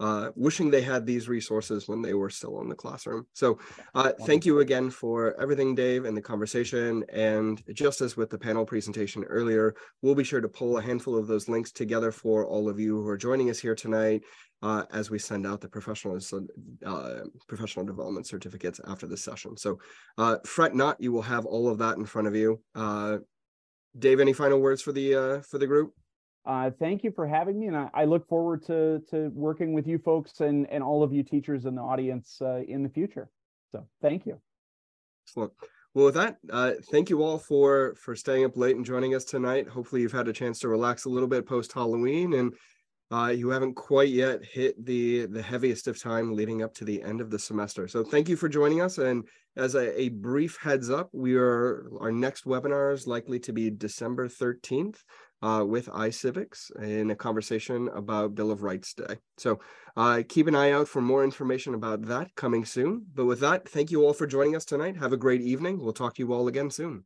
[0.00, 3.26] uh, wishing they had these resources when they were still in the classroom.
[3.32, 3.58] So
[3.94, 7.04] uh, thank you again for everything, Dave, and the conversation.
[7.12, 11.16] And just as with the panel presentation earlier, we'll be sure to pull a handful
[11.16, 14.22] of those links together for all of you who are joining us here tonight
[14.62, 16.18] uh, as we send out the professional,
[16.84, 19.56] uh, professional development certificates after the session.
[19.56, 19.78] So
[20.18, 22.60] uh, fret not, you will have all of that in front of you.
[22.74, 23.18] Uh,
[23.96, 25.94] Dave, any final words for the for the group?
[26.46, 29.86] Uh, thank you for having me, and I, I, look forward to to working with
[29.86, 33.30] you folks and and all of you teachers in the audience uh, in the future.
[33.72, 34.38] So thank you.
[35.26, 35.52] Excellent.
[35.94, 39.24] Well, with that, uh, thank you all for for staying up late and joining us
[39.24, 39.68] tonight.
[39.68, 42.52] Hopefully, you've had a chance to relax a little bit post Halloween, and
[43.10, 47.02] uh, you haven't quite yet hit the the heaviest of time leading up to the
[47.02, 47.88] end of the semester.
[47.88, 48.98] So thank you for joining us.
[48.98, 49.24] And
[49.56, 53.70] as a, a brief heads up, we are our next webinar is likely to be
[53.70, 55.02] December thirteenth
[55.44, 59.18] uh, with iCivics in a conversation about Bill of Rights Day.
[59.36, 59.60] So
[59.94, 63.04] uh, keep an eye out for more information about that coming soon.
[63.14, 64.96] But with that, thank you all for joining us tonight.
[64.96, 65.80] Have a great evening.
[65.80, 67.04] We'll talk to you all again soon.